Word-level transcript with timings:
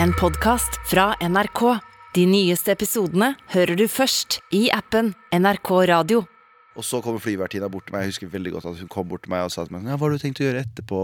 En 0.00 0.12
podkast 0.12 0.78
fra 0.90 1.12
NRK. 1.20 1.60
De 2.14 2.24
nyeste 2.28 2.72
episodene 2.72 3.32
hører 3.54 3.76
du 3.78 3.86
først 3.90 4.38
i 4.54 4.66
appen 4.74 5.12
NRK 5.34 5.70
Radio. 5.90 6.22
Og 6.76 6.86
så 6.88 7.02
kommer 7.04 7.20
flyvertinna 7.20 7.68
bort 7.72 7.84
til 7.88 7.96
meg. 7.96 8.06
Jeg 8.06 8.14
husker 8.14 8.30
veldig 8.32 8.54
godt 8.54 8.68
at 8.70 8.78
hun 8.80 8.90
kom 8.92 9.08
bort 9.10 9.24
til 9.26 9.32
meg 9.34 9.44
og 9.44 9.52
sa 9.52 9.66
til 9.66 9.76
meg 9.76 9.90
Ja, 9.90 9.98
hva 10.00 10.08
har 10.08 10.14
du 10.14 10.22
tenkt 10.22 10.40
å 10.40 10.46
gjøre 10.46 10.62
etterpå? 10.64 11.00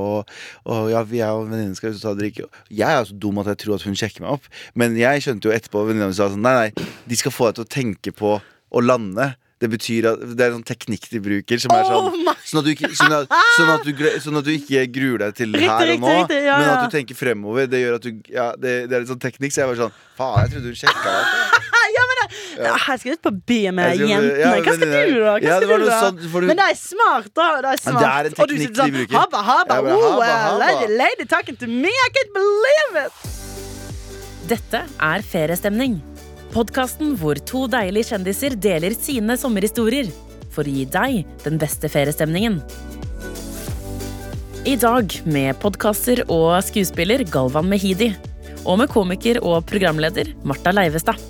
Og 0.72 0.92
ja, 0.92 1.02
jeg 1.02 1.28
og 1.28 1.50
venninnen 1.50 1.76
skal 1.76 1.96
ut 1.96 2.06
og 2.08 2.20
drikke. 2.22 2.48
Jeg 2.72 2.88
er 2.88 3.04
så 3.10 3.18
dum 3.24 3.42
at 3.42 3.50
jeg 3.52 3.60
tror 3.64 3.76
at 3.76 3.84
hun 3.88 3.98
sjekker 3.98 4.24
meg 4.24 4.38
opp. 4.38 4.48
Men 4.78 4.96
jeg 5.00 5.24
skjønte 5.26 5.50
jo 5.50 5.56
etterpå 5.56 5.84
venninna 5.90 6.08
mi 6.08 6.16
sa 6.16 6.30
sånn 6.32 6.44
Nei, 6.46 6.54
nei, 6.62 6.88
de 7.08 7.20
skal 7.20 7.34
få 7.34 7.50
deg 7.50 7.60
til 7.60 7.68
å 7.68 7.72
tenke 7.76 8.14
på 8.16 8.38
å 8.40 8.84
lande. 8.84 9.32
Det 9.58 9.68
betyr 9.72 10.06
at 10.12 10.20
Det 10.38 10.44
er 10.44 10.52
en 10.52 10.58
sånn 10.60 10.68
teknikk 10.68 11.08
de 11.10 11.18
bruker 11.22 11.58
som 11.58 11.72
er 11.74 11.86
sånn 11.88 12.08
Oh 12.08 12.34
sånn, 12.48 12.60
at 12.60 12.64
du 12.64 12.70
ikke, 12.72 12.90
sånn, 12.96 13.14
at, 13.16 13.32
sånn, 13.58 13.70
at 13.74 13.84
du, 13.84 14.02
sånn 14.24 14.38
at 14.40 14.46
du 14.46 14.52
ikke 14.54 14.84
gruer 14.94 15.18
deg 15.24 15.34
til 15.36 15.50
Riktig, 15.52 15.68
her 15.68 15.92
og 15.94 16.04
nå, 16.04 16.12
riktig, 16.14 16.38
ja, 16.46 16.58
men 16.60 16.68
at 16.72 16.84
du 16.86 16.94
tenker 16.94 17.18
fremover. 17.18 17.66
Det 17.68 17.80
gjør 17.82 17.96
at 17.98 18.06
du 18.06 18.12
Ja, 18.32 18.46
det, 18.56 18.74
det 18.88 18.94
er 18.96 19.02
litt 19.04 19.10
sånn 19.10 19.20
teknikk, 19.22 19.52
så 19.54 19.64
jeg 19.64 19.70
var 19.72 19.80
sånn 19.82 19.96
Faen, 20.18 20.38
jeg 20.44 20.54
trodde 20.54 20.72
hun 20.72 20.78
sjekka. 20.78 21.16
Ja, 21.88 22.04
det, 22.10 22.24
ja. 22.68 22.74
Jeg 22.88 23.00
skal 23.02 23.16
ut 23.16 23.22
på 23.26 23.32
byen 23.50 23.74
med 23.78 23.94
skal- 23.94 24.12
jentene. 24.12 24.38
ja, 24.38 24.50
Hva 24.54 24.74
skal 24.78 24.92
du, 24.92 25.18
da? 25.18 25.32
Hva 25.34 25.42
Ja, 25.42 25.56
skal 25.58 25.82
du 25.82 25.86
da? 25.88 25.98
Sånn, 26.02 26.20
du- 26.22 26.48
Men 26.48 26.60
det 26.62 26.66
er 26.68 26.78
smart, 26.80 27.30
da. 27.34 27.48
Det 27.66 27.72
er 27.74 27.82
smart. 27.82 28.02
det 28.02 28.12
er 28.12 28.30
en 28.30 28.38
teknikk 28.40 28.76
sånn, 28.78 28.92
de 28.92 28.96
bruker. 28.98 29.18
Habba, 29.18 29.42
habba, 29.50 29.80
Ja, 29.82 29.96
oh, 29.96 30.06
habba, 30.12 30.28
uh, 30.28 30.38
habba. 30.46 30.58
Lady, 30.64 30.92
lady 31.02 31.28
talking 31.34 31.56
to 31.58 31.66
me, 31.66 31.90
I 31.90 32.08
can't 32.14 32.32
believe 32.38 33.04
it! 33.06 33.12
Dette 34.48 34.86
er 34.96 35.26
Feriestemning. 35.28 35.98
Podkasten 36.48 37.12
hvor 37.20 37.36
to 37.44 37.66
deilige 37.68 38.14
kjendiser 38.14 38.54
deler 38.56 38.94
sine 38.96 39.36
sommerhistorier 39.36 40.08
for 40.54 40.64
å 40.64 40.72
gi 40.72 40.86
deg 40.88 41.26
den 41.44 41.58
beste 41.60 41.90
feriestemningen. 41.92 42.62
I 44.68 44.76
dag 44.80 45.12
med 45.28 45.60
podkaster 45.60 46.24
og 46.26 46.56
skuespiller 46.64 47.24
Galvan 47.28 47.68
Mehidi. 47.68 48.14
Og 48.64 48.80
med 48.80 48.90
komiker 48.92 49.38
og 49.44 49.62
programleder 49.68 50.32
Marta 50.44 50.72
Leivestad. 50.74 51.20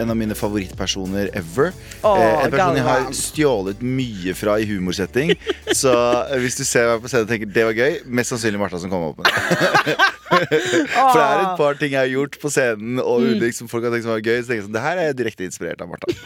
En 0.00 0.10
av 0.12 0.16
mine 0.18 0.34
favorittpersoner 0.38 1.30
ever. 1.38 1.72
Eh, 2.04 2.44
en 2.44 2.50
person 2.52 2.76
jeg 2.78 2.86
har 2.86 3.06
stjålet 3.16 3.82
mye 3.82 4.34
fra 4.38 4.58
i 4.60 4.66
humorsetting. 4.70 5.34
Så 5.82 5.92
eh, 6.30 6.36
hvis 6.42 6.58
du 6.60 6.64
ser 6.68 6.90
meg 6.92 7.04
på 7.04 7.10
scenen 7.12 7.26
og 7.28 7.32
tenker 7.34 7.50
det 7.54 7.66
var 7.70 7.76
gøy, 7.78 7.98
mest 8.06 8.34
sannsynlig 8.34 8.60
Martha 8.62 8.80
som 8.82 8.92
kom 8.92 9.08
opp 9.10 9.20
med 9.22 9.30
det. 9.30 9.96
For 10.30 11.16
det 11.18 11.22
er 11.24 11.40
et 11.42 11.56
par 11.58 11.78
ting 11.80 11.90
jeg 11.94 11.98
har 12.04 12.10
gjort 12.12 12.36
på 12.42 12.50
scenen 12.52 13.00
og 13.02 13.20
Mm. 13.20 13.40
liksom, 13.42 13.68
folk 13.68 13.84
har 13.84 13.92
tenkt 13.92 14.06
som 14.06 14.12
var 14.14 14.22
gøy. 14.24 14.38
Så 14.40 14.48
tenker 14.48 14.60
jeg 14.60 14.64
sånn, 14.68 14.74
det 14.76 14.82
her 14.84 14.96
er 15.00 15.08
jeg 15.10 15.16
direkte 15.18 15.44
inspirert 15.46 15.82
av 15.84 15.90
Martha. 15.90 16.06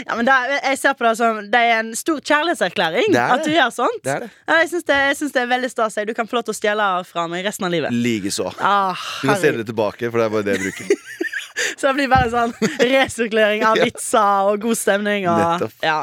Ja, 0.00 0.16
men 0.16 0.26
det 0.26 0.32
er, 0.34 0.50
jeg 0.72 0.78
ser 0.80 0.94
på 0.98 1.04
det 1.06 1.10
som 1.16 1.36
Det 1.52 1.58
er 1.60 1.78
en 1.78 1.90
stor 1.96 2.18
kjærlighetserklæring 2.26 3.14
er 3.14 3.34
at 3.36 3.44
du 3.46 3.50
gjør 3.52 3.70
sånt. 3.72 4.00
Det 4.04 4.16
det. 4.24 4.28
Jeg 4.50 4.70
syns 4.72 4.86
det, 4.88 4.98
det 5.36 5.42
er 5.44 5.48
veldig 5.50 5.70
stas. 5.72 5.96
Du 6.08 6.12
kan 6.16 6.28
få 6.28 6.38
lov 6.40 6.46
til 6.48 6.54
å 6.54 6.58
stjele 6.58 6.88
fra 7.08 7.24
meg 7.30 7.44
resten 7.46 7.68
av 7.68 7.72
livet. 7.72 7.94
Likeså. 7.94 8.50
Ah, 8.58 8.98
Du 9.22 9.28
kan 9.30 9.38
stjele 9.40 9.62
det 9.62 9.68
tilbake, 9.70 10.10
for 10.10 10.20
det 10.20 10.26
er 10.26 10.34
bare 10.34 10.46
det 10.48 10.56
jeg 10.58 10.66
bruker. 10.66 11.29
Så 11.76 11.88
det 11.88 11.94
blir 11.98 12.10
bare 12.10 12.30
sånn 12.32 12.54
resirkulering 12.78 13.64
av 13.66 13.80
vitser 13.84 14.50
og 14.52 14.62
god 14.64 14.78
stemning. 14.78 15.26
Og, 15.30 15.66
ja. 15.84 15.98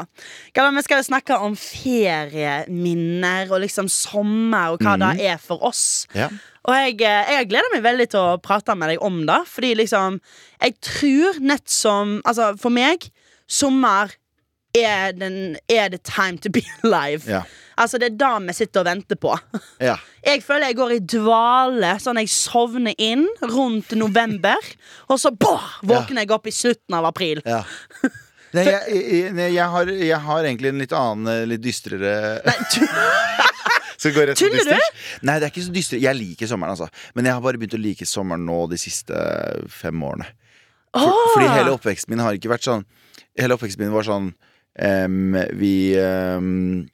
Vi 0.54 0.84
skal 0.84 1.00
jo 1.00 1.08
snakke 1.08 1.38
om 1.44 1.56
ferieminner 1.58 3.50
og 3.52 3.62
liksom 3.64 3.90
sommer 3.92 4.74
og 4.74 4.84
hva 4.84 4.96
mm. 4.96 5.04
det 5.04 5.32
er 5.32 5.42
for 5.42 5.64
oss. 5.68 6.06
Ja. 6.16 6.30
Og 6.68 6.74
jeg, 6.76 6.98
eh, 7.06 7.34
jeg 7.38 7.48
gleder 7.48 7.72
meg 7.72 7.84
veldig 7.86 8.08
til 8.12 8.20
å 8.20 8.40
prate 8.44 8.76
med 8.76 8.92
deg 8.92 9.04
om 9.04 9.22
det. 9.28 9.40
Fordi 9.48 9.74
liksom 9.78 10.20
Jeg 10.60 10.74
tror 10.84 11.38
nett 11.40 11.68
som 11.70 12.18
Altså, 12.26 12.52
for 12.60 12.74
meg, 12.74 13.08
sommer 13.48 14.12
er, 14.82 15.14
den, 15.16 15.56
er 15.70 15.90
det 15.92 16.02
time 16.06 16.38
to 16.42 16.52
be 16.52 16.62
alive. 16.86 17.24
Ja. 17.28 17.42
Altså, 17.78 17.98
det 18.00 18.12
er 18.12 18.16
da 18.18 18.32
vi 18.42 18.54
sitter 18.56 18.82
og 18.82 18.88
venter 18.88 19.18
på. 19.20 19.34
ja. 19.90 19.96
Jeg 20.26 20.42
føler 20.46 20.72
jeg 20.72 20.78
går 20.78 20.94
i 20.96 21.02
dvale, 21.14 21.92
sånn 22.02 22.20
jeg 22.22 22.30
sovner 22.32 22.96
inn 22.98 23.26
rundt 23.46 23.94
november. 23.98 24.72
Og 25.08 25.20
så 25.22 25.30
boh, 25.34 25.68
våkner 25.86 26.24
jeg 26.24 26.34
opp 26.34 26.48
i 26.50 26.54
slutten 26.54 26.98
av 26.98 27.10
april. 27.12 27.44
ja. 27.46 27.62
Nei, 28.56 28.62
jeg, 28.64 29.00
jeg, 29.12 29.32
nei, 29.36 29.46
jeg, 29.52 29.64
har, 29.68 29.90
jeg 29.92 30.18
har 30.24 30.46
egentlig 30.48 30.70
en 30.70 30.78
litt 30.80 30.92
annen, 30.96 31.26
eh, 31.28 31.42
litt 31.50 31.60
dystrere 31.60 32.12
på 32.40 32.86
Tuller 33.98 34.32
du? 34.32 34.74
Nei, 35.26 35.38
det 35.40 35.48
er 35.48 35.50
ikke 35.50 35.64
så 35.66 35.74
dystert. 35.74 36.02
Jeg 36.02 36.14
liker 36.14 36.46
sommeren, 36.46 36.76
altså. 36.76 36.86
Men 37.18 37.26
jeg 37.26 37.34
har 37.34 37.42
bare 37.42 37.58
begynt 37.58 37.74
å 37.74 37.80
like 37.82 38.06
sommeren 38.06 38.44
nå 38.46 38.60
de 38.70 38.78
siste 38.78 39.24
fem 39.74 40.04
årene. 40.06 40.28
For, 40.94 41.10
oh. 41.10 41.24
Fordi 41.34 41.48
hele 41.50 41.74
oppveksten 41.74 42.14
min 42.14 42.22
har 42.24 42.38
ikke 42.38 42.48
vært 42.48 42.64
sånn 42.64 42.86
Hele 43.38 43.54
oppveksten 43.58 43.84
min 43.84 43.92
var 43.92 44.06
sånn 44.06 44.30
em, 44.78 45.34
Vi 45.58 45.96
um, 45.98 46.86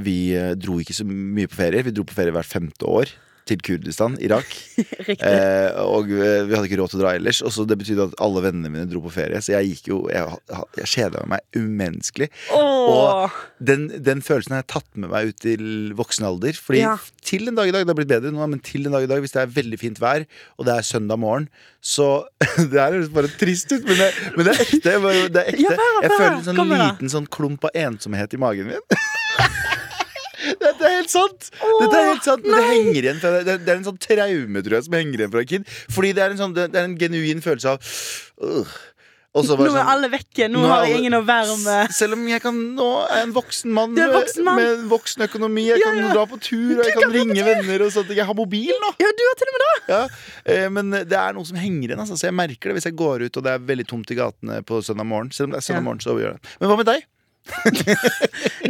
Vi 0.00 0.32
eh, 0.32 0.54
dro 0.56 0.78
ikke 0.80 0.96
så 0.96 1.04
mye 1.04 1.50
på 1.50 1.58
ferie. 1.60 1.84
Vi 1.84 1.92
dro 1.92 2.06
på 2.08 2.16
ferie 2.16 2.32
hvert 2.32 2.48
femte 2.48 2.88
år 2.88 3.12
til 3.50 3.62
Kurdistan, 3.66 4.16
Irak. 4.24 4.46
Eh, 5.10 5.74
og 5.82 6.06
vi 6.08 6.54
hadde 6.54 6.68
ikke 6.68 6.76
råd 6.78 6.92
til 6.92 7.00
å 7.00 7.02
dra 7.02 7.10
ellers. 7.18 7.40
Og 7.44 7.50
så 7.52 7.64
Det 7.68 7.76
betydde 7.80 8.04
at 8.08 8.14
alle 8.22 8.42
vennene 8.44 8.70
mine 8.72 8.86
dro 8.88 9.00
på 9.04 9.10
ferie. 9.12 9.40
Så 9.42 9.52
jeg 9.56 9.72
gikk 9.72 9.88
jo 9.90 9.96
Jeg, 10.12 10.36
jeg 10.78 10.88
kjeda 10.92 11.24
meg 11.28 11.42
umenneskelig. 11.58 12.28
Åh. 12.54 13.34
Den, 13.58 13.88
den 14.06 14.22
følelsen 14.24 14.54
har 14.54 14.62
jeg 14.62 14.70
tatt 14.72 14.88
med 14.94 15.10
meg 15.12 15.32
ut 15.32 15.40
til 15.42 15.64
voksen 15.98 16.26
alder. 16.30 16.56
Fordi 16.56 16.82
Ja. 16.84 16.94
til 17.26 17.50
en 17.50 17.58
dag 17.58 17.68
i 17.68 17.74
dag, 17.74 17.84
det 17.84 17.92
har 17.92 17.98
blitt 17.98 18.12
bedre 18.12 18.32
nå, 18.34 18.46
men 18.54 18.62
til 18.64 18.86
en 18.86 18.94
dag 18.96 19.04
i 19.06 19.10
dag, 19.10 19.20
hvis 19.24 19.34
det 19.36 19.42
er 19.42 19.52
veldig 19.58 19.80
fint 19.82 20.00
vær, 20.02 20.24
og 20.58 20.68
det 20.68 20.76
er 20.76 20.86
søndag 20.86 21.20
morgen, 21.20 21.48
så 21.82 22.24
Det 22.70 22.78
her 22.78 22.94
høres 22.96 23.10
bare 23.12 23.30
trist 23.40 23.72
ut, 23.72 23.84
men 23.88 23.98
det, 24.00 24.10
men 24.36 24.46
det 24.46 24.54
er 24.54 24.62
ekte. 24.66 24.96
Det 25.34 25.42
er 25.42 25.52
ekte. 25.54 25.76
Jeg 26.06 26.14
føler 26.16 26.38
en 26.38 26.46
sånn 26.48 26.74
liten 26.76 27.12
sånn 27.18 27.28
klump 27.30 27.66
av 27.68 27.76
ensomhet 27.88 28.36
i 28.36 28.40
magen 28.40 28.72
min. 28.72 28.84
Dette 30.60 30.86
er 30.88 30.94
helt 31.00 31.12
sant! 31.12 31.50
Dette 31.80 31.96
er 32.00 32.06
helt 32.12 32.24
sant 32.26 32.44
Men 32.46 32.56
det 32.56 32.68
henger 32.70 33.00
igjen 33.08 33.20
fra, 33.22 33.32
det, 33.44 33.58
det 33.66 33.72
er 33.74 33.80
en 33.80 33.88
sånn 33.90 33.98
traume 34.00 34.62
tror 34.64 34.78
jeg 34.80 34.86
som 34.88 34.96
henger 35.00 35.24
igjen 35.24 35.34
fra 35.34 35.42
en 35.44 35.50
kid. 35.54 35.66
Fordi 35.92 36.12
det 36.16 36.22
er 36.26 36.30
en, 36.36 36.40
sånn, 36.44 36.54
det, 36.56 36.68
det 36.72 36.80
er 36.80 36.88
en 36.88 36.96
genuin 37.00 37.42
følelse 37.44 37.74
av 37.76 37.92
øh. 38.46 38.78
Nå 39.30 39.44
er 39.44 39.46
sånn- 39.46 39.86
alle 39.86 40.08
vekke. 40.10 40.48
Nå, 40.50 40.58
Nå 40.58 40.66
har 40.72 40.88
jeg 40.88 40.96
ingen 41.04 41.14
å 41.14 41.20
være 41.22 41.54
med. 41.62 41.92
selv 41.94 42.16
om 42.16 42.24
jeg 42.26 42.42
kan 42.42 42.56
nå 42.74 42.86
er 43.06 43.20
en 43.28 43.34
voksen 43.36 43.70
mann, 43.70 43.92
en 43.94 44.10
voksen 44.16 44.42
mann. 44.42 44.56
med 44.58 44.70
en 44.72 44.88
voksen 44.90 45.22
økonomi. 45.28 45.68
Jeg 45.68 45.78
Ja, 45.78 45.92
kan 45.92 46.00
ja. 46.02 46.08
dra 46.16 46.24
på 46.26 46.40
tur, 46.42 46.80
og 46.80 46.82
jeg 46.88 46.96
kan, 46.96 47.12
ringe 47.14 47.44
venner. 47.46 47.84
Og 47.86 47.92
sånt. 47.94 48.10
Jeg 48.10 48.26
har 48.26 48.34
mobil 48.34 48.72
nå. 48.74 48.90
Ja, 48.98 49.12
du 49.14 49.22
har 49.28 49.38
til 49.38 49.52
og 49.52 49.54
med 49.54 49.62
det! 49.68 49.76
Ja. 49.94 50.00
Eh, 50.56 50.68
Men 50.74 50.90
det 50.90 51.12
er 51.20 51.32
noe 51.38 51.46
som 51.46 51.56
henger 51.62 51.92
igjen. 51.92 52.02
Altså. 52.02 52.18
Så 52.18 52.26
jeg 52.26 52.34
merker 52.34 52.72
det 52.72 52.80
hvis 52.80 52.88
jeg 52.90 52.96
går 52.98 53.22
ut 53.28 53.36
og 53.38 53.46
det 53.46 53.52
er 53.54 53.62
veldig 53.70 53.86
tomt 53.86 54.10
i 54.10 54.18
gatene 54.18 54.64
på 54.66 54.82
søndag 54.82 55.06
morgen. 55.06 55.30
Selv 55.30 55.46
om 55.46 55.54
det 55.54 55.62
er 55.62 55.68
søndag 55.68 55.86
morgen, 55.86 56.00
så 56.02 56.18
gjør 56.18 56.34
det. 56.34 56.56
Men 56.58 56.68
hva 56.74 56.76
med 56.82 56.90
deg? 56.90 57.06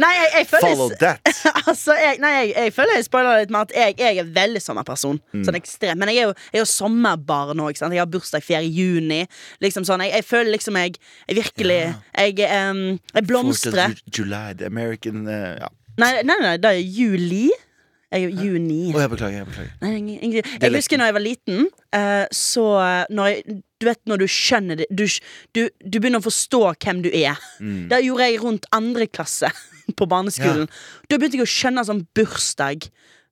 Nei, 0.01 0.11
jeg, 0.15 0.27
jeg 0.35 0.47
føler 0.49 0.63
Follow 0.65 0.93
that. 1.01 1.19
Altså, 1.69 1.95
jeg, 1.97 2.17
nei, 2.23 2.31
jeg, 2.37 2.51
jeg 2.55 2.73
føler 2.75 2.97
jeg 2.97 3.07
spoiler 3.07 3.41
litt 3.43 3.53
med 3.53 3.67
at 3.67 3.73
jeg, 3.75 3.97
jeg 4.01 4.21
er 4.23 4.29
veldig 4.35 4.61
sommerperson. 4.63 5.19
Mm. 5.35 5.43
Sånn 5.47 5.57
ekstrem 5.59 6.01
Men 6.01 6.11
jeg 6.11 6.23
er 6.23 6.29
jo, 6.29 6.35
jeg 6.51 6.61
er 6.61 6.63
jo 6.63 6.69
sommerbarn 6.71 7.63
sant? 7.77 7.95
Jeg 7.95 8.01
har 8.01 8.11
bursdag 8.11 8.45
4. 8.45 8.61
juni. 8.71 9.21
Liksom 9.63 9.87
sånn, 9.87 10.05
jeg, 10.07 10.25
føler 10.27 10.53
liksom 10.55 10.79
jeg, 10.81 10.95
virkelig 11.29 11.81
Jeg, 11.81 12.37
um, 12.71 12.85
jeg 13.13 13.27
blomstrer. 13.27 13.97
July, 14.11 14.55
the 14.57 14.69
American 14.71 15.27
uh, 15.27 15.57
Ja. 15.61 15.69
Nei, 15.99 16.13
nei, 16.25 16.37
nei, 16.39 16.55
det 16.61 16.69
er 16.71 16.79
juli. 16.79 17.49
Jeg 18.11 18.31
juni. 18.35 18.91
Å, 18.91 19.03
jeg 19.03 19.11
beklager. 19.11 19.41
Jeg 19.41 19.47
beklager. 19.47 19.73
Nei, 19.83 20.39
Jeg 20.41 20.73
husker 20.73 20.99
når 20.99 21.11
jeg 21.11 21.15
var 21.15 21.23
liten, 21.23 21.67
uh, 21.95 22.25
så 22.35 22.65
når 23.11 23.29
jeg, 23.31 23.59
Du 23.81 23.87
vet 23.89 23.99
når 24.05 24.21
du 24.21 24.27
skjønner 24.29 24.77
det 24.83 24.87
du, 24.93 25.03
du, 25.57 25.63
du 25.81 25.97
begynner 25.99 26.21
å 26.21 26.27
forstå 26.27 26.59
hvem 26.85 27.01
du 27.01 27.09
er. 27.09 27.39
Mm. 27.59 27.87
Det 27.89 28.03
gjorde 28.05 28.27
jeg 28.29 28.41
rundt 28.43 28.67
andre 28.77 29.07
klasse 29.09 29.49
på 29.97 30.07
barneskolen. 30.11 30.69
Da 31.09 31.17
begynte 31.17 31.39
jeg 31.41 31.47
å 31.47 31.55
skjønne 31.55 31.83
sånn 31.89 32.03
bursdag. 32.17 32.85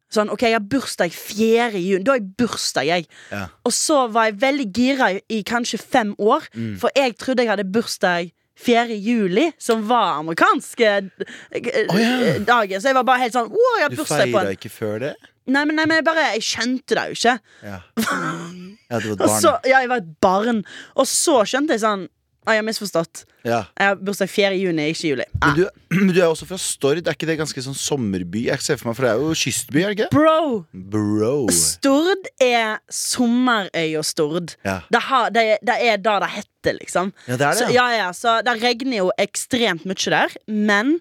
Sånn, 0.09 0.31
ok, 0.33 0.41
Jeg 0.47 0.55
har 0.57 0.63
bursdag 0.65 1.13
4. 1.13 1.77
juni. 1.77 2.01
Da 2.01 2.15
har 2.15 2.17
jeg 2.17 2.31
bursdag, 2.41 2.87
jeg. 2.89 3.05
Ja. 3.29 3.43
Og 3.61 3.75
så 3.77 3.99
var 4.09 4.25
jeg 4.31 4.39
veldig 4.41 4.65
gira 4.73 5.11
i, 5.13 5.19
i 5.37 5.43
kanskje 5.45 5.77
fem 5.77 6.15
år, 6.17 6.47
Mm. 6.57 6.71
for 6.81 6.89
jeg 6.97 7.13
trodde 7.21 7.45
jeg 7.45 7.51
hadde 7.53 7.67
bursdag 7.69 8.31
4. 8.59 8.95
juli, 8.99 9.49
som 9.57 9.83
var 9.87 10.19
amerikanske 10.19 10.91
oh, 10.99 11.99
ja. 11.99 12.13
eh, 12.35 12.39
dagen. 12.43 12.81
Så 12.81 12.91
jeg 12.91 12.97
var 12.99 13.07
bare 13.07 13.23
helt 13.23 13.35
sånn 13.35 13.51
Wow, 13.53 13.87
Du 13.93 14.03
feira 14.03 14.51
ikke 14.55 14.71
før 14.73 14.99
det? 15.05 15.13
Nei, 15.49 15.63
men, 15.65 15.75
nei, 15.79 15.87
men 15.89 15.99
jeg 15.99 16.05
bare 16.05 16.27
Jeg 16.35 16.45
skjønte 16.45 16.97
det 16.97 17.05
jo 17.09 17.17
ikke. 17.17 17.35
Ja. 17.65 17.79
ja, 18.91 18.99
du 18.99 19.09
var 19.09 19.15
et 19.15 19.23
barn. 19.23 19.41
så, 19.41 19.55
ja, 19.65 19.79
jeg 19.79 19.91
var 19.91 20.03
et 20.03 20.15
barn. 20.21 20.63
Og 20.99 21.09
så 21.09 21.41
skjønte 21.49 21.77
jeg 21.77 21.85
sånn 21.85 22.07
Å, 22.49 22.55
jeg 22.55 22.63
har 22.63 22.65
misforstått. 22.65 23.19
Ja. 23.45 23.59
Jeg 23.77 23.91
har 23.91 23.99
bursdag 24.01 24.29
4. 24.33 24.55
juni, 24.57 24.87
ikke 24.89 25.11
juli. 25.11 25.25
Men 25.43 25.51
du, 25.53 25.61
men 25.99 26.09
du 26.15 26.17
er 26.17 26.31
også 26.31 26.47
fra 26.49 26.57
Stord. 26.57 27.03
Er 27.03 27.13
ikke 27.13 27.27
det 27.29 27.35
ganske 27.37 27.61
sånn 27.61 27.77
sommerby? 27.77 28.47
Jeg 28.47 28.65
ser 28.65 28.79
for 28.79 28.89
meg, 28.89 28.97
For 28.97 29.05
det 29.05 29.11
er 29.11 29.21
jo 29.21 29.35
kystby, 29.37 29.83
er 29.83 29.93
det 29.93 29.97
ikke? 29.99 30.07
Bro! 30.15 30.63
Bro. 30.95 31.35
Stord 31.53 32.31
er 32.41 32.81
sommerøy 32.89 33.99
og 34.01 34.07
Stord. 34.09 34.55
Ja. 34.65 34.79
Det, 34.89 35.03
har, 35.11 35.29
det, 35.35 35.45
det 35.69 35.77
er 35.91 36.01
da 36.01 36.17
det 36.25 36.31
heter, 36.39 36.79
liksom. 36.81 37.13
Ja, 37.27 37.37
det 37.37 37.37
er 37.37 37.53
det, 37.53 37.61
så, 37.61 37.69
ja. 37.69 37.85
ja, 37.93 38.01
ja, 38.01 38.09
så 38.17 38.35
det 38.49 38.57
regner 38.63 39.03
jo 39.03 39.13
ekstremt 39.21 39.85
mye 39.85 40.15
der. 40.17 40.37
Men 40.49 40.97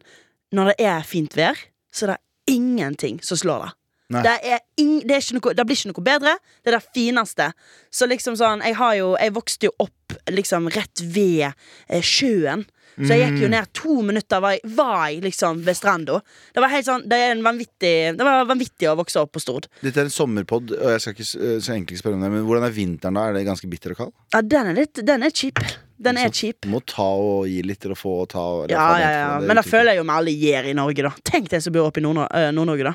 når 0.52 0.74
det 0.74 0.88
er 0.92 1.08
fint 1.08 1.32
vær, 1.38 1.56
så 1.88 2.10
er 2.10 2.18
det 2.18 2.22
ingenting 2.58 3.22
som 3.24 3.40
slår 3.40 3.64
det. 3.64 3.74
Det, 4.08 4.60
ing, 4.80 4.94
det, 5.04 5.18
noe, 5.36 5.52
det 5.52 5.66
blir 5.68 5.76
ikke 5.76 5.90
noe 5.92 6.04
bedre. 6.06 6.32
Det 6.64 6.72
er 6.72 6.78
det 6.78 6.86
fineste. 6.96 7.50
Så 7.92 8.08
liksom 8.08 8.38
sånn 8.40 8.62
Jeg, 8.64 8.78
har 8.78 8.94
jo, 8.96 9.12
jeg 9.20 9.34
vokste 9.36 9.68
jo 9.68 9.74
opp 9.84 10.16
liksom 10.32 10.70
rett 10.72 11.02
ved 11.04 11.50
eh, 11.50 12.00
sjøen. 12.02 12.64
Så 12.98 13.14
jeg 13.14 13.28
Mm. 13.28 13.34
gikk 13.36 13.42
jo 13.44 13.48
ned 13.52 13.66
to 13.78 13.96
minutter, 14.02 14.40
var 14.42 14.56
jeg, 14.56 14.70
var 14.74 15.02
jeg 15.06 15.20
liksom 15.22 15.60
ved 15.62 15.76
stranda. 15.78 16.16
Det 16.54 16.62
var 16.64 16.72
helt 16.72 16.86
sånn 16.88 17.04
Det 17.06 17.14
er 17.14 17.30
en 17.30 17.44
vanvittig 17.46 18.16
Det 18.18 18.26
var 18.26 18.48
vanvittig 18.48 18.88
å 18.90 18.96
vokse 18.98 19.20
opp 19.22 19.30
på 19.36 19.42
Stord. 19.44 19.68
Dette 19.84 20.02
er 20.02 20.08
en 20.08 20.10
sommerpod, 20.10 20.72
og 20.74 20.90
jeg 20.96 21.04
skal 21.04 21.14
ikke 21.14 21.28
eh, 21.28 21.60
så 21.62 21.76
egentlig 21.76 22.00
spørre 22.00 22.18
om 22.18 22.24
det, 22.24 22.32
men 22.32 22.46
hvordan 22.48 22.66
er 22.66 22.74
vinteren 22.74 23.14
da? 23.20 23.28
Er 23.28 23.38
det 23.38 23.44
ganske 23.46 23.70
bitter 23.70 23.94
og 23.94 24.00
kald? 24.02 24.16
Ja, 24.34 24.42
den 24.42 24.72
er 24.72 24.80
litt 24.80 24.98
Den 25.06 25.22
er 25.22 25.30
cheap. 25.30 25.62
Den 25.98 26.18
er 26.18 26.30
cheap. 26.34 26.62
Du 26.62 26.70
må 26.70 26.80
ta 26.86 27.06
og 27.06 27.46
gi 27.50 27.62
litt 27.66 27.80
til 27.82 27.94
å 27.94 27.98
få 27.98 28.20
og 28.22 28.28
ta. 28.30 28.42
Og, 28.62 28.70
Ja, 28.70 28.88
ja, 28.98 29.10
ja. 29.14 29.30
Men 29.42 29.58
da 29.58 29.62
det 29.62 29.70
føler 29.70 29.92
jeg 29.92 30.02
jo 30.02 30.06
vi 30.06 30.14
alle 30.14 30.34
gjør 30.34 30.68
i 30.70 30.74
Norge, 30.78 31.06
da. 31.08 31.12
Tenk 31.26 31.50
deg 31.50 31.62
som 31.62 31.74
bor 31.74 31.88
oppe 31.90 32.02
i 32.02 32.06
eh, 32.06 32.50
Nord-Norge, 32.54 32.86
da. 32.86 32.94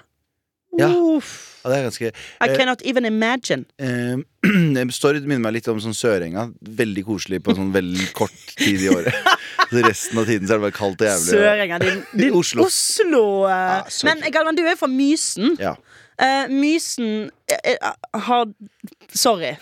Ja. 0.80 0.90
Ja, 1.64 1.70
det 1.72 1.78
er 1.78 1.84
ganske 1.86 2.08
I 2.10 2.48
Eh, 2.50 2.56
cannot 2.58 2.82
even 2.84 3.06
imagine. 3.06 3.66
eh, 3.80 4.90
Stord 4.98 5.22
minner 5.24 5.40
meg 5.46 5.54
litt 5.60 5.68
om 5.72 5.80
sånn 5.80 5.94
Sørenga. 5.96 6.48
Veldig 6.60 7.04
koselig 7.08 7.40
på 7.46 7.56
sånn 7.56 7.72
veldig 7.72 8.10
kort 8.18 8.56
tid 8.58 8.82
i 8.82 8.90
året. 8.92 9.14
Så 9.74 9.82
resten 9.86 10.20
av 10.20 10.26
tiden 10.28 10.48
så 10.48 10.54
er 10.56 10.60
det 10.60 10.66
bare 10.68 10.76
kaldt 10.76 11.02
og 11.02 11.08
jævlig. 11.08 11.32
Sørenga, 11.38 11.80
din, 11.80 12.02
din 12.20 12.36
Oslo. 12.36 12.66
Oslo. 12.68 13.24
eh. 13.48 13.80
Ja, 13.80 14.10
Men. 14.10 14.26
Galvan, 14.36 14.58
du 14.60 14.64
er 14.68 14.76
fra 14.76 14.90
Mysen. 14.92 15.56
Ja. 15.62 15.76
Uh, 16.20 16.46
Mysen 16.52 17.30
eh, 17.50 17.78
har 18.28 18.46
Sorry. 19.14 19.56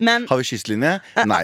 Men 0.00 0.24
Har 0.30 0.38
vi 0.40 0.46
kystlinje? 0.48 0.94
Nei. 1.28 1.42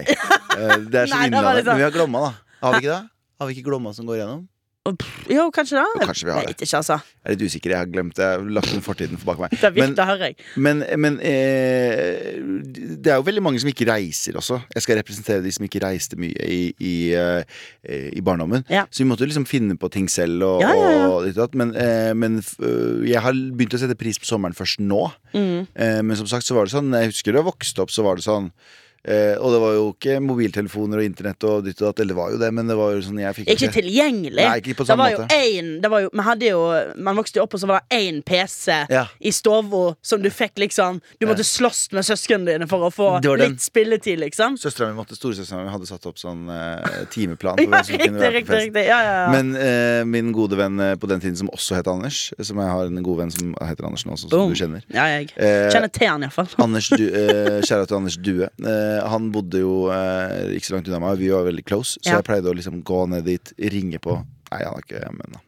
Uh, 0.55 0.77
Det 0.91 1.03
er 1.03 1.11
så 1.11 1.19
innlandet. 1.27 1.65
sånn- 1.65 1.73
Men 1.75 1.77
vi 1.83 1.85
har 1.85 1.93
Glomma, 1.93 2.23
da. 2.29 2.31
Har 2.63 2.73
vi 2.77 2.85
ikke 2.87 2.93
det? 2.95 3.09
Har 3.41 3.47
vi 3.51 3.53
ikke 3.57 3.67
Glomma 3.69 3.93
som 3.93 4.07
går 4.09 4.17
gjennom? 4.23 4.47
Jo, 5.31 5.47
kanskje 5.53 5.77
det? 5.77 5.83
Jo, 5.85 6.01
kanskje 6.05 6.27
vi 6.27 6.31
har 6.33 6.41
Jeg 6.45 6.51
vet 6.53 6.61
ikke, 6.65 6.77
altså. 6.79 6.97
Jeg 7.03 7.27
er 7.27 7.35
litt 7.35 7.45
usikker. 7.51 7.73
Jeg 7.73 7.79
har 7.81 7.89
glemt 7.91 8.15
det. 8.17 8.23
Jeg 8.27 8.39
har 8.39 8.51
lagt 8.57 8.71
den 8.71 8.83
fortiden 8.85 9.19
for 9.19 9.31
bak 9.33 9.41
meg. 9.43 9.55
Det 9.61 9.67
er 9.67 9.75
Men, 9.77 9.95
det 9.97 10.05
å 10.07 10.15
jeg. 10.21 10.35
men, 10.63 10.83
men 11.03 11.17
eh, 11.25 12.37
det 12.97 13.11
er 13.11 13.19
jo 13.19 13.25
veldig 13.27 13.43
mange 13.43 13.59
som 13.61 13.69
ikke 13.71 13.87
reiser 13.89 14.37
også. 14.39 14.59
Jeg 14.73 14.85
skal 14.85 14.99
representere 15.01 15.43
de 15.45 15.51
som 15.55 15.65
ikke 15.67 15.81
reiste 15.83 16.19
mye 16.19 16.47
i, 16.47 16.61
i, 16.79 16.95
eh, 17.17 17.43
i 18.15 18.23
barndommen. 18.25 18.65
Ja. 18.71 18.85
Så 18.91 19.03
vi 19.03 19.09
måtte 19.09 19.25
jo 19.25 19.31
liksom 19.31 19.47
finne 19.49 19.77
på 19.79 19.89
ting 19.93 20.07
selv. 20.11 20.43
Og, 20.47 20.63
Ja, 20.63 20.71
ja, 20.73 20.95
og 21.11 21.27
litt. 21.27 21.55
Men, 21.57 21.75
eh, 21.75 22.13
men 22.17 22.39
øh, 22.41 23.03
jeg 23.07 23.21
har 23.23 23.33
begynt 23.33 23.75
å 23.77 23.81
sette 23.81 23.97
pris 23.99 24.19
på 24.21 24.29
sommeren 24.29 24.55
først 24.57 24.81
nå. 24.83 25.03
Mm. 25.33 25.67
Eh, 25.75 26.01
men 26.03 26.17
som 26.19 26.29
sagt 26.29 26.47
så 26.47 26.55
var 26.57 26.65
det 26.67 26.73
sånn 26.73 26.93
Jeg 26.95 27.11
husker 27.11 27.33
da 27.35 27.41
jeg 27.43 27.49
vokste 27.51 27.83
opp, 27.83 27.91
så 27.93 28.05
var 28.07 28.17
det 28.19 28.25
sånn 28.27 28.51
eh, 29.03 29.35
Og 29.37 29.51
det 29.53 29.59
var 29.61 29.73
jo 29.77 29.85
ikke 29.93 30.17
mobiltelefoner 30.23 31.01
og 31.01 31.05
internett 31.07 31.43
og 31.47 31.63
ditt 31.65 31.81
og 31.81 31.89
datt. 31.91 31.99
Eller 32.03 32.13
det 32.13 32.17
var 32.19 32.31
jo 32.31 32.37
det, 32.41 32.51
men 32.53 32.67
det 32.71 32.77
var 32.79 32.93
jo 32.95 33.01
sånn 33.05 33.19
jeg 33.21 33.35
fikk 33.39 33.51
Ikke 33.53 33.71
tilgjengelig. 33.77 34.43
Nei, 34.47 34.57
ikke 34.61 34.75
på 34.79 34.83
det 34.85 34.91
samme 34.91 35.03
var 35.03 35.11
jo 35.13 35.21
måte. 35.23 35.37
én 35.37 35.71
det 35.81 35.91
var 35.91 36.01
jo, 36.05 36.09
Man 36.13 36.25
hadde 36.25 36.49
jo 36.51 36.61
Man 37.09 37.15
vokste 37.19 37.39
jo 37.39 37.43
opp, 37.47 37.53
og 37.57 37.61
så 37.63 37.67
var 37.69 37.81
det 37.89 37.97
én 37.99 38.21
PC 38.25 38.77
Ja. 38.93 39.05
i 39.19 39.31
stua 39.31 39.57
som 40.01 40.21
du 40.21 40.29
fikk 40.29 40.57
liksom 40.61 41.01
Du 41.19 41.25
måtte 41.27 41.43
slåss 41.43 41.91
med 41.93 42.05
søsknene 42.05 42.45
dine 42.51 42.67
for 42.69 42.87
å 42.87 42.91
få 42.93 43.07
Det 43.21 43.29
var 43.31 43.37
litt 43.41 43.61
spilletid, 43.63 44.19
liksom. 44.19 44.57
Søstera 44.61 44.91
mi 44.91 44.97
måtte 44.99 45.15
Storesøstera 45.17 45.63
mi 45.65 45.71
hadde 45.73 45.87
satt 45.89 46.05
opp 46.05 46.17
sånn 46.19 46.45
eh, 46.51 47.05
timeplan. 47.13 47.57
For 47.61 47.65
hvem 47.71 47.83
som 47.87 47.97
kunne 48.03 48.19
være 48.21 48.43
på 48.45 48.59
riktig, 48.59 48.83
Ja, 48.87 48.99
ja, 49.01 49.15
ja. 49.23 49.31
Men 49.33 49.55
eh, 49.55 50.03
min 50.05 50.31
gode 50.35 50.57
venn 50.59 50.79
eh, 50.83 50.95
på 50.99 51.09
den 51.09 51.19
tiden 51.23 51.35
som 51.39 51.49
også 51.53 51.75
het 51.79 51.87
Anders 51.89 52.31
Som 52.41 52.59
jeg 52.61 52.69
har 52.69 52.85
en 52.91 53.01
god 53.03 53.17
venn 53.23 53.31
som 53.33 53.55
heter 53.65 53.87
Anders 53.89 54.05
nå 54.05 54.17
som 54.19 54.29
Boom. 54.29 54.53
du 54.53 54.59
kjenner. 54.59 54.83
ja, 54.93 55.07
jeg 55.17 55.31
Eh, 55.37 55.67
kjenner 55.73 55.89
til 55.91 56.07
han 56.11 56.23
iallfall. 56.27 56.47
Anders 56.63 56.87
du, 56.93 57.03
Kjære 57.07 57.87
til 57.89 57.97
Anders 57.97 58.17
Due. 58.21 58.47
Eh, 58.61 58.86
han 59.11 59.31
bodde 59.33 59.61
jo 59.63 59.73
eh, 59.93 60.55
ikke 60.57 60.69
så 60.69 60.77
langt 60.77 60.87
unna 60.91 61.01
meg. 61.03 61.19
Vi 61.21 61.33
var 61.33 61.45
veldig 61.47 61.65
close, 61.67 61.97
så 62.01 62.11
Ja. 62.13 62.21
jeg 62.21 62.27
pleide 62.29 62.51
å 62.51 62.55
liksom 62.57 62.81
gå 62.87 63.03
ned 63.11 63.27
dit, 63.27 63.53
ringe 63.73 63.99
på 64.03 64.19
Nei, 64.47 64.61
han 64.63 64.77
er 64.79 64.83
ikke 64.85 64.99
hjemme 65.01 65.25
ennå. 65.27 65.39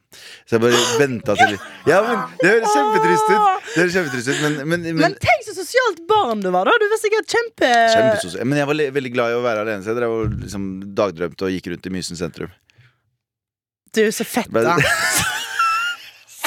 Så 0.49 0.57
jeg 0.57 0.61
bare 0.65 0.79
venta 0.99 1.35
til 1.37 1.53
Ja, 1.87 1.99
men 2.03 2.17
Det 2.41 2.49
høres 2.49 2.73
kjempetrist 2.73 3.29
ut. 3.29 3.43
Det 3.69 3.77
høres 3.77 3.93
kjempetrist 3.95 4.31
ut 4.31 4.41
Men, 4.43 4.55
men, 4.67 4.81
men, 4.89 4.97
Men 5.05 5.15
tenk 5.23 5.45
så 5.45 5.53
sosialt 5.55 6.01
barn 6.09 6.41
du 6.43 6.49
var, 6.51 6.67
da! 6.67 6.73
Du 6.81 6.87
var 6.91 6.99
sikkert 6.99 7.29
kjempe... 7.31 7.69
Kjempesosial. 7.93 8.43
Men 8.49 8.59
jeg 8.59 8.67
var 8.71 8.81
veldig 8.97 9.13
glad 9.13 9.31
i 9.31 9.37
å 9.37 9.43
være 9.45 9.63
alene. 9.63 9.85
Så 9.85 9.93
jeg 9.93 10.01
drev 10.01 10.17
liksom 10.41 10.65
dagdrømte 10.97 11.47
og 11.47 11.55
gikk 11.55 11.71
rundt 11.71 11.87
i 11.87 11.93
Mysen 11.95 12.19
sentrum. 12.19 12.51
Du, 13.95 14.03
så 14.11 14.27
fett, 14.27 14.51
da. 14.51 14.75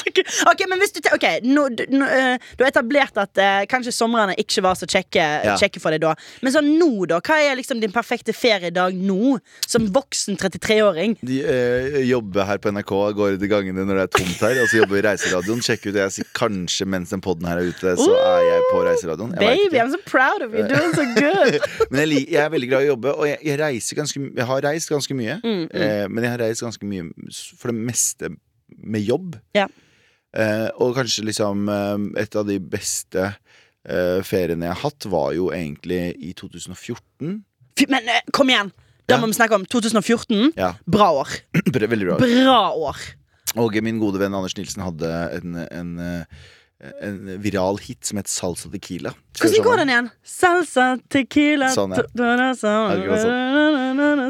Ok, 0.50 0.64
men 0.70 0.80
hvis 0.82 0.92
Du 0.96 1.00
te- 1.04 1.12
Ok, 1.14 1.26
nå, 1.46 1.68
du, 1.76 1.84
nå, 1.92 2.06
eh, 2.08 2.36
du 2.58 2.64
har 2.64 2.70
etablert 2.72 3.16
at 3.20 3.38
eh, 3.40 3.62
kanskje 3.70 3.92
somrene 3.94 4.34
ikke 4.40 4.62
var 4.64 4.74
så 4.78 4.86
kjekke, 4.88 5.22
Ja. 5.46 5.56
kjekke 5.60 5.80
for 5.82 5.94
deg 5.94 6.02
da. 6.04 6.14
Men 6.42 6.54
sånn 6.54 6.70
nå, 6.80 6.88
da? 7.10 7.20
Hva 7.24 7.38
er 7.42 7.56
liksom 7.60 7.80
din 7.82 7.92
perfekte 7.94 8.34
feriedag 8.36 8.96
nå? 8.98 9.38
Som 9.68 9.86
voksen 9.94 10.36
33-åring? 10.40 11.16
De 11.22 11.40
eh, 11.44 12.00
jobber 12.08 12.46
her 12.48 12.60
på 12.62 12.72
NRK, 12.74 12.92
går 13.18 13.36
ut 13.38 13.42
i 13.46 13.50
gangene 13.50 13.84
når 13.88 14.00
det 14.00 14.04
er 14.08 14.12
tomt 14.18 14.42
her. 14.46 14.60
Og 14.62 14.70
så 14.72 14.80
jobber 14.82 14.96
vi 14.98 15.02
i 15.02 15.06
Reiseradioen. 15.08 15.62
Sjekk 15.64 15.86
ut 15.88 15.94
det 15.96 16.04
jeg 16.06 16.16
sier 16.18 16.30
kanskje 16.36 16.88
mens 16.92 17.12
den 17.14 17.22
poden 17.24 17.48
her 17.48 17.60
er 17.62 17.70
ute, 17.72 17.94
så 18.00 18.10
er 18.18 18.42
jeg 18.48 18.66
på 18.72 18.82
Reiseradioen. 18.88 19.34
Jeg 19.36 19.40
vet 19.42 19.62
Baby, 19.62 19.76
ikke. 19.76 19.84
I'm 19.86 19.92
so 19.94 20.02
proud 20.08 20.42
of 20.46 20.56
you. 20.56 20.66
Doing 20.68 20.94
so 20.96 21.06
good. 21.18 21.58
Men 21.92 22.02
jeg, 22.04 22.10
lik- 22.12 22.32
jeg 22.32 22.42
er 22.44 22.50
veldig 22.52 22.68
glad 22.72 22.82
i 22.84 22.88
å 22.88 22.92
jobbe, 22.94 23.14
og 23.16 23.26
jeg, 23.28 23.38
jeg, 23.46 23.58
reiser 23.62 23.98
ganske, 24.02 24.24
jeg 24.36 24.46
har 24.52 24.64
reist 24.66 24.90
ganske 24.92 25.16
mye. 25.18 25.38
Mm, 25.42 25.60
mm. 25.62 25.68
Eh, 25.82 26.04
men 26.12 26.24
jeg 26.26 26.32
har 26.34 26.40
reist 26.42 26.62
ganske 26.64 26.86
mye 26.88 27.08
s- 27.30 27.44
for 27.58 27.72
det 27.72 27.78
meste 27.90 28.30
med 28.82 29.04
jobb. 29.04 29.36
Ja. 29.56 29.66
Eh, 30.32 30.68
og 30.80 30.94
kanskje 30.96 31.24
liksom 31.28 31.66
eh, 31.68 32.22
et 32.22 32.36
av 32.40 32.46
de 32.48 32.58
beste 32.58 33.24
eh, 33.84 34.20
feriene 34.24 34.68
jeg 34.70 34.76
har 34.78 34.82
hatt, 34.86 35.08
var 35.12 35.32
jo 35.36 35.50
egentlig 35.52 36.14
i 36.24 36.32
2014. 36.38 37.42
Fy, 37.78 37.88
men 37.92 38.08
eh, 38.08 38.22
kom 38.32 38.48
igjen! 38.52 38.72
Da 39.08 39.16
Ja. 39.16 39.20
må 39.20 39.26
vi 39.28 39.34
snakke 39.36 39.56
om 39.58 39.64
2014. 39.66 40.52
Ja, 40.56 40.74
Bra 40.86 41.10
år. 41.24 41.28
Veldig 41.74 42.06
bra. 42.06 42.16
Bra 42.22 42.60
år. 42.78 43.00
Og 43.60 43.74
min 43.84 43.98
gode 44.00 44.20
venn 44.22 44.32
Anders 44.32 44.54
Nilsen 44.56 44.80
hadde 44.86 45.08
en, 45.36 45.56
en, 45.66 45.90
eh, 46.00 46.24
en 47.02 47.18
viral 47.42 47.78
hit 47.82 48.04
som 48.08 48.18
het 48.18 48.30
Salsa 48.30 48.70
Tequila. 48.72 49.12
Hvordan 49.38 49.64
går 49.64 49.78
den 49.80 49.90
igjen? 49.92 50.08
Salsa, 50.28 50.86
tequila 51.08 51.70
Sånn, 51.72 51.94
ja. 51.96 52.02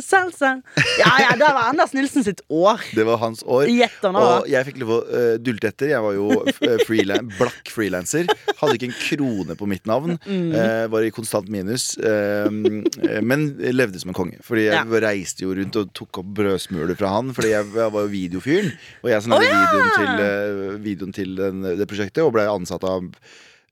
Salsa 0.04 0.52
Ja, 1.00 1.10
ja, 1.18 1.30
det 1.38 1.48
var 1.48 1.70
Anders 1.70 1.92
Nilsen 1.96 2.22
sitt 2.26 2.42
år. 2.52 2.80
Det 2.94 3.04
var 3.06 3.18
hans 3.22 3.42
år. 3.42 3.66
Og 4.12 4.46
jeg 4.50 4.66
fikk 4.68 4.78
lov 4.82 4.92
å 4.94 4.98
uh, 5.08 5.34
dulte 5.42 5.72
etter. 5.72 5.90
Jeg 5.94 6.04
var 6.04 6.14
jo 6.16 6.28
uh, 6.44 6.76
freelan 6.86 7.30
blakk 7.38 7.72
frilanser. 7.72 8.30
Hadde 8.60 8.76
ikke 8.78 8.90
en 8.90 8.96
krone 9.00 9.56
på 9.58 9.68
mitt 9.70 9.88
navn. 9.90 10.18
Mm. 10.22 10.52
eh, 10.54 10.84
var 10.92 11.04
i 11.06 11.10
konstant 11.14 11.48
minus. 11.52 11.96
eh, 11.98 12.46
men 12.52 13.48
levde 13.74 14.00
som 14.02 14.12
en 14.12 14.16
konge. 14.18 14.38
Fordi 14.46 14.68
jeg 14.68 14.76
Ja. 14.76 15.00
reiste 15.02 15.44
jo 15.44 15.54
rundt 15.56 15.76
og 15.80 15.90
tok 15.96 16.22
opp 16.22 16.30
brødsmuler 16.38 16.96
fra 16.98 17.10
han. 17.16 17.32
Fordi 17.34 17.50
jeg, 17.52 17.68
jeg 17.74 17.94
var 17.96 18.06
jo 18.06 18.12
videofyren. 18.12 18.70
Og 19.02 19.10
jeg 19.10 19.24
som 19.26 19.34
lagde 19.34 19.50
ja! 19.50 19.60
videoen 19.66 19.92
til, 19.98 20.24
eh, 20.28 20.78
videoen 20.86 21.16
til 21.16 21.34
den, 21.38 21.62
det 21.80 21.88
prosjektet, 21.90 22.22
og 22.24 22.32
ble 22.36 22.41
ansatt 22.50 22.84
av 22.88 23.08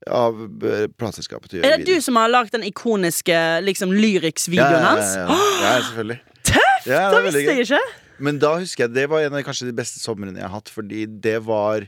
av 0.09 0.39
eh, 0.65 0.87
plateselskapet 0.97 1.59
Er 1.59 1.77
det 1.77 1.85
du 1.85 2.01
som 2.01 2.17
har 2.17 2.31
lagd 2.31 2.55
den 2.55 2.63
ikoniske 2.65 3.35
liksom, 3.61 3.91
lyrics-videoen 3.93 4.81
hans? 4.81 5.11
Ja, 5.13 5.27
ja, 5.27 5.35
ja. 5.37 5.65
ja 5.67 5.73
selvfølgelig. 5.89 6.17
Tøft! 6.41 6.87
Ja, 6.87 7.03
det 7.11 7.19
det 7.19 7.25
visste 7.27 7.43
jeg 7.45 7.67
ikke. 7.67 7.81
Men 8.21 8.39
da 8.41 8.55
husker 8.61 8.87
jeg 8.87 8.95
det 8.95 9.05
var 9.11 9.25
en 9.25 9.37
av 9.37 9.43
kanskje 9.45 9.69
de 9.69 9.75
beste 9.77 10.01
somrene 10.01 10.41
jeg 10.41 10.47
har 10.47 10.55
hatt, 10.55 10.71
fordi 10.73 11.05
det 11.21 11.37
var 11.45 11.85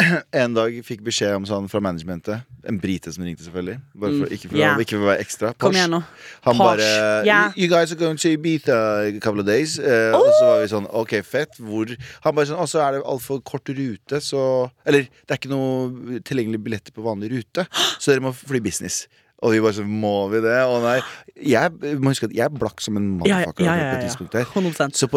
En 0.42 0.54
dag 0.56 0.74
fikk 0.86 1.02
beskjed 1.06 1.34
om 1.36 1.44
sånn 1.48 1.66
fra 1.70 1.80
managementet 1.84 2.42
En 2.68 2.78
brite 2.80 3.12
som 3.12 3.24
ringte, 3.24 3.42
selvfølgelig. 3.46 3.78
Bare 3.94 4.10
for, 4.12 4.26
Mm, 4.26 4.32
ikke, 4.36 4.48
for, 4.50 4.56
yeah. 4.58 4.74
å- 4.76 4.80
ikke 4.84 4.96
for 4.98 5.04
å 5.06 5.08
være 5.10 5.22
ekstra. 5.24 5.52
Kom 5.58 5.72
igjen 5.78 5.90
nå. 5.94 6.00
Han 6.46 6.58
Porsche, 6.60 6.88
bare 6.90 7.24
yeah. 7.26 7.52
You 7.56 7.68
guys 7.72 7.92
are 7.92 7.96
going 8.00 8.16
to 8.20 8.28
Ibiza 8.36 8.76
a 9.16 9.20
couple 9.20 9.40
of 9.40 9.46
days. 9.46 9.78
Eh, 9.78 10.12
Og 10.16 10.26
så 10.38 10.44
var 10.50 10.60
vi 10.60 10.68
sånn 10.72 10.86
OK, 10.92 11.14
fett. 11.24 11.56
Hvor 11.60 11.88
Han 12.24 12.34
bare 12.36 12.46
sånn 12.50 12.60
Og 12.60 12.68
så 12.68 12.82
er 12.84 12.92
det 12.98 13.02
altfor 13.04 13.40
kort 13.42 13.68
rute, 13.68 14.20
så 14.20 14.70
Eller 14.86 15.08
det 15.08 15.30
er 15.34 15.40
ikke 15.40 15.52
noe 15.54 16.20
tilgjengelige 16.20 16.62
billetter 16.68 16.92
på 16.92 17.02
vanlig 17.06 17.32
rute, 17.32 17.66
så 17.98 18.12
dere 18.12 18.20
må 18.28 18.34
fly 18.36 18.60
business. 18.60 19.06
Og 19.42 19.52
vi 19.54 19.60
bare 19.64 19.72
sånn 19.80 19.88
Må 19.88 20.28
vi 20.30 20.40
det? 20.44 20.58
Å 20.68 20.80
nei. 20.84 20.98
Jeg 21.40 21.96
må 21.98 22.12
huske 22.12 22.28
at 22.28 22.34
jeg 22.36 22.44
er 22.44 22.52
blakk 22.52 22.80
som 22.84 22.96
en 23.00 23.06
motherfucker 23.18 23.64
ja, 23.64 23.72
på 23.72 23.80
ja, 23.80 23.92
ja. 23.96 24.08
Så, 24.92 25.08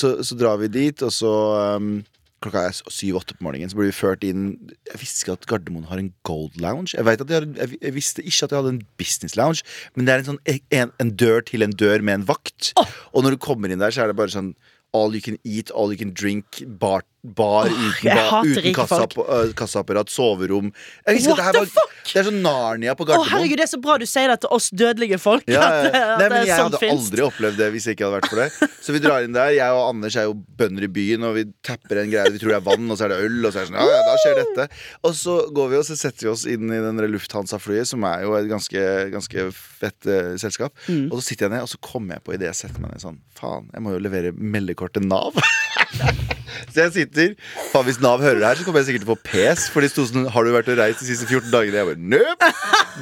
så, 0.00 0.12
så 0.24 0.38
drar 0.40 0.56
vi 0.62 0.68
dit, 0.72 1.02
og 1.04 1.12
så 1.12 1.76
um, 1.76 1.98
Klokka 2.44 2.66
er 2.68 2.76
syv-åtte 2.92 3.36
på 3.38 3.46
morgenen, 3.46 3.70
så 3.72 3.78
blir 3.78 3.88
vi 3.88 3.96
ført 3.96 4.24
inn 4.26 4.48
Jeg 4.90 5.00
visste 5.00 5.24
ikke 5.24 5.36
at 5.38 5.46
Gardermoen 5.48 5.88
har 5.88 6.00
en 6.02 6.12
gold 6.28 6.58
lounge. 6.60 6.92
Jeg, 6.92 7.06
vet 7.08 7.22
at 7.24 7.30
de 7.30 7.36
har, 7.38 7.46
jeg, 7.72 7.94
visste 7.96 8.24
ikke 8.24 8.44
at 8.44 8.52
de 8.52 8.58
hadde 8.60 8.72
en 8.74 8.82
business 9.00 9.38
lounge, 9.40 9.64
men 9.96 10.06
det 10.06 10.14
er 10.14 10.22
en, 10.22 10.28
sånn, 10.30 10.42
en, 10.76 10.92
en 11.00 11.12
dør 11.16 11.40
til 11.48 11.64
en 11.64 11.72
dør 11.72 12.04
med 12.04 12.20
en 12.20 12.28
vakt. 12.28 12.74
Og 13.12 13.24
når 13.24 13.36
du 13.36 13.44
kommer 13.48 13.72
inn 13.72 13.80
der, 13.80 13.94
så 13.94 14.04
er 14.04 14.12
det 14.12 14.18
bare 14.20 14.34
sånn 14.34 14.54
All 14.94 15.12
you 15.12 15.20
can 15.20 15.36
eat, 15.44 15.72
all 15.74 15.90
you 15.92 15.98
can 15.98 16.14
drink, 16.16 16.62
bar, 16.80 17.02
bar 17.36 17.68
uten, 17.70 18.06
ba, 18.06 18.40
uten 18.44 18.54
folk. 18.62 18.76
kassapp, 18.78 19.16
øh, 19.18 19.52
kassaapparat, 19.58 20.12
soverom 20.12 20.70
Jeg 21.06 21.26
What 21.26 21.40
the 21.52 21.64
var, 21.66 21.92
det 22.06 22.20
er 22.20 22.26
sånn 22.28 22.38
Narnia 22.44 22.94
på 22.96 23.04
Å, 23.04 23.08
Gardermoen. 23.10 23.30
herregud, 23.32 23.58
det 23.58 23.66
er 23.66 23.72
så 23.72 23.80
bra 23.82 23.96
du 23.98 24.06
sier 24.08 24.30
det 24.30 24.38
til 24.44 24.52
oss 24.54 24.68
dødelige 24.70 25.18
folk. 25.20 25.46
Ja, 25.50 25.60
ja. 25.60 25.90
At, 25.90 26.20
Nei, 26.20 26.28
men 26.30 26.46
jeg 26.46 26.52
sånn 26.54 26.68
hadde 26.68 26.80
finst. 26.82 27.10
aldri 27.10 27.24
opplevd 27.26 27.60
det 27.60 27.68
hvis 27.74 27.88
jeg 27.88 27.96
ikke 27.96 28.06
hadde 28.06 28.20
vært 28.20 28.30
for 28.30 28.42
det. 28.42 28.70
Så 28.86 28.94
vi 28.94 29.02
drar 29.02 29.26
inn 29.26 29.34
der. 29.34 29.52
Jeg 29.56 29.74
og 29.74 29.82
Anders 29.90 30.18
er 30.20 30.28
jo 30.28 30.36
bønder 30.36 30.86
i 30.86 30.90
byen, 30.92 31.26
og 31.26 31.36
vi 31.38 31.44
tapper 31.66 32.02
en 32.02 32.12
greie 32.12 32.32
vi 32.32 32.40
tror 32.42 32.54
det 32.54 32.58
er 32.60 32.66
vann, 32.66 32.86
og 32.90 32.98
så 32.98 33.06
er 33.08 33.14
det 33.14 33.20
øl, 33.26 33.38
og 33.42 33.50
så 33.50 33.60
er 33.60 33.66
det 33.66 33.72
sånn, 33.72 33.80
ja, 33.80 33.96
ja, 33.96 34.02
da 34.06 34.16
skjer 34.22 34.40
dette. 34.42 34.68
Og 35.02 35.16
så 35.18 35.36
går 35.56 35.72
vi 35.72 35.80
og 35.80 35.86
så 35.88 35.98
setter 35.98 36.28
vi 36.28 36.32
oss 36.32 36.46
inn 36.50 36.70
i 36.70 36.82
den 36.84 37.04
Lufthansa-flyet, 37.16 37.90
som 37.90 38.06
er 38.08 38.26
jo 38.26 38.36
et 38.38 38.50
ganske, 38.50 38.86
ganske 39.14 39.48
fett 39.56 40.10
uh, 40.10 40.34
selskap. 40.40 40.74
Mm. 40.86 41.08
Og 41.10 41.18
så 41.18 41.30
sitter 41.30 41.48
jeg 41.48 41.56
ned, 41.56 41.66
og 41.66 41.72
så 41.72 41.82
kommer 41.82 42.18
jeg 42.18 42.26
på 42.26 42.36
idet 42.36 42.52
jeg 42.52 42.60
setter 42.64 42.82
meg 42.82 42.94
ned 42.94 43.02
sånn 43.02 43.22
Faen, 43.36 43.66
jeg 43.74 43.84
må 43.84 43.92
jo 43.92 44.00
levere 44.00 44.32
meldekort 44.32 44.94
til 44.96 45.08
Nav. 45.10 45.36
Så 46.72 46.82
jeg 46.86 46.92
sitter 46.94 47.32
Faen, 47.72 47.84
Hvis 47.88 47.98
Nav 48.00 48.20
hører 48.24 48.38
det 48.40 48.46
her, 48.48 48.58
så 48.60 48.64
kommer 48.66 48.80
jeg 48.82 48.88
sikkert 48.90 49.04
til 49.04 49.10
å 49.10 49.14
få 49.14 49.24
pes. 49.28 49.66
For 49.72 49.84
de 49.84 49.88
sto 49.92 50.04
sånn 50.08 50.26
Har 50.32 50.46
du 50.46 50.52
vært 50.54 50.68
og 50.72 50.78
reist 50.80 51.02
de 51.02 51.08
siste 51.10 51.28
14 51.28 51.50
dagene? 51.52 51.80
Jeg 51.82 51.88
bare 51.90 52.00
Nøp! 52.14 52.44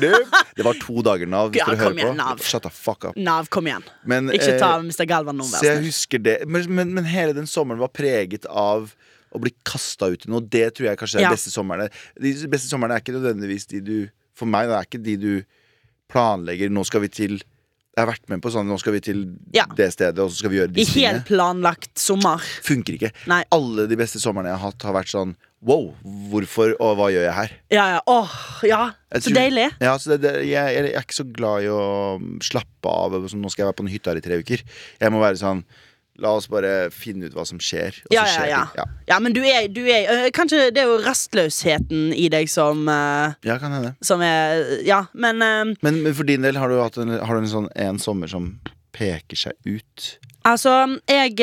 Nøp! 0.02 0.36
Det 0.58 0.66
var 0.66 0.78
to 0.82 1.04
dager, 1.06 1.30
Nav. 1.30 1.50
Hvis 1.54 1.62
Ja, 1.62 1.68
dere 1.70 1.80
hører 1.82 1.98
igjen, 1.98 2.12
på. 2.12 2.18
Nav. 2.18 2.42
Shut 2.44 2.66
the 2.66 2.72
fuck 2.74 3.06
up. 3.10 3.16
Nav, 3.18 3.48
kom 3.54 3.68
igjen. 3.70 3.86
Men, 4.10 4.30
Ikke 4.34 4.56
ta 4.60 4.72
eh, 4.78 4.84
Mr. 4.86 5.04
Galvan 5.10 5.38
nå, 5.40 5.46
Så 5.50 5.64
jeg 5.68 5.82
husker 5.86 6.22
det 6.22 6.36
men, 6.50 6.66
men, 6.74 6.92
men 6.98 7.08
hele 7.08 7.34
den 7.36 7.46
sommeren 7.50 7.82
var 7.82 7.92
preget 7.94 8.46
av 8.50 8.92
å 9.34 9.40
bli 9.42 9.50
kasta 9.66 10.10
ut 10.14 10.26
i 10.28 10.30
noe. 10.30 10.44
Det 10.46 10.68
tror 10.76 10.90
jeg 10.92 11.00
kanskje 11.00 11.18
er 11.22 11.26
Ja. 11.28 11.32
beste 11.34 11.50
sommerne. 11.54 11.88
De 12.22 12.34
beste 12.50 12.70
somrene 12.70 12.94
er 12.98 13.02
ikke 13.02 13.16
nødvendigvis 13.16 13.66
de 13.74 13.80
du 13.86 13.96
For 14.38 14.50
meg 14.50 14.66
det 14.70 14.78
er 14.80 14.86
ikke 14.88 15.02
de 15.02 15.16
du 15.22 15.32
planlegger. 16.10 16.70
Nå 16.74 16.82
skal 16.86 17.04
vi 17.06 17.10
til 17.10 17.40
Jeg 17.94 18.02
har 18.02 18.10
vært 18.10 18.28
med 18.28 18.40
på 18.42 18.50
sånn 18.50 18.66
Nå 18.66 18.74
skal 18.82 18.92
vi 18.96 19.00
til 19.00 19.20
Ja. 19.54 19.64
det 19.78 19.92
stedet, 19.94 20.18
og 20.18 20.30
så 20.32 20.40
skal 20.42 20.50
vi 20.50 20.58
gjøre 20.58 20.70
I 20.72 20.78
disse 20.80 20.94
tingene. 20.96 21.12
helt 21.20 21.26
planlagt 21.28 21.92
sommer. 21.98 22.38
Funker 22.66 22.96
ikke. 22.98 23.12
Nei. 23.30 23.44
Alle 23.54 23.86
de 23.86 23.96
beste 23.96 24.18
somrene 24.18 24.50
jeg 24.50 24.58
har 24.58 24.70
hatt, 24.72 24.82
har 24.82 24.92
vært 24.94 25.12
sånn 25.14 25.36
Wow, 25.64 25.94
hvorfor 26.28 26.74
og 26.78 26.98
hva 26.98 27.06
gjør 27.08 27.22
jeg 27.24 27.32
her? 27.38 27.50
Ja, 27.72 27.84
ja. 27.94 28.00
Åh, 28.06 28.34
ja. 28.68 28.90
Så 29.14 29.30
tror- 29.30 29.38
deilig. 29.38 29.70
Ja, 29.80 29.94
så 29.96 30.10
det, 30.12 30.20
det, 30.20 30.32
jeg, 30.44 30.74
jeg 30.76 30.92
er 30.92 31.00
ikke 31.00 31.16
så 31.16 31.24
glad 31.32 31.62
i 31.64 31.70
å 31.72 32.20
slappe 32.44 32.84
av. 32.84 33.12
Sånn, 33.30 33.40
nå 33.40 33.48
skal 33.50 33.64
jeg 33.64 33.70
være 33.72 33.78
på 33.78 33.86
en 33.86 33.92
hytte 33.94 34.10
her 34.12 34.16
i 34.20 34.20
tre 34.20 34.36
uker. 34.42 34.60
Jeg 35.00 35.10
må 35.14 35.22
være 35.24 35.40
sånn 35.40 35.64
La 36.22 36.30
oss 36.38 36.46
bare 36.46 36.92
finne 36.94 37.26
ut 37.26 37.34
hva 37.34 37.42
som 37.48 37.58
skjer. 37.62 37.96
Og 38.06 38.14
Ja, 38.14 38.22
så 38.22 38.28
ja, 38.28 38.34
skjer 38.34 38.50
ja. 38.52 38.60
Ja. 38.78 38.84
Ja, 39.10 39.16
men 39.22 39.34
du 39.34 39.40
er, 39.42 39.66
du 39.72 39.80
er 39.82 40.06
øh, 40.12 40.26
Kanskje 40.34 40.68
det 40.74 40.84
er 40.84 40.92
jo 40.92 41.00
rastløsheten 41.02 42.12
i 42.14 42.28
deg 42.30 42.50
som 42.52 42.84
øh, 42.86 43.34
ja, 43.46 43.56
kan 43.58 43.74
hende. 43.74 43.94
Som 44.04 44.22
er 44.22 44.62
Ja, 44.86 45.04
men 45.12 45.42
øh, 45.42 45.74
Men, 45.82 46.02
men 46.04 46.14
for 46.14 46.28
din 46.28 46.46
del, 46.46 46.60
har 46.60 46.70
du 46.70 46.78
hatt 46.78 47.00
en, 47.02 47.16
har 47.18 47.34
du 47.34 47.42
en 47.42 47.50
sånn 47.50 47.66
en 47.74 47.98
sommer 47.98 48.30
som 48.30 48.52
peker 48.94 49.36
seg 49.46 49.58
ut? 49.66 50.14
Altså, 50.46 51.00
jeg 51.10 51.34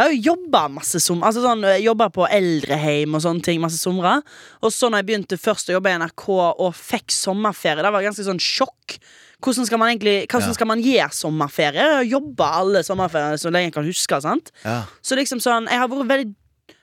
jeg 0.00 0.06
har 0.06 0.12
jo 0.14 0.32
jobba 0.32 0.62
masse 0.72 1.00
som 1.02 1.22
Altså 1.26 1.42
sånn, 1.44 1.64
jobba 1.82 2.06
på 2.14 2.24
eldreheim 2.32 3.14
og 3.18 3.20
sånne 3.24 3.44
ting 3.44 3.60
masse 3.60 3.76
somre. 3.82 4.20
Og 4.64 4.72
så 4.72 4.88
når 4.88 5.02
jeg 5.02 5.08
begynte 5.10 5.38
først 5.40 5.68
å 5.68 5.74
jobbe 5.76 5.92
i 5.92 5.98
NRK 6.00 6.26
og 6.32 6.70
fikk 6.78 7.12
sommerferie, 7.12 7.84
det 7.84 7.92
var 7.92 8.06
ganske 8.06 8.24
sånn 8.24 8.40
sjokk. 8.40 8.96
Hvordan 9.40 9.66
skal 9.66 9.78
man 9.78 9.88
egentlig 9.94 10.26
Hvordan 10.28 10.48
Ja. 10.50 10.52
skal 10.54 10.66
man 10.66 10.82
gjøre 10.84 11.10
sommerferie? 11.12 11.88
Jobbe 12.10 12.44
alle 12.60 12.82
sommerferier 12.86 13.36
så 13.40 13.50
lenge 13.50 13.70
jeg 13.70 13.72
kan 13.74 13.84
huske. 13.88 14.20
sant? 14.22 14.50
Ja. 14.64 14.82
Så 15.02 15.16
liksom 15.16 15.40
sånn 15.40 15.68
Jeg 15.70 15.78
har 15.78 15.88
vært 15.88 16.08
veldig 16.08 16.34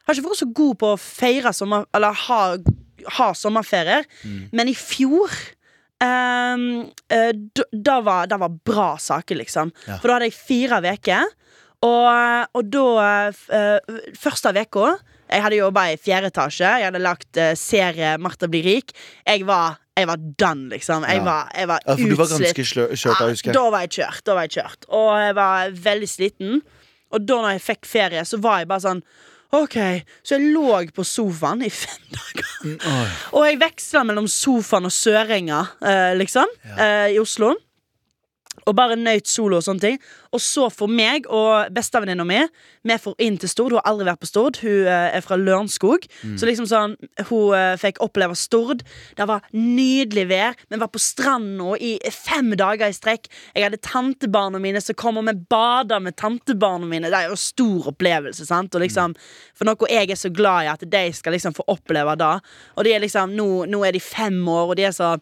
Har 0.07 0.15
ikke 0.15 0.29
vært 0.29 0.41
så 0.41 0.53
god 0.53 0.77
på 0.79 0.93
å 0.95 0.99
feire 0.99 1.53
sommer 1.53 1.85
Eller 1.93 2.13
ha, 2.13 2.57
ha 3.17 3.29
sommerferier 3.33 4.05
Mm. 4.23 4.49
Men 4.53 4.67
i 4.69 4.73
fjor 4.73 5.29
Um, 5.99 6.91
uh, 7.11 7.31
da, 7.73 7.95
var, 8.05 8.27
da 8.29 8.37
var 8.37 8.49
bra 8.53 8.97
saker 9.01 9.35
liksom 9.39 9.71
Ja. 9.87 9.95
For 9.97 10.07
da 10.11 10.13
hadde 10.19 10.27
jeg 10.29 10.35
fire 10.37 10.77
uker. 10.93 11.23
og, 11.81 12.47
og 12.53 12.69
da 12.69 13.31
uh, 13.31 13.79
Første 14.13 14.51
uka 14.53 14.91
Jeg 15.27 15.41
hadde 15.41 15.57
jobbet 15.57 15.95
i 15.95 15.97
fjerde 15.97 16.29
etasje 16.29 16.69
Jeg 16.69 16.85
hadde 16.85 17.01
lagt 17.01 17.37
uh, 17.41 17.55
serie 17.57 18.15
Martha 18.21 18.45
blir 18.47 18.63
rik 18.63 18.93
Jeg 19.25 19.43
var, 19.49 19.79
jeg 19.97 20.07
var 20.07 20.17
done 20.39 20.69
liksom. 20.69 21.03
Jeg 21.09 21.17
Ja. 21.17 21.23
var, 21.25 21.51
jeg 21.57 21.67
var 21.67 21.79
Ja, 21.87 21.95
for 21.95 22.09
du 22.09 22.15
var 22.15 22.27
ganske 22.31 22.63
kjørt 22.63 23.19
da, 23.19 23.27
husker. 23.29 23.49
Jeg. 23.51 23.53
da 23.57 23.69
var 23.73 23.79
jeg 23.85 23.89
kjørt, 23.97 24.23
da 24.25 24.33
var 24.37 24.41
jeg 24.47 24.51
kjørt. 24.57 24.85
Og 24.89 25.09
jeg 25.19 25.35
var 25.35 25.71
veldig 25.71 26.09
sliten. 26.09 26.61
Og 27.11 27.23
da 27.25 27.35
når 27.41 27.51
jeg 27.55 27.61
fikk 27.63 27.85
ferie 27.87 28.23
Så 28.27 28.35
var 28.43 28.57
jeg 28.59 28.67
bare 28.67 28.83
sånn 28.83 29.01
Ok, 29.55 29.77
så 30.27 30.35
jeg 30.35 30.49
lå 30.51 30.73
på 30.91 31.05
sofaen 31.07 31.61
i 31.63 31.69
fem 31.81 32.01
dager. 32.11 32.49
Mm, 32.65 32.79
Og 33.31 33.45
jeg 33.47 33.59
vekslet 33.61 34.05
mellom 34.09 34.27
sofaen 34.27 34.89
og 34.89 34.91
Sørenga 34.91 35.61
eh, 35.87 36.11
Liksom, 36.19 36.51
eh, 36.77 37.13
i 37.15 37.19
Oslo 37.21 37.53
og 38.67 38.75
bare 38.77 38.97
nøyt 38.99 39.29
solo 39.29 39.59
og 39.59 39.65
sånne 39.65 39.83
ting. 39.83 39.99
Og 40.35 40.41
så 40.43 40.67
for 40.73 40.91
meg 40.91 41.27
og 41.31 41.71
bestevenninna 41.73 42.25
mi 42.27 42.41
Vi 42.87 42.95
får 43.03 43.15
inn 43.19 43.37
til 43.39 43.49
Stord. 43.49 43.73
Hun 43.73 43.81
har 43.81 43.89
aldri 43.91 44.05
vært 44.07 44.21
på 44.23 44.29
Stord. 44.29 44.59
Hun 44.63 44.87
eh, 44.87 45.15
er 45.17 45.23
fra 45.25 45.35
Lørenskog. 45.35 46.05
Så 46.39 46.47
liksom 46.47 46.67
sånn 46.69 46.95
hun 47.27 47.55
eh, 47.57 47.73
fikk 47.79 47.99
oppleve 48.03 48.35
Stord. 48.39 48.83
Det 49.17 49.27
var 49.27 49.43
nydelig 49.51 50.27
vær. 50.29 50.55
Vi 50.69 50.79
var 50.79 50.91
på 50.93 51.01
stranda 51.01 51.75
i 51.83 51.97
fem 52.13 52.53
dager 52.55 52.87
i 52.87 52.95
strekk. 52.95 53.27
Jeg 53.55 53.67
hadde 53.67 53.81
tantebarna 53.83 54.61
mine 54.63 54.79
som 54.83 54.95
kom, 54.95 55.19
og 55.19 55.27
vi 55.27 55.35
bada 55.51 55.99
med 55.99 56.15
tantebarna 56.15 56.87
mine. 56.87 57.11
Det 57.11 57.19
er 57.19 57.27
jo 57.27 57.35
en 57.35 57.43
stor 57.43 57.91
opplevelse. 57.91 58.47
sant? 58.47 58.75
Og 58.75 58.85
liksom, 58.85 59.15
For 59.57 59.67
noe 59.67 59.91
jeg 59.91 60.11
er 60.11 60.19
så 60.19 60.31
glad 60.31 60.63
i, 60.63 60.71
at 60.71 60.87
de 60.87 61.03
skal 61.13 61.35
liksom 61.35 61.57
få 61.57 61.67
oppleve 61.67 62.15
det. 62.19 62.33
Og 62.77 62.87
de 62.87 62.95
er 62.95 63.03
liksom, 63.03 63.35
nå, 63.35 63.65
nå 63.67 63.83
er 63.83 63.95
de 63.95 64.03
fem 64.03 64.39
år, 64.47 64.71
og 64.71 64.77
de 64.79 64.87
er 64.87 64.95
så 64.95 65.17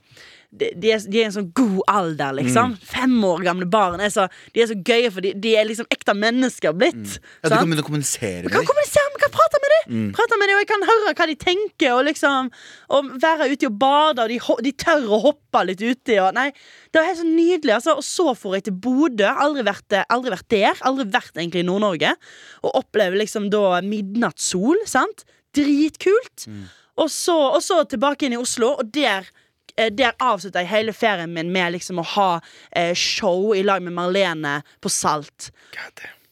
de, 0.59 0.71
de, 0.79 0.91
er, 0.95 1.03
de 1.11 1.21
er 1.21 1.29
en 1.29 1.35
sånn 1.35 1.49
god 1.57 1.81
alder, 1.91 2.35
liksom. 2.39 2.75
Fem 2.89 3.15
år 3.27 3.43
gamle 3.45 3.67
barn 3.69 4.03
er 4.03 4.13
så, 4.13 4.27
De 4.55 4.63
er 4.63 4.69
så 4.71 4.77
gøye, 4.77 5.11
for 5.13 5.25
de, 5.25 5.33
de 5.41 5.55
er 5.59 5.67
liksom 5.67 5.87
ekte 5.93 6.15
mennesker 6.17 6.75
blitt. 6.77 7.17
Ja, 7.43 7.49
du 7.49 7.55
kan 7.57 7.67
begynne 7.67 7.83
å 7.83 7.87
kommunisere 7.87 8.45
med 8.45 8.55
kan 8.55 8.67
kommunisere, 8.67 9.11
vi 9.15 9.23
kan 9.25 9.33
prate 9.35 9.61
med 9.61 9.73
dem 9.73 9.75
Prate 10.15 10.39
med 10.39 10.49
dem, 10.49 10.57
Og 10.57 10.63
jeg 10.63 10.69
kan 10.71 10.85
høre 10.89 11.13
hva 11.13 11.27
de 11.29 11.35
tenker, 11.39 11.91
og 11.93 12.05
liksom 12.07 12.49
Og 12.95 13.11
være 13.21 13.49
ute 13.51 13.69
og 13.69 13.79
bade, 13.81 14.25
og 14.25 14.31
de, 14.31 14.39
de 14.65 14.73
tør 14.85 15.09
å 15.13 15.21
hoppe 15.27 15.63
litt 15.67 15.81
uti. 15.83 16.17
Og, 16.19 16.31
nei, 16.35 16.49
det 16.91 16.99
var 16.99 17.09
helt 17.09 17.21
så 17.21 17.27
nydelig. 17.27 17.73
Altså. 17.77 17.97
Og 17.99 18.05
så 18.05 18.33
får 18.37 18.57
jeg 18.57 18.65
til 18.67 18.77
Bodø. 18.85 19.27
Aldri 19.29 19.65
vært, 19.67 19.87
eh, 19.95 20.07
aldri 20.13 20.33
vært 20.33 20.49
der. 20.51 20.81
Aldri 20.87 21.07
vært 21.13 21.37
egentlig 21.37 21.63
i 21.63 21.67
Nord-Norge. 21.67 22.15
Og 22.63 22.79
opplever 22.81 23.19
liksom 23.21 23.49
da 23.53 23.79
midnattssol. 23.85 24.81
Sant? 24.89 25.25
Dritkult. 25.55 26.47
Og, 26.95 27.09
så, 27.11 27.35
og 27.55 27.61
så 27.63 27.81
tilbake 27.91 28.27
inn 28.27 28.35
i 28.37 28.39
Oslo, 28.39 28.73
og 28.79 28.91
der 28.95 29.27
der 29.75 30.15
avslutta 30.23 30.63
jeg 30.63 30.71
hele 30.71 30.93
ferien 30.95 31.33
min 31.35 31.51
med 31.53 31.75
liksom 31.75 31.99
å 31.99 32.07
ha 32.15 32.29
eh, 32.71 32.93
show 32.95 33.53
i 33.55 33.63
lag 33.63 33.83
med 33.83 33.95
Marlene 33.97 34.61
på 34.81 34.91
Salt. 34.91 35.51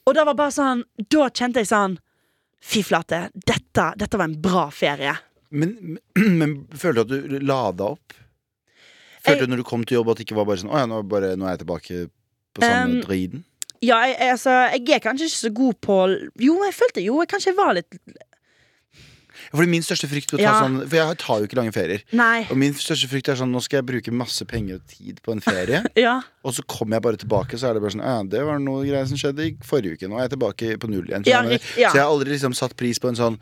Og 0.07 0.15
det 0.15 0.25
var 0.27 0.35
bare 0.35 0.51
sånn 0.51 0.81
Da 1.11 1.29
kjente 1.29 1.61
jeg 1.63 1.69
sånn 1.69 1.97
Fy 2.63 2.79
flate, 2.87 3.25
dette, 3.35 3.89
dette 3.99 4.19
var 4.19 4.29
en 4.29 4.37
bra 4.39 4.69
ferie. 4.71 5.11
Men, 5.51 5.73
men, 5.81 5.97
men 6.39 6.53
følte 6.71 7.03
du 7.03 7.17
at 7.17 7.31
du 7.33 7.39
lada 7.43 7.89
opp? 7.97 8.15
Følte 9.23 9.45
du 9.45 9.51
når 9.51 9.63
du 9.63 9.67
kom 9.67 9.83
til 9.87 9.99
jobb 9.99 10.13
at 10.13 10.19
det 10.19 10.27
ikke 10.27 10.37
var 10.39 10.47
bare 10.47 10.61
sånn 10.63 10.71
Å 10.71 10.83
ja, 10.83 10.87
nå, 10.89 11.01
bare, 11.07 11.33
nå 11.39 11.47
er 11.47 11.57
jeg 11.57 11.65
tilbake 11.65 12.05
på 12.55 12.63
samme 12.63 13.01
Um, 13.01 13.03
driten? 13.03 13.43
Ja, 13.83 13.97
jeg, 14.07 14.15
altså, 14.31 14.51
jeg 14.71 14.95
er 14.95 15.03
kanskje 15.03 15.27
ikke 15.27 15.41
så 15.41 15.51
god 15.59 15.79
på 15.83 15.97
Jo, 16.39 16.55
jeg 16.63 16.75
følte 16.77 17.03
jo 17.03 17.19
jeg 17.19 17.31
kanskje 17.33 17.55
var 17.57 17.75
litt 17.75 17.99
Fordi 19.53 19.69
min 19.69 19.83
største 19.85 20.07
frykt 20.09 20.33
Ja. 20.41 20.55
sånn 20.63 20.79
For 20.89 20.97
jeg 20.97 21.17
tar 21.21 21.39
jo 21.39 21.47
ikke 21.47 21.57
lange 21.59 21.73
ferier. 21.75 22.01
Nei. 22.11 22.47
Og 22.49 22.57
min 22.57 22.73
største 22.73 23.07
frykt 23.11 23.29
er 23.29 23.37
sånn 23.37 23.51
Nå 23.53 23.61
skal 23.61 23.81
jeg 23.81 23.85
bruke 23.91 24.11
masse 24.11 24.45
penger 24.49 24.79
og 24.79 24.87
tid 24.89 25.21
på 25.21 25.35
en 25.35 25.43
ferie. 25.45 25.83
Ja. 26.03 26.21
Og 26.43 26.55
så 26.57 26.63
kommer 26.67 26.97
jeg 26.97 27.05
bare 27.05 27.17
tilbake, 27.21 27.57
så 27.59 27.69
er 27.69 27.77
det 27.77 27.83
bare 27.83 27.93
sånn 27.93 28.29
det 28.33 28.41
var 28.43 28.57
noe 28.59 28.81
greier 28.83 29.05
som 29.07 29.19
skjedde 29.19 29.45
i 29.45 29.53
forrige 29.63 29.95
uke. 29.99 30.09
Nå 30.09 30.17
er 30.17 30.25
jeg 30.25 30.33
tilbake 30.33 30.73
på 30.81 30.89
null 30.89 31.05
igjen. 31.07 31.27
Ja. 31.29 31.43
Så 31.45 31.99
jeg 31.99 32.01
har 32.01 32.09
aldri 32.09 32.33
liksom 32.33 32.55
satt 32.57 32.75
pris 32.79 32.99
på 32.99 33.11
en 33.11 33.19
sånn 33.19 33.37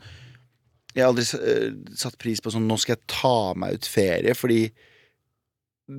Jeg 0.94 1.04
har 1.06 1.10
aldri 1.14 1.24
uh, 1.24 1.72
satt 1.96 2.18
pris 2.20 2.40
på 2.44 2.52
sånn 2.52 2.68
Nå 2.68 2.76
skal 2.78 2.98
jeg 2.98 3.06
ta 3.08 3.54
meg 3.56 3.80
ut 3.80 3.88
ferie, 3.88 4.34
fordi 4.36 4.66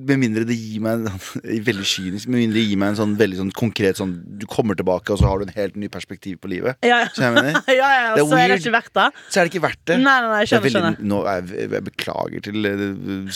med 0.08 0.18
mindre 0.20 0.42
det 0.48 0.56
gir 0.58 0.80
meg 0.84 1.04
Veldig 1.68 1.84
kynisk 1.86 2.28
Med 2.28 2.40
mindre 2.42 2.58
det 2.58 2.64
gir 2.68 2.78
meg 2.80 2.92
en 2.92 2.98
sånn 2.98 3.14
veldig 3.20 3.38
sånn 3.40 3.52
konkret 3.56 3.98
sånn 4.00 4.14
Du 4.40 4.46
kommer 4.50 4.74
tilbake, 4.78 5.14
og 5.14 5.20
så 5.20 5.28
har 5.30 5.38
du 5.40 5.46
en 5.46 5.54
helt 5.56 5.76
ny 5.80 5.88
perspektiv 5.92 6.38
på 6.42 6.50
livet. 6.50 6.76
Ja, 6.84 7.02
ja. 7.04 7.30
Mener? 7.34 7.60
ja, 7.68 7.88
ja, 7.94 8.14
Det 8.16 8.24
er 8.24 8.28
så 8.30 8.38
er 8.40 8.52
det 8.54 8.58
ikke 8.62 8.74
verdt 8.74 8.92
det. 8.98 9.06
Så 9.30 9.40
er 9.40 9.46
det 9.48 9.52
ikke 9.54 9.64
verdt 9.64 9.82
det. 9.90 9.98
Nei, 10.02 10.16
nei, 10.24 10.30
nei, 10.32 10.40
er 10.42 10.50
skjønner, 10.50 10.66
veldig, 10.66 10.82
skjønner. 10.82 11.08
nå 11.12 11.20
jeg, 11.28 11.70
jeg 11.76 11.84
beklager 11.90 12.44
til 12.48 12.68
eh, 12.70 12.84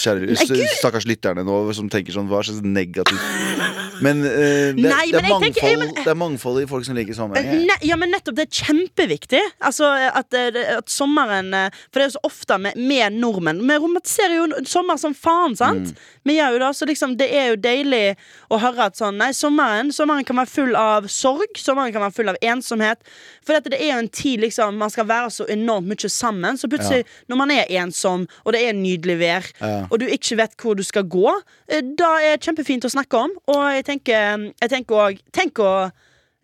kjære 0.02 0.38
stakkars 0.78 1.06
lytterne 1.08 1.44
nå 1.46 1.58
som 1.76 1.88
tenker 1.92 2.16
sånn 2.16 2.28
Hva 2.30 2.42
slags 2.46 2.60
negativt 2.64 4.02
Men 4.04 4.20
eh, 4.26 4.74
det, 4.78 4.84
Nei, 4.88 5.06
det, 5.10 5.18
er 5.18 5.26
men 5.26 5.42
tenker- 5.42 5.64
mangfold, 5.64 5.84
men- 5.84 5.94
det 6.04 6.12
er 6.14 6.18
mangfold 6.24 6.60
i 6.62 6.66
folk 6.70 6.84
som 6.86 6.98
liker 6.98 7.16
sommer. 7.18 7.38
Eh, 7.40 7.54
Ne, 7.68 7.74
ja, 7.84 7.96
men 7.98 8.12
nettopp, 8.14 8.36
det 8.38 8.44
er 8.46 8.64
kjempeviktig. 8.64 9.40
Altså, 9.66 9.88
at, 10.14 10.32
at 10.38 10.88
sommeren 10.92 11.50
For 11.90 11.98
det 11.98 12.04
er 12.04 12.08
jo 12.10 12.14
så 12.16 12.22
ofte 12.28 12.56
med, 12.62 12.78
med 12.78 13.16
nordmenn 13.18 13.58
Vi 13.66 13.76
romantiserer 13.82 14.36
jo 14.38 14.46
sommer 14.68 14.96
som 15.00 15.14
faen, 15.18 15.56
sant? 15.58 15.94
Vi 16.28 16.36
gjør 16.38 16.47
jo 16.54 16.58
da, 16.62 16.70
så 16.76 16.86
liksom 16.88 17.16
det 17.20 17.28
er 17.34 17.46
jo 17.52 17.56
deilig 17.60 18.16
å 18.50 18.58
høre 18.62 18.86
at 18.88 18.96
sånn 18.98 19.16
Nei, 19.18 19.30
sommeren, 19.36 19.92
sommeren 19.94 20.24
kan 20.28 20.36
være 20.40 20.50
full 20.52 20.74
av 20.78 21.06
sorg. 21.12 21.56
Sommeren 21.58 21.92
kan 21.94 22.02
være 22.04 22.14
full 22.16 22.28
av 22.32 22.38
ensomhet. 22.42 22.98
For 23.46 23.54
dette, 23.56 23.72
det 23.74 23.80
er 23.82 23.94
jo 23.94 24.02
en 24.04 24.08
tid 24.08 24.40
liksom 24.44 24.76
man 24.78 24.90
skal 24.94 25.06
være 25.08 25.30
så 25.34 25.46
enormt 25.50 25.88
mye 25.90 26.10
sammen. 26.12 26.58
Så 26.60 26.68
plutselig, 26.70 27.04
når 27.28 27.40
man 27.42 27.50
er 27.54 27.70
ensom, 27.82 28.26
og 28.44 28.52
det 28.56 28.62
er 28.68 28.72
nydelig 28.78 29.18
vær, 29.20 29.48
Ja. 29.60 29.86
og 29.90 29.98
du 30.00 30.06
ikke 30.06 30.36
vet 30.36 30.56
hvor 30.56 30.76
du 30.76 30.82
skal 30.82 31.04
gå, 31.04 31.28
eh, 31.68 31.80
da 31.82 32.14
er 32.20 32.36
det 32.36 32.44
kjempefint 32.46 32.84
å 32.84 32.90
snakke 32.92 33.14
om. 33.18 33.30
Og 33.48 33.64
jeg 33.74 33.84
tenker 33.84 34.52
Jeg 34.60 34.70
tenker 34.70 34.94
òg 34.94 35.18
Tenk 35.32 35.58
å 35.58 35.90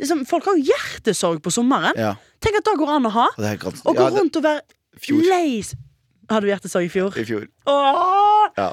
liksom, 0.01 0.25
Folk 0.27 0.45
har 0.45 0.57
jo 0.57 0.65
hjertesorg 0.71 1.41
på 1.43 1.51
sommeren. 1.53 1.95
Ja, 1.97 2.15
Tenk 2.41 2.57
at 2.59 2.65
det 2.65 2.77
går 2.79 2.89
an 2.97 3.07
å 3.07 3.11
ha. 3.11 3.29
og 3.37 3.43
Å 3.85 3.95
gå 3.95 4.01
ja, 4.01 4.11
det, 4.11 4.19
rundt 4.21 4.37
og 4.37 4.43
være 4.43 4.61
lei 5.29 5.63
Hadde 6.31 6.47
du 6.47 6.51
hjertesorg 6.53 6.87
i 6.87 6.93
fjor? 6.93 7.17
I 7.21 7.25
fjor. 7.29 7.47
Åh, 7.69 8.49
Ja. 8.57 8.73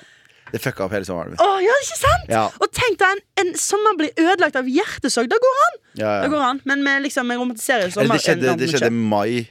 Det 0.51 0.59
fucka 0.61 0.85
opp 0.85 0.91
hele 0.95 1.05
sommeren 1.07 1.33
min. 1.33 1.39
åh, 1.39 1.57
ja, 1.63 1.75
ikke 1.85 1.97
sant? 2.01 2.29
Ja. 2.31 2.43
Og 2.59 2.71
tenk 2.75 2.97
deg 2.99 3.07
en, 3.15 3.21
en 3.45 3.53
sommer 3.59 3.95
blir 3.99 4.11
ødelagt 4.19 4.55
av 4.59 4.67
hjertesorg. 4.67 5.29
Det 5.31 5.39
går 5.43 5.59
an! 5.67 5.77
Ja, 5.95 6.05
ja. 6.05 6.21
Det 6.25 6.31
går 6.33 6.43
an 6.47 6.61
Men 6.65 6.83
vi 6.87 6.95
liksom, 7.07 7.27
vi 7.31 7.35
romantiserer 7.39 7.89
sommer. 7.91 8.05
Eller 8.05 8.19
det 8.19 8.25
skjedde, 8.25 8.55
det 8.59 8.69
skjedde 8.75 8.91
mai. 8.91 9.47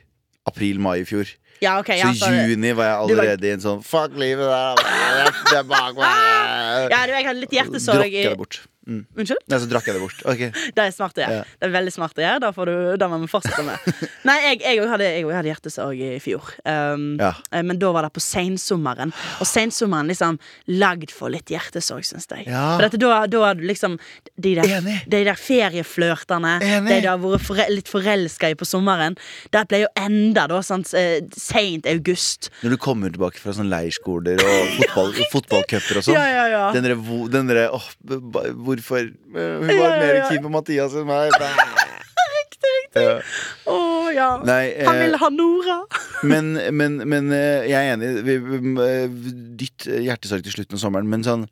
April-mai 0.49 1.01
i 1.03 1.05
fjor. 1.05 1.29
Ja, 1.61 1.75
ok, 1.83 1.91
Så 2.17 2.31
i 2.33 2.47
juni 2.49 2.71
var 2.73 2.87
jeg 2.89 2.97
allerede 3.05 3.41
var- 3.43 3.49
i 3.49 3.51
en 3.53 3.61
sånn 3.61 3.83
Fuck 3.85 4.15
livet 4.17 4.49
der. 4.49 4.81
Det 5.51 5.59
er 5.59 5.67
bak 5.69 5.95
meg. 5.99 6.91
ja, 6.91 7.01
du, 7.07 7.13
jeg 7.13 7.27
hadde 7.27 7.41
litt 7.43 7.53
hjertesorg 7.53 8.07
i 8.07 8.23
Drokker 8.23 8.31
det 8.31 8.39
bort. 8.41 8.61
Unnskyld? 8.91 9.43
Nei, 9.51 9.59
så 9.63 9.69
drakk 9.71 9.87
jeg 9.91 9.97
det 9.97 10.03
bort. 10.03 10.23
Okay. 10.27 10.51
Det 10.77 10.85
er 10.85 10.95
smart 10.95 11.19
å 11.19 11.23
gjøre. 11.25 11.37
Ja. 11.41 11.45
Det 11.61 11.69
er 11.69 11.75
veldig 11.77 11.93
smart 11.95 12.19
å 12.19 12.25
gjøre. 12.25 12.41
Da 12.45 12.51
får 12.57 12.71
du, 12.71 12.75
da 13.01 13.09
må 13.13 13.19
vi 13.23 13.29
fortsette 13.31 13.65
med. 13.67 13.91
Nei, 14.29 14.37
jeg, 14.49 14.61
jeg, 14.67 14.83
hadde, 14.91 15.09
jeg 15.17 15.27
hadde 15.31 15.51
hjertesorg 15.53 16.03
i 16.07 16.11
fjor. 16.23 16.51
Um, 16.65 17.07
Ja. 17.21 17.33
eh, 17.53 17.63
Men 17.67 17.79
da 17.81 17.91
var 17.95 18.07
det 18.09 18.13
på 18.17 18.23
sensommeren. 18.25 19.13
Og 19.41 19.47
sensommeren 19.49 20.11
liksom 20.11 20.39
lagd 20.81 21.13
for 21.15 21.31
litt 21.33 21.51
hjertesorg, 21.53 22.05
syns 22.09 22.27
jeg. 22.31 22.47
Ja. 22.51 22.65
For 22.77 22.87
dette, 22.89 23.01
da, 23.01 23.23
da 23.31 23.45
har 23.47 23.59
du 23.59 23.65
liksom 23.69 23.99
de 24.41 24.55
der, 24.59 24.69
Enig. 24.81 24.99
de 25.11 25.23
der 25.29 25.39
ferieflørtene, 25.39 26.57
Enig. 26.63 26.89
de 26.95 27.01
du 27.05 27.09
har 27.11 27.19
vært 27.23 27.45
forel 27.47 27.75
litt 27.79 27.89
forelska 27.91 28.51
i 28.53 28.57
på 28.59 28.67
sommeren, 28.69 29.17
det 29.55 29.63
ble 29.71 29.83
jo 29.85 29.91
enda 29.99 30.47
da, 30.51 30.61
sant, 30.67 30.93
eh, 30.99 31.21
seint 31.37 31.87
august. 31.91 32.51
Når 32.65 32.75
du 32.75 32.81
kommer 32.83 33.13
tilbake 33.15 33.41
fra 33.43 33.55
sånne 33.57 33.71
leirskoler 33.73 34.41
og 34.41 34.75
fotball, 34.79 35.13
fotballcuper 35.35 36.01
og 36.01 36.07
sånn. 36.09 36.19
Ja, 36.19 36.27
ja, 36.29 36.45
ja. 36.53 36.65
Den 36.75 37.51
derre 37.51 37.69
b- 38.01 38.21
b- 38.21 38.47
Hvorfor 38.81 39.05
øh, 39.05 39.61
Hun 39.61 39.69
var 39.69 39.95
Ja, 39.95 40.01
mer 40.01 40.19
keen 40.31 40.43
på 40.45 40.51
Mathias 40.53 40.97
enn 40.97 41.07
meg. 41.09 41.31
Riktig, 42.41 42.71
riktig. 42.75 43.03
Ja. 43.05 43.15
Å 43.71 43.77
ja. 44.13 44.29
Nei, 44.45 44.65
Han 44.85 44.99
vil 45.01 45.17
ha 45.21 45.29
Nora. 45.33 45.77
Men, 46.31 46.53
men, 46.77 46.99
men 47.09 47.31
eh, 47.33 47.69
jeg 47.71 47.79
er 47.79 47.95
enig. 47.95 48.09
Vi, 48.27 48.35
vi, 48.45 48.59
vi, 48.61 49.31
dytt 49.63 49.87
hjertesorg 49.89 50.45
til 50.45 50.53
slutten 50.59 50.77
av 50.77 50.83
sommeren. 50.83 51.09
Men 51.09 51.25
sånn 51.25 51.47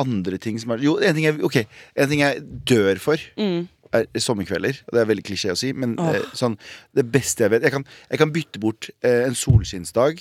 andre 0.00 0.36
ting 0.42 0.58
som 0.60 0.74
er 0.74 0.82
Jo, 0.84 0.98
en 1.00 1.16
ting 1.16 1.24
jeg, 1.24 1.38
okay, 1.46 1.64
en 1.96 2.10
ting 2.10 2.20
jeg 2.20 2.42
dør 2.68 3.00
for, 3.02 3.22
Mm. 3.40 3.64
er 3.96 4.04
sommerkvelder. 4.22 4.82
Det 4.92 5.00
er 5.00 5.08
veldig 5.08 5.24
klisjé 5.26 5.54
å 5.54 5.58
si, 5.58 5.72
men 5.72 5.96
oh. 5.98 6.12
eh, 6.12 6.26
sånn 6.36 6.58
det 6.94 7.06
beste 7.10 7.42
jeg 7.46 7.54
vet 7.56 7.64
Jeg 7.66 7.74
kan, 7.74 7.86
jeg 8.12 8.20
kan 8.20 8.34
bytte 8.36 8.60
bort 8.62 8.90
eh, 9.00 9.24
en 9.26 9.34
solskinnsdag. 9.38 10.20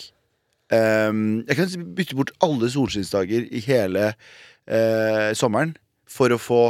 Ehm, 0.74 1.44
jeg 1.50 1.58
kan 1.60 1.86
bytte 1.98 2.18
bort 2.18 2.32
alle 2.46 2.70
solskinnsdager 2.72 3.46
i 3.52 3.62
hele 3.66 4.12
eh, 4.70 5.30
sommeren 5.38 5.76
for 6.10 6.34
å 6.36 6.40
få 6.42 6.62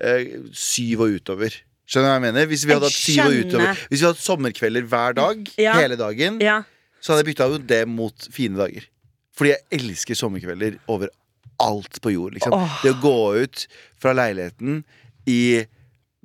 eh, 0.00 0.36
syv 0.52 1.04
og 1.06 1.16
utover. 1.20 1.56
Skjønner 1.84 2.08
du 2.08 2.10
hva 2.12 2.16
jeg 2.18 2.24
mener? 2.28 2.46
Hvis 2.50 2.64
vi 2.64 2.72
hadde 2.72 2.88
hatt 2.88 2.96
syv 2.96 3.26
og 3.26 3.34
utover 3.42 3.82
Hvis 3.90 4.00
vi 4.00 4.06
hadde 4.06 4.14
hatt 4.16 4.24
sommerkvelder 4.24 4.86
hver 4.88 5.16
dag, 5.18 5.50
Ja. 5.60 5.74
hele 5.80 5.96
dagen, 6.00 6.40
Ja. 6.40 6.62
så 7.00 7.12
hadde 7.12 7.24
jeg 7.26 7.34
bytta 7.34 7.50
ut 7.54 7.66
det 7.68 7.82
mot 7.88 8.28
fine 8.32 8.56
dager. 8.56 8.86
Fordi 9.36 9.50
jeg 9.52 9.80
elsker 9.80 10.14
sommerkvelder 10.16 10.78
over 10.88 11.08
alt 11.60 12.00
på 12.02 12.12
jord. 12.14 12.34
Liksom. 12.34 12.52
Oh. 12.56 12.80
Det 12.82 12.94
å 12.94 13.00
gå 13.02 13.42
ut 13.44 13.66
fra 14.00 14.12
leiligheten 14.16 14.84
i 15.30 15.66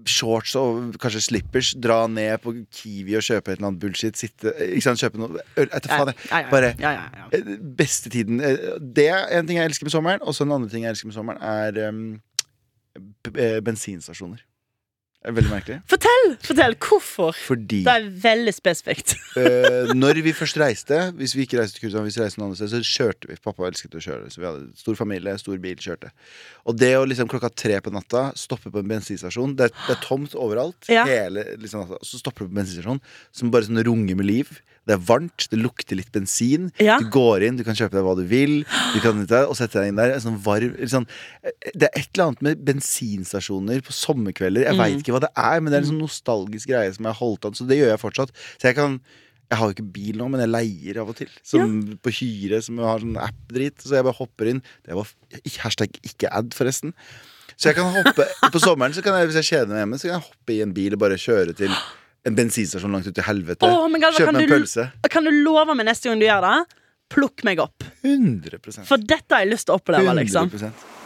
shorts 0.08 0.54
og 0.56 0.94
kanskje 1.02 1.20
slippers, 1.26 1.74
dra 1.76 2.08
ned 2.08 2.40
på 2.40 2.54
Kiwi 2.72 3.18
og 3.20 3.22
kjøpe 3.26 3.52
et 3.52 3.58
eller 3.60 3.68
annet 3.68 3.82
bullshit, 3.82 4.16
sitte 4.16 4.54
Ikke 4.56 4.86
sant, 4.86 5.02
kjøpe 5.02 5.20
noe 5.20 5.42
øl 5.60 5.68
Etter 5.76 5.92
faen, 5.92 6.14
Bare 6.50 6.70
ja, 6.80 6.94
ja, 6.96 7.04
ja. 7.20 7.26
eh, 7.36 7.58
Beste 7.60 8.08
tiden 8.14 8.40
eh, 8.40 8.78
Det 8.80 9.10
er 9.12 9.28
en 9.42 9.46
ting 9.50 9.60
jeg 9.60 9.68
elsker 9.68 9.90
med 9.90 9.92
sommeren. 9.92 10.24
Og 10.24 10.32
så 10.38 10.46
en 10.48 10.54
annen 10.56 10.72
ting 10.72 10.86
jeg 10.88 10.94
elsker 10.96 11.12
med 11.12 11.18
sommeren, 11.18 11.42
er 11.44 11.90
um, 11.92 12.22
bensinstasjoner. 13.66 14.46
Det 15.20 15.28
er 15.28 15.36
veldig 15.36 15.50
merkelig. 15.52 15.76
Fortell! 15.92 16.30
Fortell 16.48 16.76
hvorfor. 16.80 17.34
Fordi 17.36 17.82
Det 17.84 17.92
er 17.92 18.06
veldig 18.24 18.54
spesifikt. 18.56 19.18
uh, 19.36 19.92
når 20.04 20.22
vi 20.24 20.32
først 20.32 20.56
reiste, 20.62 21.00
hvis 21.20 21.34
vi 21.36 21.44
ikke 21.44 21.58
reiste 21.60 21.76
til 21.76 21.90
Kurshavn, 21.90 22.06
hvis 22.08 22.16
vi 22.16 22.24
reiste 22.24 22.40
noen 22.40 22.54
andre 22.54 22.60
sted, 22.62 22.72
så 22.72 22.80
kjørte 22.88 23.28
vi. 23.28 23.36
Pappa 23.44 23.68
elsket 23.68 23.98
å 24.00 24.04
kjøre, 24.06 24.30
så 24.32 24.40
vi 24.40 24.48
hadde 24.48 24.80
stor 24.80 24.96
familie, 24.96 25.34
stor 25.42 25.60
bil, 25.60 25.76
kjørte. 25.76 26.14
Og 26.72 26.80
det 26.80 26.94
å 26.96 27.04
liksom 27.04 27.28
klokka 27.28 27.52
tre 27.52 27.82
på 27.84 27.92
natta 27.92 28.30
stoppe 28.40 28.72
på 28.72 28.80
en 28.80 28.88
bensinstasjon 28.94 29.58
Det 29.60 29.68
er, 29.68 29.76
det 29.90 29.98
er 29.98 30.02
tomt 30.06 30.38
overalt. 30.40 30.88
Ja. 30.88 31.04
Hele 31.10 31.44
liksom, 31.60 31.84
natta, 31.84 32.00
så 32.00 32.22
stopper 32.24 32.48
du 32.48 32.54
på 32.54 32.56
en 32.56 32.62
bensinstasjon 32.62 33.04
som 33.36 33.52
bare 33.52 33.68
sånn 33.68 33.84
runger 33.92 34.16
med 34.24 34.30
liv. 34.30 34.56
Det 34.90 34.96
er 34.98 35.04
varmt, 35.06 35.46
det 35.52 35.60
lukter 35.62 36.00
litt 36.00 36.10
bensin. 36.16 36.72
Ja. 36.82 36.96
Du 36.98 37.06
går 37.14 37.46
inn, 37.46 37.60
du 37.60 37.64
kan 37.68 37.78
kjøpe 37.78 37.94
deg 38.00 38.08
hva 38.08 38.16
du 38.18 38.24
vil, 38.26 38.64
du 38.96 39.00
kan, 39.04 39.22
og 39.46 39.54
sette 39.60 39.78
deg 39.84 39.92
inn 39.94 40.00
der. 40.02 40.16
Sånn 40.24 40.40
varm, 40.42 40.74
sånn, 40.90 41.06
det 41.78 41.88
er 41.92 41.94
et 42.02 42.10
eller 42.16 42.32
annet 42.32 42.42
med 42.50 42.66
bensinstasjoner 42.68 43.82
på 43.86 43.94
sommerkvelder. 43.96 44.66
Jeg 44.66 44.74
Mm. 44.76 44.84
vet 44.84 45.04
ikke 45.06 45.14
hva 45.16 45.22
det 45.28 45.32
er, 45.38 45.62
men 45.62 45.72
det 45.72 45.78
er 45.80 45.86
en 45.86 45.92
sånn 45.94 46.02
nostalgisk 46.08 46.68
greie 46.74 46.94
som 46.94 47.06
jeg 47.06 47.14
har 47.14 47.22
holdt 47.22 47.46
an. 47.46 47.54
Så 47.54 47.68
det 47.70 47.78
gjør 47.80 47.94
jeg 47.94 48.02
fortsatt. 48.04 48.32
Så 48.58 48.70
jeg 48.72 48.76
kan 48.76 49.00
jeg 49.50 49.58
har 49.58 49.66
jo 49.66 49.74
ikke 49.74 49.92
bil 49.94 50.16
nå, 50.20 50.28
men 50.30 50.42
jeg 50.42 50.50
leier 50.54 50.98
av 51.02 51.10
og 51.10 51.16
til. 51.18 51.30
Som 51.42 51.98
på 52.06 52.12
Hyre, 52.14 52.62
som 52.62 52.78
har 52.78 53.00
sånn 53.02 53.18
app-drit. 53.18 53.82
Så 53.82 53.96
jeg 53.98 54.04
bare 54.06 54.14
hopper 54.20 54.46
inn. 54.52 54.62
Det 54.86 54.94
var 54.94 55.08
hashtag 55.64 55.90
ikke 56.06 56.30
ad, 56.32 56.52
forresten. 56.54 56.94
Så 57.58 57.72
jeg 57.74 57.76
kan 57.80 57.90
hoppe 57.92 58.28
På 58.54 58.60
sommeren 58.62 58.94
så 58.94 59.02
kan 59.04 59.18
jeg, 59.18 59.28
hvis 59.32 59.40
jeg 59.42 59.50
kjeder 59.50 59.68
meg 59.74 59.82
hjemme, 59.82 59.98
så 59.98 60.06
kan 60.08 60.20
jeg 60.22 60.28
hoppe 60.30 60.54
i 60.54 60.62
en 60.62 60.72
bil 60.78 60.94
og 60.94 61.00
bare 61.02 61.18
kjøre 61.18 61.56
til 61.58 61.74
en 62.30 62.38
bensinstasjon 62.38 62.94
langt 62.96 63.08
ut 63.10 63.16
til 63.18 63.26
helvete. 63.28 63.68
Oh, 63.68 63.88
Galva, 63.90 64.18
Kjøpe 64.18 64.34
meg 64.36 64.44
en 64.46 64.50
du- 64.50 64.54
pølse. 64.56 64.86
Kan 65.10 65.26
du 65.28 65.32
love 65.44 65.76
meg 65.76 65.90
neste 65.90 66.10
gang 66.12 66.22
du 66.22 66.26
gjør 66.30 66.46
det? 66.48 66.58
Plukk 67.10 67.44
meg 67.48 67.60
opp. 67.64 67.84
100 68.06 68.86
For 68.86 68.98
dette 69.02 69.34
har 69.34 69.42
jeg 69.46 69.54
lyst 69.56 69.66
til 69.70 69.76
å 69.76 69.80
oppleve. 69.82 70.14
liksom 70.20 70.50
100%. 70.50 70.64
Eh, 70.70 70.99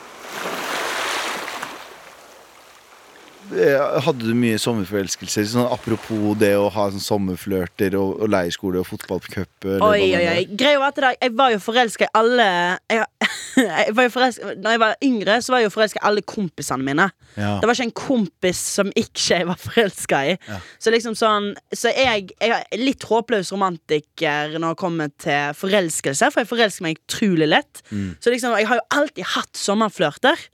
Hadde 3.52 4.24
du 4.24 4.34
mye 4.38 4.58
sommerforelskelser? 4.62 5.46
Sånn, 5.51 5.68
apropos 5.72 6.38
det 6.40 6.53
å 6.58 6.70
ha 6.74 6.86
sånn 6.94 7.03
sommerflørter 7.03 7.98
og, 8.00 8.22
og 8.24 8.32
leirskole 8.32 8.79
og 8.82 8.88
fotballcup? 8.88 9.68
Oi, 9.68 10.08
oi, 10.16 10.24
oi. 10.32 10.44
Greia 10.50 10.79
var 10.82 10.94
at 10.94 11.01
det, 11.01 11.12
jeg 11.20 11.34
var 11.38 11.53
jo 11.53 11.60
forelska 11.64 12.08
i 12.08 12.14
alle 12.20 12.48
jeg, 12.92 13.03
jeg 13.64 13.96
var 13.98 14.08
jo 14.08 14.29
Når 14.64 14.75
jeg 14.75 14.82
var 14.84 14.96
yngre, 15.10 15.38
så 15.44 15.53
var 15.53 15.62
jeg 15.62 15.70
jo 15.70 15.74
forelska 15.75 16.01
i 16.01 16.06
alle 16.10 16.24
kompisene 16.34 16.88
mine. 16.88 17.10
Ja. 17.36 17.58
Det 17.60 17.68
var 17.68 17.75
ikke 17.75 17.90
en 17.90 17.96
kompis 17.98 18.64
som 18.77 18.92
ikke 18.94 19.27
jeg 19.27 19.50
var 19.50 19.60
forelska 19.62 20.24
i. 20.32 20.38
Ja. 20.48 20.62
Så 20.82 20.94
liksom 20.94 21.18
sånn 21.18 21.51
Så 21.74 21.92
jeg, 21.94 22.32
jeg 22.40 22.53
er 22.53 22.82
litt 22.82 23.06
håpløs 23.10 23.51
romantiker 23.53 24.58
når 24.58 24.75
det 24.75 24.82
kommer 24.82 25.14
til 25.22 25.53
forelskelse, 25.58 26.32
for 26.32 26.44
jeg 26.44 26.51
forelsker 26.51 26.88
meg 26.88 27.01
utrolig 27.01 27.50
lett. 27.50 27.84
Mm. 27.92 28.16
Så 28.24 28.34
liksom, 28.34 28.56
jeg 28.60 28.70
har 28.70 28.79
jo 28.79 28.90
alltid 28.98 29.32
hatt 29.36 29.58
sommerflørter. 29.58 30.48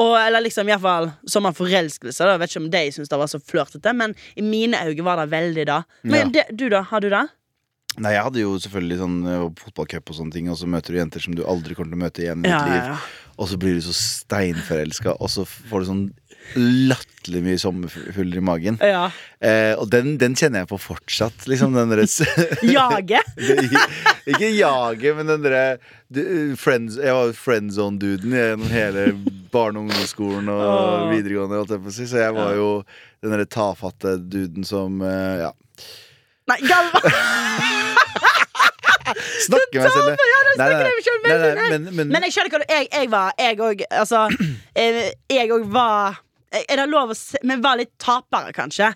Og, 0.00 0.14
eller 0.16 0.40
liksom 0.40 0.64
i 0.68 0.72
hvert 0.72 0.80
fall 0.80 1.10
sommerforelskelse. 1.28 2.24
Da. 2.24 2.32
Jeg 2.32 2.40
vet 2.40 2.50
ikke 2.54 2.62
om 2.64 2.70
de 2.72 2.82
syns 2.96 3.10
det 3.12 3.18
var 3.20 3.28
så 3.28 3.40
flørtete, 3.44 3.92
men 3.92 4.14
i 4.40 4.44
mine 4.46 4.78
øyne 4.88 5.04
var 5.04 5.20
det 5.20 5.30
veldig 5.34 5.66
da. 5.68 5.82
Men 6.02 6.30
Ja. 6.32 6.32
det, 6.38 6.56
du, 6.56 6.68
da? 6.72 6.80
Har 6.88 7.00
du 7.04 7.10
det? 7.12 7.26
Nei, 8.00 8.14
jeg 8.14 8.22
hadde 8.24 8.40
jo 8.40 8.54
selvfølgelig 8.56 8.96
sånn 9.02 9.18
eh, 9.28 9.42
fotballcup 9.60 10.08
og 10.08 10.16
sånne 10.16 10.32
ting, 10.32 10.48
og 10.48 10.56
så 10.56 10.64
møter 10.70 10.94
du 10.94 10.98
jenter 11.02 11.20
som 11.20 11.34
du 11.36 11.42
aldri 11.44 11.74
kommer 11.76 11.92
til 11.92 12.00
å 12.00 12.04
møte 12.06 12.22
igjen 12.24 12.40
i 12.40 12.48
ditt 12.48 12.54
ja, 12.54 12.64
liv. 12.64 12.86
ja. 12.94 12.96
Og 13.36 13.48
så 13.50 13.58
blir 13.60 13.76
du 13.76 13.82
så 13.84 13.92
steinforelska, 13.92 15.12
og 15.20 15.28
så 15.32 15.44
får 15.44 15.84
du 15.84 15.86
sånn 15.90 16.02
latterlig 16.56 17.42
mye 17.44 17.58
sommerfugler 17.60 18.40
i 18.40 18.44
magen. 18.44 18.78
Ja. 18.82 19.06
Eh, 19.40 19.72
og 19.78 19.88
den, 19.92 20.16
den 20.20 20.34
kjenner 20.38 20.62
jeg 20.62 20.70
på 20.72 20.78
fortsatt, 20.82 21.46
liksom. 21.50 21.76
Den 21.76 21.92
derre 21.92 22.06
Jage? 22.76 23.22
Ikke 24.32 24.50
jage, 24.52 25.14
men 25.16 25.30
den 25.30 25.46
derre 25.46 25.78
friends, 26.60 26.98
Jeg 27.00 27.14
var 27.16 27.32
friendzone-duden 27.36 28.34
gjennom 28.36 28.68
hele 28.72 29.06
barne- 29.52 29.80
og 29.80 29.86
ungdomsskolen 29.86 30.50
og 30.52 30.62
oh. 30.66 31.08
videregående. 31.12 31.62
jeg 31.96 32.08
Så 32.10 32.20
jeg 32.20 32.36
var 32.36 32.54
jo 32.58 32.68
den 33.22 33.32
derre 33.32 33.48
tafatte 33.48 34.18
duden 34.18 34.64
som 34.64 35.00
eh, 35.02 35.46
Ja. 35.46 35.52
Nei, 36.50 36.58
Galva! 36.66 37.00
Snakker 39.46 39.82
meg 39.82 39.92
selv 39.92 40.10
Nei, 40.58 40.66
nei, 40.68 41.68
men, 41.72 41.88
men, 41.96 42.10
Men 42.12 42.26
jeg 42.26 42.34
skjønner 42.34 42.52
hva 42.52 42.60
du 42.62 42.70
Jeg, 42.70 42.88
jeg 42.92 43.10
var 43.12 43.32
Jeg 43.40 43.58
òg 43.62 43.82
Altså 43.88 44.26
eh, 44.78 45.10
Jeg 45.32 45.50
òg 45.54 45.66
var 45.72 46.20
Er 46.52 46.82
det 46.82 46.90
lov 46.90 47.14
å 47.14 47.16
se 47.16 47.40
Men 47.46 47.62
var 47.64 47.80
litt 47.80 47.94
tapere, 48.02 48.52
kanskje? 48.56 48.92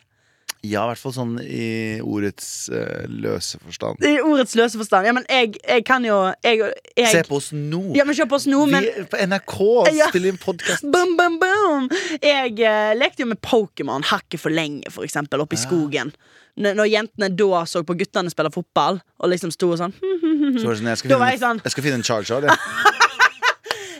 Ja, 0.66 0.82
i 0.82 0.90
hvert 0.90 0.98
fall 1.00 1.12
sånn 1.14 1.34
i 1.42 1.66
ordets 2.02 2.46
uh, 2.72 3.04
løse 3.06 3.58
forstand. 3.62 4.02
I 4.02 4.16
ordets 4.24 4.56
løse 4.58 4.78
forstand. 4.80 5.06
Ja, 5.06 5.12
men 5.14 5.26
jeg, 5.30 5.52
jeg 5.60 5.84
kan 5.86 6.04
jo 6.06 6.16
jeg, 6.42 6.62
jeg, 6.96 7.10
Se 7.12 7.22
på 7.28 7.38
oss 7.38 7.52
nå! 7.54 7.82
Ja, 7.94 8.06
men 8.08 8.16
se 8.18 8.26
på 8.26 8.38
oss 8.38 8.48
nå, 8.50 8.64
men 8.70 8.86
Vi 8.86 9.04
er 9.04 9.06
på 9.10 9.20
NRK 9.20 9.58
Ja. 9.94 10.08
spiller 10.10 10.32
inn 10.32 10.40
podkast. 10.42 10.86
Boom, 10.94 11.14
boom, 11.18 11.38
boom! 11.42 11.86
Jeg 12.24 12.56
uh, 12.58 12.96
lekte 12.98 13.22
jo 13.22 13.30
med 13.30 13.42
Pokémon 13.44 14.06
hakket 14.10 14.42
for 14.42 14.54
lenge, 14.54 14.90
for 14.94 15.06
eksempel, 15.06 15.44
oppe 15.44 15.58
i 15.58 15.62
skogen. 15.62 16.14
N 16.56 16.72
når 16.72 16.88
jentene 16.88 17.28
da 17.36 17.64
så 17.68 17.84
på 17.84 17.98
guttene 18.00 18.32
spille 18.32 18.50
fotball, 18.50 19.02
og 19.20 19.28
liksom 19.28 19.52
sto 19.52 19.74
og 19.74 19.80
sånn 19.82 19.92
Så 19.92 20.64
var 20.64 20.72
det 20.72 20.80
sånn, 20.80 20.88
jeg 20.88 21.02
skal 21.02 21.12
finne, 21.12 21.32
sånn 21.42 21.60
jeg 21.62 21.74
skal 21.76 21.84
finne 21.84 22.00
en 22.00 22.06
charger. 22.06 22.48
Jeg. 22.48 22.92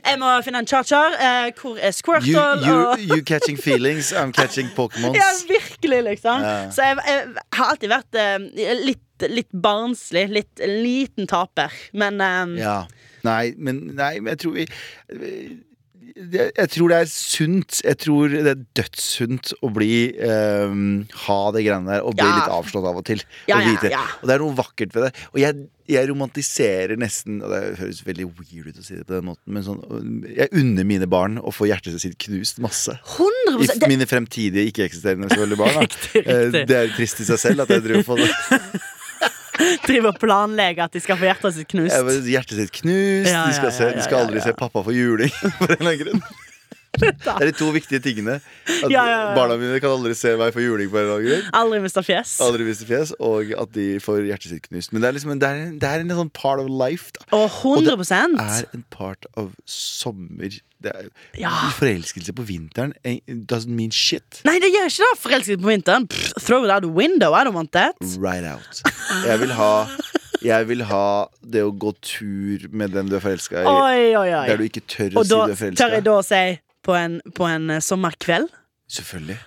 Jeg 0.04 0.18
må 0.20 0.30
finne 0.46 0.60
en 0.64 0.68
charger. 0.68 1.16
Eh, 1.20 1.50
hvor 1.60 1.78
er 1.80 1.94
Squirtle? 1.96 2.44
you, 2.66 2.66
you, 2.66 2.96
you 3.16 3.22
catching 3.24 3.58
feelings, 3.60 4.12
I'm 4.12 4.32
catching 4.32 4.68
Pokémons. 4.76 5.16
Ja, 5.22 5.30
virkelig, 5.48 6.02
liksom. 6.10 6.42
Ja. 6.44 6.70
Så 6.74 6.82
jeg, 6.82 6.98
jeg 7.06 7.46
har 7.58 7.72
alltid 7.72 7.92
vært 7.92 8.20
eh, 8.20 8.74
litt, 8.84 9.28
litt 9.32 9.52
barnslig. 9.52 10.26
Litt 10.34 10.62
liten 10.66 11.26
taper. 11.30 11.72
Men 11.92 12.20
eh, 12.20 12.56
Ja. 12.62 12.78
Nei, 13.26 13.54
men, 13.58 13.80
nei, 13.98 14.12
jeg 14.22 14.38
tror 14.38 14.52
vi 14.54 14.66
jeg, 16.14 16.50
jeg 16.56 16.70
tror 16.74 16.92
det 16.92 16.98
er 17.02 17.08
sunt. 17.10 17.78
Jeg 17.84 17.98
tror 18.04 18.28
det 18.34 18.52
er 18.52 18.60
dødssunt 18.78 19.52
å 19.64 19.70
bli 19.74 19.90
um, 20.22 20.84
Ha 21.26 21.38
det 21.56 21.64
greiene 21.66 21.90
der 21.96 22.04
og 22.06 22.14
bli 22.18 22.26
Ja. 22.26 22.36
litt 22.38 22.52
avslått 22.54 22.86
av 22.90 23.00
og 23.00 23.04
til. 23.08 23.24
Ja, 23.50 23.58
og, 23.58 23.66
vite. 23.72 23.90
ja. 23.92 24.04
og 24.20 24.28
det 24.30 24.36
er 24.36 24.44
noe 24.44 24.56
vakkert 24.58 24.94
ved 24.96 25.08
det. 25.08 25.12
Og 25.34 25.40
jeg, 25.42 25.66
jeg 25.90 26.08
romantiserer 26.10 26.96
nesten 26.98 27.36
Og 27.44 27.52
det 27.52 27.60
høres 27.78 28.00
veldig 28.06 28.26
weird 28.38 28.72
ut 28.72 28.80
å 28.82 28.86
si 28.86 28.96
det 28.98 29.04
på 29.06 29.14
den 29.18 29.28
måten, 29.28 29.46
men 29.54 29.62
sånn 29.66 30.24
Jeg 30.34 30.50
unner 30.58 30.88
mine 30.88 31.06
barn 31.10 31.38
å 31.38 31.52
få 31.54 31.68
hjertet 31.70 31.98
sitt 32.02 32.16
knust 32.26 32.58
masse. 32.64 32.96
100 33.16 33.62
I 33.62 33.70
det, 33.74 33.90
mine 33.92 34.08
fremtidige 34.10 34.66
ikke-eksisterende 34.72 35.30
barn. 35.58 35.78
Da. 35.78 35.86
Riktig, 35.86 36.24
Eh, 36.26 36.42
riktig. 36.48 36.66
Det 36.70 36.76
er 36.82 36.92
trist 36.96 37.20
i 37.22 37.28
seg 37.28 37.38
selv 37.38 37.66
at 37.66 37.70
jeg 37.76 37.84
driver 37.86 38.06
på 38.14 38.18
det. 38.22 38.30
driver 39.86 40.12
og 40.12 40.18
planlegger 40.22 40.88
at 40.88 40.96
de 40.96 41.02
skal 41.04 41.18
få 41.20 41.28
hjertet 41.28 41.58
sitt 41.58 41.70
knust. 41.72 42.26
Hjertet 42.30 42.60
sitt 42.62 42.74
knust. 42.80 43.30
Ja, 43.30 43.44
de, 43.46 43.56
skal 43.58 43.70
ja, 43.70 43.76
se, 43.78 43.92
ja, 43.92 43.98
de 43.98 44.08
skal 44.08 44.26
aldri 44.26 44.42
se 44.44 44.56
pappa 44.56 44.84
få 44.86 44.94
juling. 44.96 45.32
For 45.60 45.72
en 45.72 45.78
eller 45.78 45.94
annen 45.94 46.04
grunn 46.04 46.26
Det 47.26 47.34
er 47.36 47.46
de 47.50 47.54
to 47.58 47.70
viktige 47.74 48.00
tingene. 48.04 48.38
At 48.40 48.90
Ja, 48.90 49.04
ja, 49.04 49.16
ja. 49.28 49.34
Barna 49.36 49.56
mine 49.60 49.80
kan 49.82 49.90
aldri 49.96 50.14
se 50.18 50.34
meg 50.40 50.54
få 50.56 50.62
juling 50.64 50.90
på 50.92 50.98
en 51.00 51.04
eller 51.06 51.16
annen 51.18 51.28
grunn. 51.30 51.50
Aldri 51.60 51.80
mista 51.84 52.02
fjes. 52.06 52.36
Aldri 52.44 52.66
miste 52.68 52.86
fjes, 52.88 53.12
og 53.20 53.52
at 53.56 53.72
de 53.76 53.88
får 54.02 54.22
hjertet 54.28 54.52
sitt 54.54 54.68
knust. 54.70 54.92
Men 54.94 55.02
det 55.04 55.10
er 55.10 55.16
liksom 55.18 55.34
en, 55.36 55.42
det 55.42 55.48
er, 55.50 55.60
en- 55.66 55.78
det 55.82 55.90
er 55.90 56.04
en 56.06 56.14
sånn 56.22 56.32
part 56.36 56.62
of 56.62 56.70
life. 56.70 57.12
Da. 57.18 57.26
Og 57.36 57.60
Og 57.76 57.84
det 57.84 58.10
er 58.10 58.64
en 58.74 58.84
part 58.90 59.26
of 59.36 59.52
sommer. 59.66 60.48
Det 60.82 60.92
er, 60.92 61.08
Ja. 61.40 61.50
Forelskelse 61.78 62.32
på 62.36 62.44
vinteren 62.46 62.92
doesn't 63.48 63.72
mean 63.72 63.90
shit. 63.90 64.42
Nei, 64.44 64.58
det 64.60 64.68
gjør 64.74 64.90
ikke 64.90 65.06
det. 65.08 65.18
Forelskelse 65.22 65.62
på 65.62 65.70
vinteren. 65.72 66.06
Pff, 66.08 66.34
throw 66.44 66.64
it 66.64 66.70
out 66.70 66.82
the 66.82 66.88
window. 66.92 67.32
I 67.32 67.44
don't 67.44 67.54
want 67.56 67.72
that. 67.72 67.94
Right 68.18 68.44
out. 68.44 68.82
Jeg 69.26 69.40
vil 69.40 69.52
ha 69.56 69.86
Jeg 70.44 70.68
vil 70.68 70.82
ha 70.84 71.26
det 71.42 71.62
å 71.64 71.70
gå 71.72 71.94
tur 72.04 72.66
med 72.70 72.92
den 72.92 73.08
du 73.08 73.16
er 73.16 73.22
forelska 73.24 73.62
i, 73.62 73.66
Oi, 73.66 74.14
oi, 74.20 74.26
der 74.46 74.60
du 74.60 74.64
ikke 74.68 74.82
tør 74.86 75.16
å 75.16 75.24
si 75.24 75.32
du 75.32 75.40
er 75.40 75.72
tør 75.80 75.94
jeg 75.96 76.04
da 76.06 76.12
å 76.20 76.22
si 76.22 76.42
på 76.86 76.94
en, 76.96 77.18
på 77.34 77.48
en 77.50 77.76
eh, 77.76 77.82
sommerkveld 77.84 78.48
Selvfølgelig. 78.88 79.38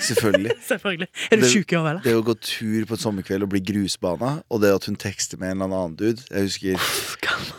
Selvfølgelig. 0.00 0.50
Selvfølgelig. 0.68 1.08
Er 1.32 1.36
du 1.36 1.44
sjuk 1.50 1.72
i 1.72 1.74
hodet, 1.76 1.90
eller? 1.90 2.02
Det 2.04 2.12
å 2.14 2.22
gå 2.22 2.34
tur 2.38 2.84
på 2.86 2.94
en 2.94 3.00
sommerkveld 3.02 3.46
og 3.46 3.50
bli 3.50 3.62
grusbana, 3.72 4.30
og 4.46 4.62
det 4.62 4.70
at 4.70 4.86
hun 4.86 4.98
tekster 5.02 5.40
med 5.40 5.50
en 5.50 5.64
eller 5.66 5.80
annen 5.80 5.96
dude 5.98 6.22
Jeg 6.30 6.46
husker, 6.46 6.86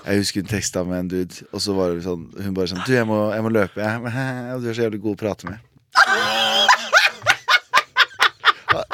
jeg 0.07 0.23
husker 0.23 0.45
hun 0.45 0.51
teksta 0.53 0.85
med 0.87 1.01
en 1.01 1.11
dude, 1.11 1.43
og 1.51 1.65
så 1.65 1.75
var 1.75 1.91
det 1.91 2.07
sånn 2.07 2.29
Hun 2.39 2.55
bare 2.55 2.71
sånn 2.71 2.85
Du, 2.87 2.93
jeg 2.95 3.07
må, 3.09 3.19
jeg 3.35 3.43
må 3.43 3.51
løpe, 3.51 3.83
jeg. 3.83 4.15
Du 4.63 4.71
er 4.71 4.79
så 4.79 4.87
jævlig 4.87 5.03
god 5.03 5.17
å 5.17 5.23
prate 5.25 5.51
med. 5.51 6.52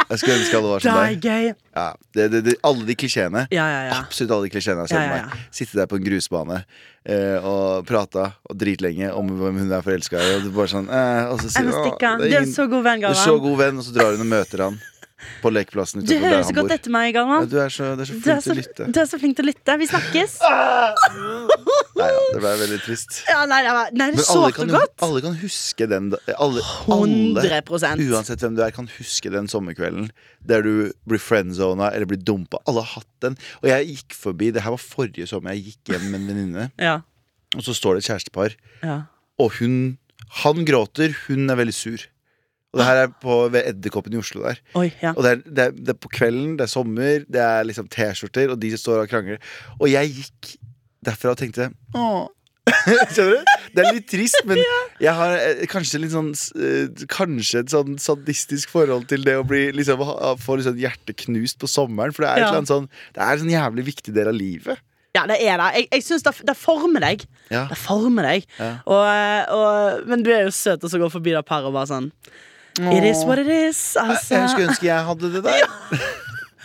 Jeg 0.10 0.20
skulle 0.22 0.38
ønske 0.40 0.58
alle 0.58 0.70
var 0.72 0.80
Det 0.82 0.90
som 0.90 0.98
er 1.00 1.10
deg. 1.14 1.26
gøy. 1.30 1.50
Ja, 1.78 1.88
det, 2.18 2.24
det, 2.34 2.40
det, 2.48 2.54
alle 2.66 2.86
de 2.88 2.96
klisjeene. 2.98 3.44
Ja, 3.54 3.66
ja, 3.70 3.82
ja. 3.90 3.98
Absolutt 4.02 4.32
alle 4.36 4.48
de 4.48 4.54
klisjeene 4.56 4.86
jeg 4.90 4.98
ja, 4.98 5.20
meg. 5.28 5.44
Sitte 5.54 5.78
der 5.78 5.90
på 5.92 6.00
en 6.00 6.06
grusbane 6.08 6.58
eh, 7.06 7.38
og 7.46 7.86
prata 7.90 8.32
og 8.50 8.58
dritlenge 8.58 9.12
om 9.14 9.30
hvem 9.40 9.60
hun 9.64 9.72
er 9.78 9.86
forelska 9.86 10.18
i. 10.18 10.32
Og 10.40 10.48
du 10.48 10.50
bare 10.56 10.72
sånn 10.74 10.90
eh, 10.90 11.30
og 11.30 11.38
så 11.44 11.52
sier 11.54 11.70
du, 11.70 11.76
stikke. 11.78 12.14
«Å, 12.16 12.18
Du 12.18 12.26
det 12.26 12.34
er 12.40 12.48
en 12.48 12.56
så 12.56 12.66
god 12.72 12.88
venn, 12.90 13.04
du 13.06 13.10
er 13.12 13.20
så 13.22 13.36
Galvan. 13.36 13.46
god 13.46 13.62
venn, 13.64 13.78
og 13.84 13.86
så 13.86 13.96
drar 14.00 14.16
hun 14.18 14.26
og 14.26 14.32
møter 14.34 14.66
han 14.66 14.80
på 15.44 15.52
lekeplassen 15.52 16.02
Du 16.02 16.06
utenfor 16.08 16.24
der 16.26 16.36
høres 16.38 16.48
så 16.50 16.56
godt 16.58 16.72
etter 16.78 16.94
meg, 16.96 17.10
Ja, 17.14 17.16
Galvan. 17.20 17.50
du 17.52 17.58
er 17.60 17.70
så, 17.74 17.90
er 17.94 18.06
så 18.06 18.14
Du 18.20 18.30
er 18.32 18.42
flink 18.42 18.44
til 18.46 18.52
å 18.54 18.60
lytte. 18.60 18.88
du 18.96 19.00
er 19.02 19.10
så 19.12 19.20
flink 19.20 19.36
til 19.40 19.46
å 19.46 19.50
lytte. 19.50 19.76
Vi 19.82 19.88
snakkes. 19.90 20.36
Nei, 22.00 22.08
ja, 22.14 22.20
det 22.34 22.42
ble 22.44 22.52
veldig 22.62 22.80
trist. 22.86 23.20
Ja, 23.28 23.42
nei, 23.50 23.60
det, 23.66 23.74
var, 23.76 23.90
nei, 23.92 24.08
det 24.12 24.20
Men 24.20 24.24
alle 24.24 24.26
sårt 24.30 24.56
kan, 24.60 24.70
og 24.72 24.78
godt. 24.80 24.94
alle 25.08 25.22
kan 25.26 25.36
huske 25.42 25.88
den 25.92 26.10
alle, 26.40 26.64
100 26.88 27.60
alle, 27.60 28.10
Uansett 28.14 28.44
hvem 28.46 28.56
du 28.58 28.64
er, 28.64 28.74
kan 28.76 28.88
huske 28.98 29.32
den 29.34 29.50
sommerkvelden 29.52 30.10
der 30.50 30.64
du 30.66 30.72
blir 31.10 31.20
friendzona 31.22 31.92
eller 31.94 32.08
blir 32.10 32.22
dumpa. 32.24 32.62
Alle 32.70 32.84
har 32.86 33.02
hatt 33.02 33.10
den. 33.26 33.36
Og 33.64 33.68
jeg 33.72 33.90
gikk 33.94 34.16
forbi 34.18 34.52
Det 34.56 34.64
her 34.64 34.72
var 34.76 34.82
forrige 34.82 35.28
sommer. 35.30 35.56
Jeg 35.58 35.74
gikk 35.74 35.94
hjem 35.96 36.06
med 36.14 36.22
en 36.22 36.30
venninne, 36.32 36.70
Ja, 36.90 37.00
og 37.58 37.64
så 37.66 37.74
står 37.76 37.98
det 37.98 38.04
et 38.06 38.12
kjærestepar. 38.14 38.56
ja. 38.86 39.02
Og 39.40 39.54
hun 39.60 39.98
Han 40.44 40.66
gråter, 40.68 41.14
hun 41.28 41.50
er 41.50 41.56
veldig 41.58 41.74
sur. 41.74 42.02
Og 42.70 42.78
det 42.82 42.86
her 42.86 43.00
er 43.04 43.14
på, 43.22 43.36
ved 43.50 43.64
Edderkoppen 43.72 44.14
i 44.14 44.20
Oslo 44.22 44.44
der. 44.46 44.60
Oi, 44.78 44.90
ja. 45.02 45.16
Og 45.18 45.24
det 45.26 45.32
er, 45.32 45.40
det, 45.46 45.64
er, 45.64 45.72
det 45.78 45.94
er 45.96 46.00
på 46.06 46.12
kvelden, 46.14 46.52
det 46.60 46.68
er 46.68 46.72
sommer, 46.74 47.24
det 47.26 47.42
er 47.42 47.64
liksom 47.66 47.88
T-skjorter, 47.90 48.52
og 48.54 48.60
de 48.62 48.70
står 48.78 49.06
og 49.06 49.10
krangler. 49.10 49.40
Og 49.80 49.88
jeg 49.90 50.12
gikk 50.20 50.52
derfra 51.08 51.32
og 51.34 51.40
tenkte 51.42 51.72
åh. 51.98 52.28
Skjønner 53.16 53.40
du? 53.40 53.54
Det 53.74 53.82
er 53.82 53.96
litt 53.96 54.06
trist, 54.12 54.38
men 54.46 54.60
jeg 55.02 55.14
har 55.18 55.32
eh, 55.40 55.64
kanskje 55.72 56.02
litt 56.04 56.12
sånn 56.14 56.28
eh, 56.62 57.06
Kanskje 57.10 57.64
et 57.64 57.72
sånn 57.74 57.96
sadistisk 58.02 58.70
forhold 58.76 59.08
til 59.10 59.24
det 59.26 59.34
å 59.40 59.46
bli 59.48 59.64
liksom, 59.74 60.04
få 60.44 60.60
liksom 60.60 60.78
hjertet 60.78 61.18
knust 61.24 61.58
på 61.64 61.70
sommeren. 61.72 62.14
For 62.14 62.28
det 62.28 62.36
er, 62.36 62.44
Ja. 62.46 62.62
sånn, 62.70 62.86
det 63.16 63.24
er 63.26 63.32
en 63.34 63.42
sånn 63.42 63.56
jævlig 63.56 63.88
viktig 63.90 64.14
del 64.14 64.30
av 64.30 64.38
livet. 64.38 64.84
Ja, 65.18 65.24
det 65.26 65.40
er 65.42 65.58
det. 65.58 65.72
Jeg, 65.80 65.88
jeg 65.96 66.06
synes 66.06 66.28
det, 66.28 66.36
det 66.46 66.56
former 66.60 67.02
deg. 67.08 67.26
Ja. 67.50 67.64
Det 67.72 67.80
former 67.82 68.30
deg. 68.30 68.46
Ja. 68.62 68.70
Og, 68.86 69.58
og, 69.58 70.06
men 70.12 70.22
du 70.28 70.30
er 70.36 70.46
jo 70.46 70.54
søt, 70.54 70.86
og 70.86 70.94
så 70.94 71.02
går 71.02 71.10
forbi 71.16 71.34
det 71.34 71.42
paret 71.50 71.66
og 71.66 71.74
bare 71.80 71.90
sånn 71.90 72.12
It 72.80 73.04
is 73.04 73.24
what 73.28 73.40
it 73.42 73.48
is. 73.52 73.80
Altså. 74.00 74.36
Jeg 74.40 74.50
skulle 74.54 74.70
ønske 74.72 74.86
jeg 74.88 75.06
hadde 75.10 75.32
det 75.34 75.44
der. 75.44 75.64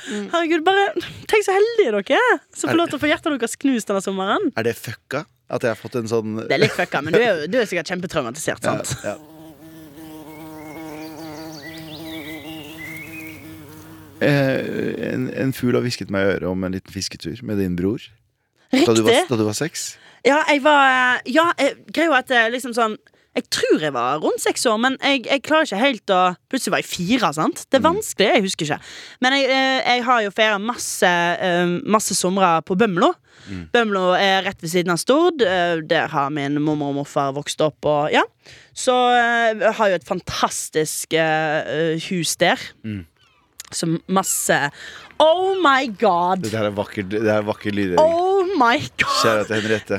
Herregud, 0.05 0.64
bare 0.66 0.83
Tenk 1.31 1.46
så 1.46 1.55
heldige 1.57 1.92
dere 1.96 2.18
er 2.20 2.40
som 2.55 2.68
får 2.70 2.77
lov 2.77 2.90
til 2.92 2.98
å 2.98 3.03
få 3.03 3.09
hjertet 3.09 3.35
deres 3.40 3.57
knust 3.57 3.88
denne 3.90 4.03
sommeren. 4.05 4.50
Er 4.57 4.66
det 4.68 4.74
fucka? 4.77 5.24
At 5.50 5.64
jeg 5.64 5.72
har 5.74 5.81
fått 5.81 5.96
en 6.00 6.09
sånn 6.09 6.37
Det 6.44 6.55
er 6.57 6.62
litt 6.64 6.72
fucka, 6.77 7.00
men 7.05 7.12
du 7.16 7.20
er, 7.20 7.42
jo- 7.42 7.48
du 7.53 7.57
er 7.61 7.66
sikkert 7.68 7.88
kjempetraumatisert. 7.92 8.64
ja, 8.64 8.77
sant? 8.85 9.05
ja. 9.05 9.16
Eh, 14.20 15.12
en, 15.12 15.27
en 15.35 15.53
fugl 15.53 15.74
har 15.77 15.83
hvisket 15.85 16.12
meg 16.14 16.24
i 16.24 16.31
øret 16.37 16.46
om 16.48 16.64
en 16.64 16.72
liten 16.77 16.94
fisketur 16.94 17.40
med 17.44 17.59
din 17.61 17.74
bror. 17.77 18.03
Da 18.72 18.81
du, 18.94 19.03
var, 19.05 19.11
Riktig. 19.12 19.29
da 19.31 19.37
du 19.38 19.44
var 19.46 19.57
seks. 19.59 19.83
Ja, 20.24 20.38
jeg 20.48 20.62
var 20.64 21.20
Ja, 21.29 21.50
greia 21.92 22.09
var 22.11 22.24
at 22.24 22.33
liksom 22.55 22.72
sånn 22.74 22.96
Jeg 23.34 23.48
tror 23.50 23.80
jeg 23.82 23.92
var 23.96 24.20
rundt 24.22 24.38
seks 24.44 24.62
år, 24.70 24.76
men 24.78 24.96
jeg, 25.02 25.24
jeg 25.26 25.42
klarer 25.42 25.66
ikke 25.66 25.78
helt 25.80 26.12
å 26.14 26.18
Plutselig 26.52 26.70
var 26.70 26.82
jeg 26.84 26.86
fire, 26.86 27.30
sant? 27.34 27.64
Det 27.66 27.80
er 27.80 27.82
vanskelig, 27.88 28.28
jeg 28.36 28.44
husker 28.44 28.68
ikke. 28.68 28.78
Men 29.26 29.34
jeg, 29.34 29.48
eh, 29.50 29.80
jeg 29.96 30.04
har 30.06 30.20
jo 30.22 30.30
feira 30.36 30.58
masse, 30.62 31.10
eh, 31.48 31.72
masse 31.90 32.14
somre 32.14 32.52
på 32.62 32.76
Bømlo. 32.78 33.08
Bømlo 33.74 34.04
er 34.16 34.44
rett 34.46 34.62
ved 34.62 34.70
siden 34.70 34.92
av 34.94 35.00
Stord. 35.02 35.42
eh, 35.42 35.80
Der 35.82 36.06
har 36.14 36.30
min 36.30 36.60
mormor 36.62 36.92
og 36.94 37.00
morfar 37.02 37.32
vokst 37.34 37.60
opp. 37.60 37.84
Og, 37.84 38.12
ja. 38.14 38.22
Så 38.72 38.94
jeg 39.18 39.74
har 39.80 39.88
jo 39.90 39.94
et 39.98 40.06
fantastisk 40.06 41.12
hus 42.08 42.36
der. 42.40 42.58
Som 43.74 43.96
masse 44.06 44.70
Oh 45.18 45.56
my 45.62 45.86
god! 45.98 46.42
Det 46.46 46.54
er 46.54 46.70
vakkert, 46.74 47.08
det 47.10 47.26
er 47.30 47.42
vakker 47.46 47.74
lyd. 47.74 47.96
Oh 47.98 48.44
my 48.58 48.78
god! 49.02 49.18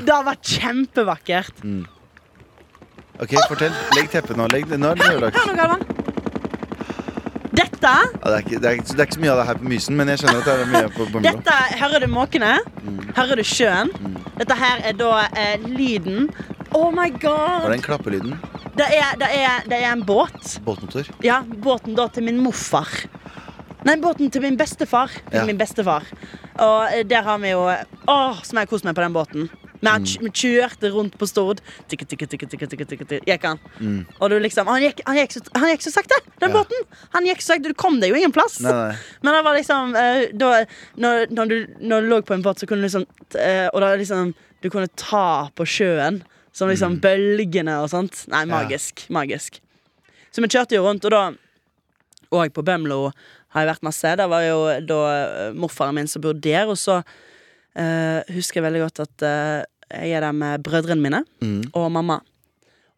Det 0.05 0.11
har 0.15 0.23
vært 0.27 0.43
kjempevakkert. 0.55 1.63
Ok, 3.21 3.31
fortell. 3.47 3.75
Legg 3.95 4.09
teppet 4.11 4.35
nå. 4.37 4.47
Legg 4.51 4.67
det 4.69 4.79
nå. 4.81 4.91
er 4.91 4.99
det 4.99 5.07
lørdag. 5.13 5.37
Hør 5.39 5.51
nå, 5.51 5.55
Galvan. 5.59 5.85
Dette, 7.55 7.87
Ja, 7.87 8.27
det, 8.27 8.33
er 8.33 8.41
ikke, 8.43 8.57
det, 8.59 8.65
er, 8.67 8.73
ikke- 8.79 8.91
det 8.91 8.99
er 8.99 9.05
ikke 9.07 9.15
så 9.15 9.21
mye 9.23 9.31
av 9.31 9.37
det 9.39 9.45
her 9.47 9.59
på 9.61 9.67
Mysen, 9.71 9.95
men 9.95 10.09
jeg 10.11 10.19
skjønner 10.19 10.41
at 10.41 10.45
det 10.49 10.55
er 10.65 10.71
mye 10.73 10.89
på 10.95 11.05
Bømlo. 11.11 11.21
dette 11.29 11.53
Hører 11.79 11.99
du 12.03 12.07
måkene? 12.11 12.49
Hører 13.15 13.35
du 13.39 13.43
sjøen? 13.47 13.91
Dette 14.39 14.57
her 14.59 14.81
er 14.89 14.97
da 14.99 15.11
eh, 15.37 15.57
lyden 15.63 16.27
Oh 16.75 16.89
my 16.91 17.07
Var 17.13 17.19
god! 17.23 17.69
den 17.71 17.81
klappelyden? 17.85 18.35
Det 18.75 18.87
er, 18.91 19.13
det, 19.21 19.29
er, 19.31 19.61
det 19.71 19.77
er 19.79 19.93
en 19.93 20.03
båt. 20.03 20.57
Båtmotor? 20.65 21.07
Ja, 21.23 21.37
båten 21.47 21.95
da 21.95 22.09
til 22.11 22.25
min 22.27 22.41
morfar. 22.43 22.89
Nei, 23.87 23.95
båten 24.03 24.27
til 24.33 24.41
min 24.43 24.57
bestefar. 24.59 25.07
Til 25.29 25.39
Ja. 25.39 25.45
min 25.47 25.57
bestefar. 25.57 26.03
Og 26.59 26.89
eh, 26.91 27.05
der 27.07 27.23
har 27.23 27.37
vi 27.39 27.53
jo 27.53 27.61
Åh, 27.69 28.41
som 28.43 28.57
jeg 28.59 28.65
har 28.65 28.73
kost 28.73 28.83
meg 28.83 28.95
på 28.97 29.05
den 29.05 29.13
båten. 29.15 29.47
Vi 29.85 30.17
vi 30.25 30.29
kjørte 30.41 30.89
rundt 30.93 31.17
på 31.21 31.27
Stord. 31.29 31.61
Tikke, 31.91 32.05
tikke, 32.09 32.27
tikke, 32.31 32.47
tikke, 32.51 32.67
tikke, 32.71 32.85
tikke, 32.89 33.05
tikke. 33.09 33.25
Gikk 33.29 33.43
han. 33.45 33.59
Og 34.19 34.29
du 34.33 34.37
liksom 34.39 34.67
Han 34.67 34.81
gikk, 34.81 35.01
han 35.05 35.15
gikk, 35.19 35.35
så, 35.37 35.41
han 35.55 35.69
gikk 35.71 35.85
så 35.85 35.91
sakte, 35.93 36.17
den 36.41 36.49
Ja. 36.49 36.55
båten. 36.57 36.85
Han 37.13 37.25
gikk 37.29 37.41
så 37.41 37.53
sakte, 37.53 37.67
Du 37.69 37.73
kom 37.73 37.99
deg 38.01 38.09
jo 38.09 38.15
ingen 38.15 38.31
plass. 38.35 38.59
Nei, 38.61 38.71
nei. 38.71 38.95
Men 39.23 39.33
det 39.37 39.43
var 39.45 39.55
liksom 39.59 39.95
eh, 39.95 40.21
da, 40.33 40.51
når, 40.97 41.27
når, 41.31 41.45
du, 41.53 41.67
når 41.79 42.01
du 42.01 42.07
lå 42.09 42.21
på 42.25 42.33
en 42.33 42.41
båt, 42.45 42.59
så 42.59 42.65
kunne 42.67 42.81
du 42.81 42.87
liksom 42.89 43.05
eh, 43.39 43.67
Og 43.73 43.81
da 43.81 43.93
liksom 43.95 44.33
Du 44.61 44.69
kunne 44.69 44.87
ta 44.95 45.49
på 45.55 45.65
sjøen. 45.65 46.23
Som 46.55 46.69
liksom 46.71 46.99
bølgene 47.03 47.81
og 47.83 47.89
sånt. 47.91 48.25
Nei, 48.31 48.45
magisk. 48.47 49.05
Magisk. 49.11 49.59
Så 50.31 50.41
vi 50.41 50.47
kjørte 50.47 50.75
jo 50.77 50.85
rundt, 50.87 51.03
og 51.05 51.11
da 51.11 51.23
Og 52.31 52.53
på 52.55 52.63
Bømlo 52.63 53.11
har 53.55 53.61
jeg 53.63 53.69
vært 53.73 53.83
masse. 53.87 54.15
Det 54.19 54.25
var 54.31 54.41
jo 54.43 54.57
da 54.83 54.99
eh, 55.11 55.53
morfaren 55.55 55.95
min 55.95 56.07
som 56.11 56.21
bodde 56.23 56.41
der, 56.43 56.67
og 56.67 56.75
så 56.79 56.97
eh, 57.75 58.19
husker 58.35 58.59
jeg 58.59 58.65
veldig 58.65 58.81
godt 58.83 58.99
at 59.05 59.23
eh, 59.27 59.61
jeg 59.91 60.11
er 60.17 60.25
der 60.25 60.31
med 60.33 60.63
brødrene 60.65 61.01
mine 61.01 61.23
Mm. 61.41 61.63
og 61.73 61.91
mamma. 61.91 62.19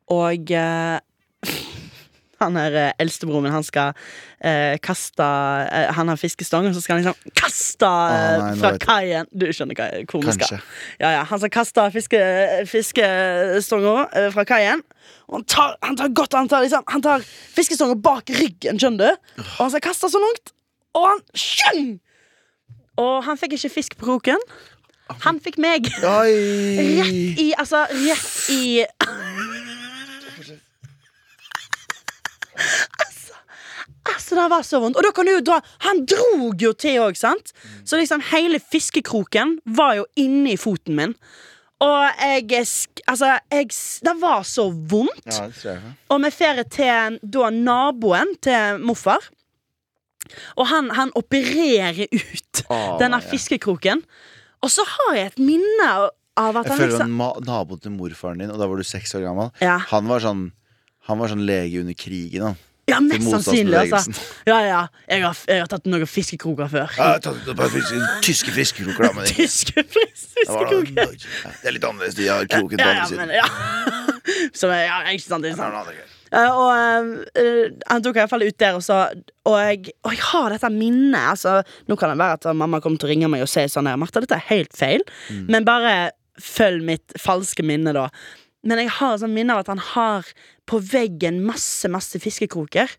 Og 0.08 0.52
uh, 0.56 0.98
han 2.42 2.56
her 2.56 2.76
eh, 2.78 2.92
eldstebroren 3.02 3.44
min, 3.48 3.52
han 3.52 3.64
skal 3.66 3.96
uh, 3.98 4.76
kaste 4.86 5.26
Han 5.98 6.08
har 6.12 6.20
fiskestang, 6.22 6.68
og 6.70 6.76
så 6.78 6.84
skal 6.86 6.96
han 6.96 7.02
liksom 7.04 7.32
kaste 7.36 7.88
Å, 7.90 8.38
nei, 8.44 8.52
fra 8.62 8.72
kaien. 8.78 9.28
Du 9.34 9.48
skjønner 9.50 9.76
hva 9.80 9.88
hvor 10.06 10.22
vi 10.24 10.36
skal. 10.38 10.62
Ja, 11.02 11.12
ja, 11.18 11.24
han 11.28 11.42
skal 11.42 11.52
kaste 11.58 11.88
fiske, 11.96 12.22
fiskestonga 12.70 14.06
fra 14.36 14.46
kaien. 14.48 14.84
Og 15.28 15.40
han 15.40 15.48
tar, 15.50 15.76
han 15.84 15.98
tar 16.00 16.14
godt 16.16 16.38
Han 16.38 16.48
tar, 16.52 16.64
liksom, 16.66 16.86
han 16.88 17.04
tar 17.04 17.26
fiskestonga 17.58 17.98
bak 18.00 18.30
ryggen, 18.38 18.80
skjønner 18.80 19.16
du. 19.18 19.42
Og 19.44 19.64
han 19.66 19.74
skal 19.74 19.84
kaste 19.90 20.10
så 20.14 20.22
langt, 20.22 20.54
og 20.98 21.10
han 21.12 21.26
skjønner! 21.36 21.98
Og 22.98 23.20
han 23.28 23.38
fikk 23.38 23.54
ikke 23.60 23.70
fisk 23.70 23.94
på 24.00 24.08
kroken. 24.08 24.42
Han 25.24 25.40
fikk 25.44 25.58
meg. 25.62 25.88
Oi! 26.04 26.34
Rett 27.00 27.42
i 27.42 27.48
Altså, 27.58 27.84
rett 27.92 28.50
i 28.54 28.86
Altså, 32.98 33.36
altså, 34.10 34.36
det 34.36 34.48
var 34.50 34.64
så 34.66 34.80
vondt. 34.82 34.98
Og 34.98 35.06
da 35.06 35.12
kan 35.16 35.28
du 35.28 35.36
jo 35.36 35.44
dra 35.46 35.60
Han 35.86 36.06
drog 36.10 36.62
jo 36.62 36.74
til 36.74 37.02
òg, 37.06 37.20
sant? 37.20 37.54
Så 37.86 38.00
liksom 38.00 38.24
hele 38.32 38.60
fiskekroken 38.60 39.60
var 39.78 39.98
jo 40.02 40.08
inni 40.20 40.58
foten 40.60 40.98
min. 40.98 41.16
Og 41.84 42.22
jeg 42.50 42.66
Altså, 43.08 43.38
jeg 43.52 43.68
Det 44.04 44.16
var 44.22 44.44
så 44.44 44.70
vondt. 44.72 45.26
Ja, 45.26 45.48
det 45.48 45.64
jeg. 45.64 45.82
Og 46.10 46.24
vi 46.24 46.32
drar 46.32 46.64
til 46.64 47.20
da 47.22 47.50
naboen 47.50 48.36
til 48.42 48.80
morfar. 48.80 49.30
Og 50.56 50.68
han, 50.68 50.90
han 50.92 51.12
opererer 51.16 52.08
ut 52.12 52.64
oh, 52.70 52.98
denne 53.00 53.22
ja. 53.22 53.30
fiskekroken. 53.32 54.04
Og 54.66 54.70
så 54.74 54.84
har 54.88 55.16
jeg 55.16 55.32
et 55.34 55.40
minne 55.40 55.88
av 56.38 56.56
at 56.58 56.66
Jeg 56.66 56.72
han 56.72 56.78
føler 56.80 56.94
liksom 56.94 57.20
han 57.22 57.44
naboen 57.48 57.82
til 57.82 57.92
morfaren 57.92 58.40
din, 58.44 58.52
og 58.54 58.60
da 58.62 58.68
var 58.70 58.78
du 58.78 58.84
seks 58.84 59.14
år 59.18 59.26
gammel, 59.26 59.52
Ja. 59.62 59.78
han 59.90 60.08
var 60.08 60.20
sånn 60.20 60.52
han 61.08 61.18
var 61.20 61.30
sånn 61.32 61.46
lege 61.48 61.80
under 61.80 61.94
krigen. 61.96 62.42
Han. 62.44 62.58
Ja, 62.90 63.00
mest 63.00 63.24
sannsynlig, 63.32 63.92
altså. 63.92 64.12
Ja, 64.48 64.58
ja. 64.64 64.82
Jeg 65.10 65.22
har, 65.24 65.38
jeg 65.48 65.60
har 65.60 65.68
tatt 65.72 65.86
noen 65.88 66.06
fiskekroker 66.08 66.68
før. 66.72 66.92
Ja, 66.98 67.18
tatt 67.20 67.48
et 67.48 67.60
fisk- 67.72 68.22
tyske 68.24 68.52
fiskekroker, 68.56 69.08
da. 69.08 69.14
Men 69.14 69.26
Tyske 69.38 69.84
det, 69.84 70.06
fiskekroker. 70.16 71.16
det 71.16 71.68
er 71.68 71.72
litt 71.76 71.84
annerledes. 71.88 72.16
De 72.16 72.28
har 72.28 72.44
kroken 72.48 72.78
på 72.78 72.84
Ja, 72.84 72.94
ja, 72.94 73.04
andre 73.04 73.18
men 73.18 73.30
siden. 73.30 73.36
ja. 73.40 74.52
Som 74.60 74.70
er, 74.76 74.84
ja, 74.88 75.00
ikke 75.16 75.24
sant, 75.28 75.46
ikke 75.48 75.58
sant. 75.58 75.98
Eh, 76.32 76.52
og 76.52 76.72
eh, 77.40 77.76
han 77.88 78.04
tok 78.04 78.18
i 78.18 78.22
hvert 78.22 78.32
fall 78.32 78.44
ut 78.48 78.58
der 78.60 78.76
og 78.76 78.84
sa 78.84 79.06
Og 79.48 79.56
jeg, 79.62 79.94
og 80.04 80.12
jeg 80.12 80.24
har 80.28 80.52
dette 80.52 80.72
minnet. 80.74 81.22
Altså, 81.36 81.62
nå 81.88 81.96
kan 82.00 82.12
det 82.12 82.20
være 82.20 82.40
at 82.40 82.50
mamma 82.58 82.82
kommer 82.84 83.00
til 83.00 83.08
å 83.08 83.14
ringe 83.14 83.32
meg 83.32 83.46
og 83.46 83.52
si 83.52 83.64
sånn 83.72 83.88
her, 83.88 84.00
Martha, 84.00 84.24
dette 84.24 84.36
er 84.36 84.50
helt 84.50 84.76
feil. 84.76 85.06
Mm. 85.32 85.46
Men 85.54 85.68
bare 85.68 85.96
følg 86.44 86.84
mitt 86.86 87.16
falske 87.22 87.64
minne, 87.66 87.96
da. 87.96 88.10
Men 88.68 88.82
jeg 88.84 88.92
har 88.98 89.18
sånn 89.22 89.34
minne 89.34 89.56
av 89.56 89.64
at 89.64 89.72
han 89.72 89.82
har 89.94 90.28
på 90.68 90.82
veggen 90.84 91.40
masse, 91.48 91.88
masse 91.92 92.20
fiskekroker. 92.20 92.92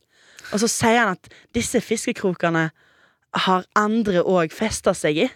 Og 0.54 0.62
så 0.62 0.70
sier 0.72 1.02
han 1.02 1.18
at 1.18 1.28
disse 1.56 1.82
fiskekrokene 1.84 2.70
har 3.44 3.66
andre 3.76 4.22
òg 4.24 4.54
festa 4.56 4.94
seg 4.96 5.24
i. 5.26 5.28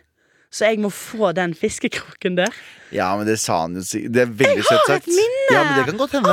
Så 0.52 0.66
jeg 0.68 0.82
må 0.84 0.90
få 0.92 1.30
den 1.32 1.54
fiskekroken 1.56 2.34
der. 2.36 2.52
Ja, 2.92 3.06
men 3.16 3.24
det 3.24 3.38
sa 3.40 3.62
han 3.62 3.78
jo 3.78 3.80
Det 4.12 4.20
er 4.20 4.28
veldig 4.28 4.58
Jeg 4.60 4.66
søtt 4.66 4.82
har 4.82 4.98
sagt. 4.98 5.06
et 5.08 5.14
minne 5.16 5.54
Ja, 5.54 5.60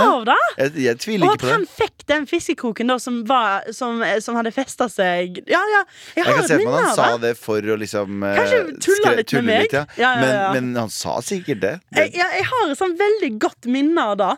av 0.04 0.26
det! 0.28 0.36
Jeg, 0.58 0.74
jeg 0.84 1.00
tviler 1.00 1.30
Og 1.30 1.38
ikke 1.38 1.40
på 1.40 1.48
det. 1.48 1.54
han 1.54 1.68
fikk 1.72 2.04
den 2.12 2.26
fiskekroken 2.28 2.92
da 2.92 2.98
som, 3.00 3.22
var, 3.30 3.70
som, 3.72 4.02
som 4.20 4.36
hadde 4.36 4.52
festa 4.52 4.90
seg 4.92 5.40
Ja, 5.48 5.62
ja, 5.72 5.84
jeg 6.18 6.20
Jeg 6.20 6.26
har 6.28 6.36
kan 6.42 6.50
se 6.50 6.58
meg 6.60 6.66
minne 6.66 6.82
at 6.82 6.90
han 6.90 6.98
sa 7.00 7.22
det. 7.24 7.32
for 7.40 7.64
å 7.64 7.78
liksom 7.80 8.26
eh, 8.28 8.42
Kanskje 8.42 8.60
tulla 8.84 9.14
litt 9.22 9.34
med 9.38 9.48
meg? 9.48 9.76
ja. 9.78 9.86
Ja, 9.96 10.12
ja. 10.20 10.50
Men, 10.52 10.68
men 10.74 10.82
han 10.84 10.92
sa 10.92 11.16
sikkert 11.24 11.62
det. 11.64 11.74
Jeg, 11.96 12.12
det 12.12 12.20
jeg, 12.20 12.34
jeg 12.42 12.48
har 12.52 12.74
et 12.74 12.82
sånn 12.82 12.98
veldig 13.00 13.30
godt 13.40 13.70
minne 13.72 14.08
av 14.12 14.18
det. 14.20 14.34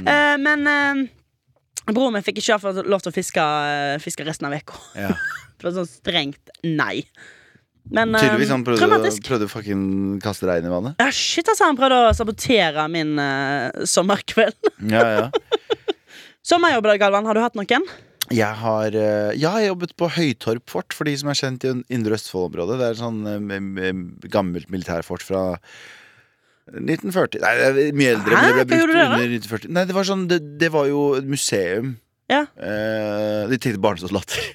Mm. 0.00 0.08
Uh, 0.08 0.34
men 0.42 0.66
uh, 0.66 1.92
broren 1.92 2.16
min 2.18 2.26
fikk 2.26 2.42
ikke 2.42 2.58
lov 2.90 3.04
til 3.06 3.12
å 3.12 3.14
fiske, 3.14 3.38
uh, 3.46 4.00
fiske 4.02 4.26
resten 4.26 4.50
av 4.50 4.58
uka. 4.58 4.82
ja. 4.98 5.14
Det 5.62 5.68
var 5.68 5.76
sånn 5.76 5.92
strengt 5.92 6.50
nei. 6.66 7.04
Men 7.90 8.14
Tydeligvis 8.14 8.52
han 8.54 8.62
prøvde, 8.64 8.86
å- 9.10 9.24
prøvde 9.26 9.48
fucking 9.50 10.20
kaste 10.22 10.46
regn 10.46 10.68
i 10.68 10.70
vannet. 10.72 10.94
Ja, 11.02 11.10
shit, 11.10 11.48
altså, 11.50 11.66
han 11.66 11.76
prøvde 11.76 11.98
å 12.06 12.14
sabotere 12.16 12.86
min 12.92 13.16
uh, 13.18 13.70
sommerkveld. 13.88 14.70
Ja, 14.92 15.02
ja. 15.18 15.26
Sommerjobb, 16.48 16.86
Galvan. 16.98 17.26
Har 17.26 17.38
du 17.38 17.42
hatt 17.42 17.58
noen? 17.58 17.84
Jeg 18.32 18.54
har 18.62 18.94
eh, 18.96 19.32
Ja, 19.36 19.56
jeg 19.60 19.72
jobbet 19.72 19.92
på 19.98 20.08
Høytorp 20.14 20.70
fort, 20.70 20.94
for 20.94 21.04
de 21.08 21.14
som 21.18 21.28
er 21.30 21.38
kjent 21.38 21.66
i 21.68 21.72
Indre 21.92 22.16
Østfold-området. 22.16 22.78
Det 22.80 22.86
er 22.88 22.98
sånn 22.98 23.20
eh, 23.28 23.90
gammelt 24.32 24.70
militærfort 24.72 25.24
fra 25.26 25.42
1940 26.72 27.42
Nei, 27.42 27.52
det 27.58 27.66
er 27.90 27.96
mye 27.98 28.12
eldre, 28.14 28.38
Hæ? 28.38 28.42
men 28.42 28.58
det 28.60 28.66
ble 28.70 28.78
brukt 28.78 28.94
under 28.94 29.26
1940. 29.26 29.72
Nei, 29.76 29.84
det 29.90 29.96
var 29.96 30.06
sånn 30.08 30.24
Det, 30.30 30.38
det 30.62 30.70
var 30.72 30.86
jo 30.88 31.02
et 31.18 31.26
museum. 31.28 31.96
Ja. 32.32 32.40
Eh, 32.56 33.50
de 33.50 33.58
tenkte 33.60 33.82
barnesoldater. 33.82 34.48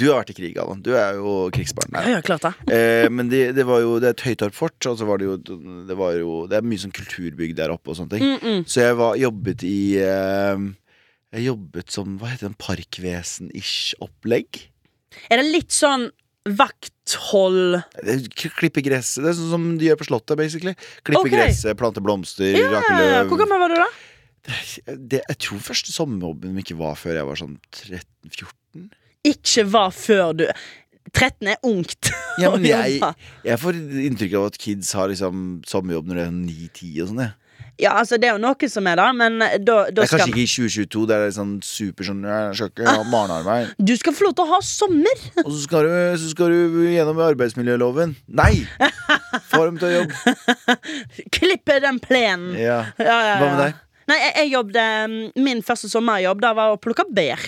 Du 0.00 0.06
har 0.10 0.20
vært 0.20 0.32
i 0.34 0.36
krig, 0.36 0.58
Allan. 0.60 0.82
Du 0.84 0.92
er 0.98 1.18
jo 1.18 1.34
krigsbarn. 1.54 1.94
Ja, 1.94 2.16
ja, 2.16 2.20
klart 2.26 2.44
det. 2.46 2.52
Eh, 2.74 3.06
men 3.12 3.30
det, 3.30 3.42
det 3.56 3.66
var 3.68 3.82
jo 3.84 3.98
Det 4.02 4.10
er 4.10 4.16
et 4.16 4.26
Høytorp 4.26 4.56
fort, 4.56 4.78
og 4.90 4.98
så 4.98 5.06
var 5.08 5.20
det 5.20 5.28
jo 5.28 5.36
Det 5.88 5.96
var 5.98 6.16
jo 6.18 6.44
Det 6.50 6.58
er 6.58 6.66
mye 6.66 6.82
sånn 6.82 6.94
kulturbygg 6.94 7.54
der 7.58 7.72
oppe 7.74 7.92
og 7.92 7.98
sånne 7.98 8.16
ting. 8.16 8.26
Mm 8.26 8.38
-mm. 8.42 8.62
Så 8.66 8.84
jeg 8.84 8.96
var, 8.98 9.16
jobbet 9.16 9.64
i 9.64 9.98
eh, 9.98 10.58
Jeg 11.32 11.46
jobbet 11.46 11.90
som 11.90 12.18
Hva 12.18 12.32
heter 12.32 12.48
det, 12.48 12.58
parkvesen-ish 12.58 13.94
opplegg. 14.00 14.70
Er 15.30 15.42
det 15.42 15.50
litt 15.50 15.72
sånn 15.72 16.10
vakthold 16.48 17.82
Klippe 18.34 18.82
gresset. 18.84 19.22
Det 19.24 19.32
er 19.32 19.36
sånn 19.36 19.50
som 19.52 19.66
de 19.78 19.90
gjør 19.90 19.98
på 20.00 20.08
Slottet, 20.08 20.38
basically. 20.40 20.74
Klippe 21.04 21.26
okay. 21.26 21.34
gresset, 21.36 21.76
plante 21.76 22.00
blomster, 22.00 22.54
Ja, 22.56 22.70
rake 22.72 22.94
løv. 22.96 23.28
Hvor 23.28 23.42
gammel 23.42 23.60
var 23.60 23.74
du 23.74 23.76
da? 23.80 23.88
Det, 24.86 25.20
jeg 25.20 25.38
tror 25.44 25.62
første 25.62 25.92
sommerjobben 25.92 26.54
min 26.54 26.64
ikke 26.64 26.78
var 26.80 26.96
før 26.98 27.18
jeg 27.20 27.28
var 27.28 27.40
sånn 27.40 27.58
13-14. 27.76 28.86
Ikke 29.30 29.66
var 29.68 29.90
før 29.92 30.32
du 30.38 30.46
13 31.12 31.50
er 31.52 31.60
ungt. 31.66 32.10
Ja, 32.40 32.52
men 32.54 32.64
jeg, 32.70 33.00
jeg 33.44 33.60
får 33.60 33.78
inntrykk 34.06 34.38
av 34.40 34.48
at 34.52 34.58
kids 34.62 34.94
har 34.96 35.12
liksom 35.12 35.60
sommerjobb 35.68 36.10
når 36.10 36.20
de 36.20 36.24
er 36.24 36.34
9-10 36.38 37.04
og 37.04 37.12
sånn. 37.12 37.24
Ja, 37.80 37.94
altså 37.96 38.18
Det 38.20 38.28
er 38.28 38.34
jo 38.36 38.40
noe 38.42 38.68
som 38.68 38.88
er 38.90 38.98
da, 39.00 39.06
men 39.16 39.38
da, 39.40 39.56
da 39.64 39.76
Det 39.88 40.02
er 40.04 40.08
skal 40.10 40.22
kanskje 40.26 40.32
ikke 40.34 40.42
i 40.44 40.50
2022, 40.52 41.04
det 41.08 41.16
er 41.16 41.30
sånn 41.32 41.52
super 41.64 42.08
sånn 42.10 42.20
Jeg 42.28 42.56
skal 42.58 42.72
ikke 42.74 42.94
ha 42.98 43.04
barnearbeid. 43.08 43.70
Du 43.80 43.94
skal 43.96 44.16
få 44.16 44.26
lov 44.28 44.34
til 44.36 44.44
å 44.44 44.50
ha 44.52 44.60
sommer! 44.66 45.22
Og 45.44 45.48
så 45.48 45.60
skal, 45.64 45.88
du, 45.88 46.18
så 46.20 46.32
skal 46.34 46.52
du 46.52 46.82
gjennom 46.92 47.22
arbeidsmiljøloven. 47.24 48.16
Nei! 48.40 48.52
Få 49.48 49.64
dem 49.68 49.80
til 49.80 49.88
å 49.88 49.94
jobbe. 50.00 50.76
Klippe 51.38 51.78
den 51.84 52.00
plenen. 52.04 52.52
Ja. 52.60 52.82
Ja, 53.00 53.06
ja, 53.08 53.22
ja. 53.30 53.38
Hva 53.40 53.48
med 53.54 53.64
deg? 53.64 53.86
Nei, 54.10 54.18
jeg, 54.18 54.32
jeg 54.42 54.52
jobbet 54.56 55.38
Min 55.38 55.64
første 55.66 55.90
sommerjobb 55.92 56.42
Da 56.42 56.52
var 56.56 56.74
å 56.74 56.78
plukke 56.82 57.06
bær 57.14 57.42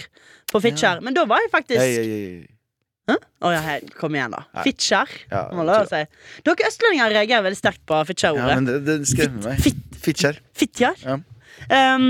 på 0.52 0.60
Fitjar. 0.60 1.00
Men 1.00 1.14
da 1.16 1.24
var 1.28 1.40
jeg 1.40 1.52
faktisk 1.52 1.80
Hei, 1.80 1.92
hei, 1.96 2.08
hei. 2.12 2.42
Hæ? 3.08 3.14
Å 3.42 3.50
ja, 3.50 3.60
hei, 3.64 3.78
kom 3.98 4.14
igjen, 4.14 4.34
da. 4.34 4.44
Fitjar. 4.62 5.10
Ja, 5.30 5.46
må 5.56 5.64
lov 5.66 5.80
å 5.82 5.88
si. 5.90 6.02
Dere 6.46 6.68
østlendinger 6.68 7.14
reagerer 7.16 7.46
veldig 7.48 7.58
sterkt 7.58 7.82
på 7.88 7.96
Ja, 7.98 8.04
Fitjar-ordet. 8.06 8.58
men 8.60 8.68
det, 8.68 8.76
det 8.86 9.08
skremmer 9.10 9.48
meg. 9.48 9.62
fit, 9.64 9.80
Fitjar. 10.04 10.38
Fitjar? 10.58 11.00
Ja. 11.02 11.16
Um, 11.96 12.06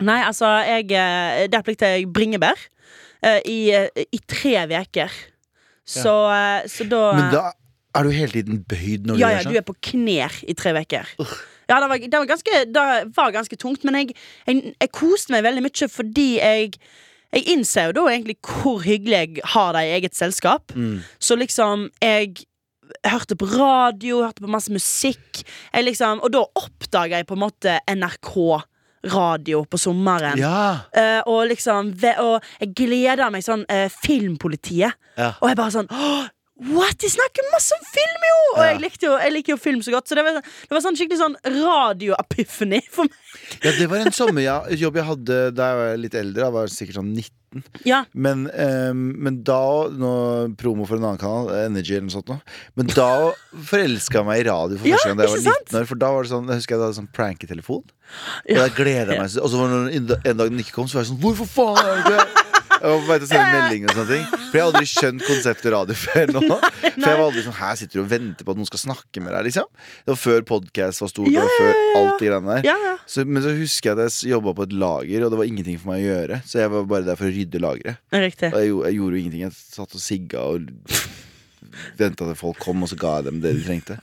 nei, 0.00 0.18
altså, 0.24 0.48
jeg 0.66 0.88
eh, 0.98 1.44
Der 1.52 1.64
plikte 1.66 1.88
jeg 1.92 2.08
bringebær 2.12 2.56
uh, 2.56 3.40
i, 3.48 3.58
eh, 3.76 4.06
i 4.06 4.22
tre 4.28 4.64
uker. 4.70 5.12
Så, 5.82 6.14
ja. 6.30 6.62
så 6.70 6.86
da 6.88 7.02
Men 7.18 7.32
da 7.34 7.44
er 7.92 8.06
du 8.06 8.14
hele 8.14 8.32
tiden 8.32 8.62
bøyd 8.64 9.08
når 9.08 9.18
du 9.18 9.20
Ja, 9.20 9.32
ja, 9.34 9.42
du 9.44 9.50
sånn? 9.50 9.60
er 9.60 9.66
på 9.66 9.76
knær 9.90 10.40
i 10.48 10.54
tre 10.56 10.72
uker. 10.78 11.10
Ja, 11.70 11.78
det 11.80 11.88
var, 11.88 12.02
det, 12.02 12.18
var 12.18 12.28
ganske, 12.28 12.64
det 12.74 12.84
var 13.16 13.34
ganske 13.34 13.58
tungt, 13.60 13.86
men 13.88 14.00
jeg, 14.00 14.16
jeg, 14.48 14.74
jeg 14.74 14.92
koste 14.94 15.34
meg 15.34 15.46
veldig 15.46 15.64
mye 15.66 15.88
fordi 15.92 16.28
jeg 16.40 16.76
jeg 17.32 17.48
innser 17.48 17.88
jo 17.88 17.94
da 17.96 18.02
egentlig 18.12 18.34
hvor 18.44 18.82
hyggelig 18.84 19.16
jeg 19.16 19.44
har 19.54 19.70
det 19.72 19.86
i 19.86 19.92
eget 19.96 20.16
selskap. 20.16 20.74
Mm. 20.76 20.98
Så 21.16 21.36
liksom, 21.40 21.86
jeg 22.02 22.44
hørte 23.08 23.38
på 23.40 23.48
radio, 23.54 24.20
hørte 24.26 24.44
på 24.44 24.50
masse 24.52 24.72
musikk. 24.72 25.40
Liksom, 25.72 26.20
og 26.20 26.34
da 26.34 26.42
oppdaga 26.44 27.22
jeg 27.22 27.28
på 27.30 27.38
en 27.38 27.44
måte 27.46 27.78
NRK 27.88 28.34
radio 29.12 29.64
på 29.66 29.80
sommeren. 29.80 30.38
Ja. 30.38 30.84
Uh, 30.94 31.22
og 31.26 31.48
liksom 31.50 31.90
Og 32.22 32.44
jeg 32.60 32.74
gleder 32.76 33.32
meg 33.34 33.42
sånn 33.42 33.64
uh, 33.66 33.88
Filmpolitiet. 34.04 34.94
Ja. 35.16 35.32
Og 35.40 35.50
jeg 35.50 35.58
bare 35.58 35.74
sånn 35.74 35.90
«Åh, 35.90 36.28
What? 36.70 36.98
De 37.02 37.08
snakker 37.10 37.48
masse 37.52 37.74
om 37.74 37.84
film, 37.90 38.26
jo! 38.28 38.38
Og 38.56 38.62
jeg, 38.68 38.80
likte 38.84 39.06
jo, 39.08 39.16
jeg 39.18 39.32
liker 39.34 39.54
jo 39.56 39.58
film 39.60 39.82
så 39.82 39.90
godt. 39.96 40.08
Så 40.10 40.14
det 40.18 40.24
var, 40.26 40.38
det 40.42 40.70
var 40.76 40.84
sånn 40.84 40.98
skikkelig 40.98 41.18
sånn 41.20 41.36
radio-epiphany 41.58 42.80
for 42.92 43.08
meg. 43.10 43.20
ja, 43.64 43.72
det 43.78 43.86
var 43.90 44.02
en 44.04 44.14
sommerjobb 44.14 44.98
jeg 45.00 45.06
hadde 45.08 45.38
da 45.56 45.68
jeg 45.72 45.80
var 45.82 45.96
litt 46.04 46.16
eldre. 46.18 46.44
Jeg 46.48 46.56
var 46.58 46.72
sikkert 46.72 46.98
sånn 47.00 47.12
19. 47.14 47.30
Ja, 47.84 47.98
Men, 48.16 48.46
ehm, 48.56 49.00
men 49.20 49.42
da 49.44 49.58
nå, 49.92 50.12
Promo 50.56 50.86
for 50.88 50.96
en 50.96 51.04
annen 51.04 51.20
kanal, 51.20 51.50
Energy 51.66 51.98
eller 51.98 52.06
noe 52.06 52.14
sånt. 52.14 52.30
Nå. 52.32 52.38
Men 52.80 52.88
da 52.94 53.08
forelska 53.68 54.22
jeg 54.22 54.28
meg 54.30 54.40
i 54.40 54.46
radio 54.48 54.78
for 54.80 54.88
Ja, 54.88 54.96
første 54.96 55.10
gang 55.10 55.18
da 55.18 55.26
jeg 55.26 55.34
var 55.34 55.58
19 55.58 55.80
år. 55.82 55.88
For 55.90 56.00
da 56.00 56.12
var 56.14 56.24
det 56.24 56.32
sånn, 56.32 56.48
jeg 56.48 56.62
husker 56.62 56.76
jeg 56.78 56.82
hadde 56.86 56.96
sånn 57.02 57.10
pranketelefon. 57.12 57.82
Og 57.84 58.54
Ja. 58.54 58.62
jeg 58.64 58.74
gleda 58.76 59.18
meg 59.20 59.28
Og 59.40 59.48
så 59.52 59.56
var 59.60 59.68
det 59.68 59.96
en 59.96 60.08
en 60.32 60.36
dag 60.40 60.48
den 60.50 60.58
ikke 60.64 60.72
kom, 60.78 60.88
så 60.88 60.98
var 61.00 61.04
jeg 61.04 61.12
sånn 61.12 61.20
Hvorfor 61.22 61.48
faen 61.48 61.84
er 61.84 61.92
det 61.92 62.16
ikke 62.16 62.51
På 62.82 62.94
vei 63.06 63.16
til 63.22 63.26
å 63.28 63.30
sende 63.30 63.50
melding 63.54 63.84
og 63.86 63.92
sånne 63.96 64.08
ting. 64.10 64.24
For 64.32 64.58
jeg 64.58 64.62
har 64.64 64.68
aldri 64.72 64.88
skjønt 64.90 65.24
konseptet 65.26 65.72
radio 65.74 65.96
før 65.98 66.32
nå. 66.34 66.42
For 66.82 67.06
jeg 67.06 67.18
var 67.18 67.22
aldri 67.28 67.44
sånn 67.46 67.56
Her 67.60 67.76
sitter 67.78 67.98
du 68.00 68.02
og 68.02 68.08
venter 68.10 68.46
på 68.48 68.54
at 68.54 68.58
noen 68.60 68.68
skal 68.68 68.82
snakke 68.82 69.22
med 69.22 69.32
deg, 69.36 69.46
liksom. 69.48 69.68
Det 70.02 70.12
var 70.12 70.20
før 70.22 70.44
podcast 70.50 71.04
var 71.04 71.12
stort, 71.12 71.30
Ja, 71.32 71.44
og 71.46 71.54
før 71.60 71.72
alt 72.00 72.18
det 72.22 72.28
greiene 72.32 72.56
der. 72.58 72.66
ja, 72.72 72.76
ja. 72.88 72.94
Så, 73.06 73.24
men 73.26 73.42
så 73.44 73.50
husker 73.58 73.90
jeg 73.92 73.98
at 73.98 74.14
jeg 74.22 74.30
jobba 74.32 74.52
på 74.56 74.66
et 74.68 74.74
lager, 74.78 75.24
og 75.26 75.32
det 75.34 75.38
var 75.40 75.48
ingenting 75.50 75.78
for 75.82 75.90
meg 75.92 76.04
å 76.04 76.06
gjøre. 76.10 76.36
Så 76.46 76.60
jeg 76.62 76.70
var 76.72 76.84
bare 76.90 77.06
der 77.08 77.18
for 77.18 77.26
å 77.28 77.32
rydde 77.34 77.60
lageret. 77.62 77.98
Og 78.14 78.60
jeg, 78.62 78.68
jeg 78.86 78.98
gjorde 78.98 79.16
jo 79.16 79.22
ingenting. 79.24 79.42
Jeg 79.42 79.56
satt 79.58 79.96
og 79.98 80.02
sigga 80.04 80.44
og 80.52 80.68
venta 81.98 82.26
til 82.28 82.36
folk 82.38 82.58
kom, 82.62 82.82
og 82.84 82.90
så 82.90 82.96
ga 83.00 83.14
jeg 83.18 83.26
dem 83.28 83.40
det 83.44 83.52
de 83.58 83.62
trengte. 83.66 83.96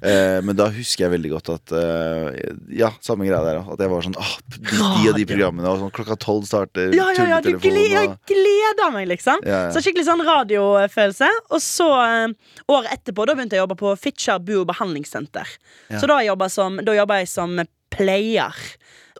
Eh, 0.00 0.38
men 0.44 0.56
da 0.58 0.68
husker 0.74 1.06
jeg 1.06 1.12
veldig 1.16 1.30
godt 1.32 1.50
at 1.54 1.72
eh, 1.78 2.50
Ja, 2.78 2.90
samme 3.04 3.26
greia 3.28 3.42
der. 3.44 3.60
At 3.74 3.80
jeg 3.82 3.90
var 3.92 4.04
sånn 4.06 4.18
ah, 4.20 4.34
de, 4.52 4.60
de 4.66 5.08
og 5.10 5.16
de 5.18 5.26
programmene, 5.28 5.70
og 5.72 5.84
sånn 5.84 5.94
klokka 5.96 6.18
tolv 6.22 6.46
starter 6.48 6.92
Ja, 6.96 7.08
ja, 7.16 7.28
ja, 7.36 7.40
du 7.40 7.52
tulletelefonen, 7.52 7.62
gle 7.64 7.86
jeg 7.90 8.12
gleder 8.32 8.92
meg, 8.94 9.08
liksom. 9.14 9.42
Ja, 9.46 9.62
ja. 9.66 9.70
Så 9.74 9.82
skikkelig 9.84 10.06
sånn 10.08 10.24
radiofølelse. 10.26 11.30
Og 11.52 11.62
så, 11.64 11.88
eh, 12.06 12.36
året 12.72 12.92
etterpå, 12.98 13.26
da 13.28 13.36
begynte 13.38 13.56
jeg 13.58 13.64
å 13.64 13.66
jobbe 13.66 13.78
på 13.80 13.94
Fitjar 14.00 14.42
bu- 14.44 14.60
og 14.62 14.68
behandlingssenter. 14.72 15.56
Så 15.96 16.06
da 16.10 16.20
jobba 16.26 16.48
som, 16.52 16.78
da 16.84 16.94
jobba 16.96 17.20
jeg 17.22 17.30
som 17.32 17.56
player. 17.94 18.54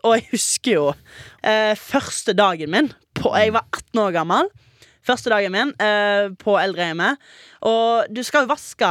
Og 0.05 0.17
jeg 0.17 0.27
husker 0.31 0.75
jo 0.77 0.85
eh, 1.43 1.73
første 1.79 2.35
dagen 2.37 2.71
min 2.73 2.91
på, 3.17 3.31
Jeg 3.33 3.53
var 3.55 3.65
18 3.73 4.01
år 4.03 4.13
gammel. 4.19 4.49
Første 5.07 5.31
dagen 5.31 5.53
min 5.53 5.73
eh, 5.79 6.27
på 6.41 6.57
eldrehjemmet. 6.59 7.21
Og 7.67 8.09
du 8.13 8.19
skal 8.25 8.43
jo 8.45 8.51
vaske 8.51 8.89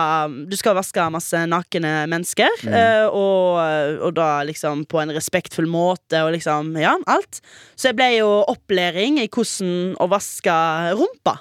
Du 0.51 0.57
skal 0.59 0.77
vaske 0.79 1.05
masse 1.13 1.43
nakne 1.51 1.93
mennesker. 2.11 2.65
Eh, 2.67 3.07
og, 3.07 3.61
og 4.01 4.17
da 4.17 4.31
liksom 4.49 4.87
på 4.89 5.03
en 5.03 5.13
respektfull 5.17 5.69
måte 5.71 6.25
og 6.25 6.33
liksom 6.37 6.75
Ja, 6.81 6.97
alt. 7.07 7.43
Så 7.77 7.91
jeg 7.91 7.99
ble 8.01 8.11
jo 8.17 8.31
opplæring 8.49 9.21
i 9.23 9.29
hvordan 9.29 9.95
å 10.01 10.09
vaske 10.11 10.57
rumpa. 10.97 11.39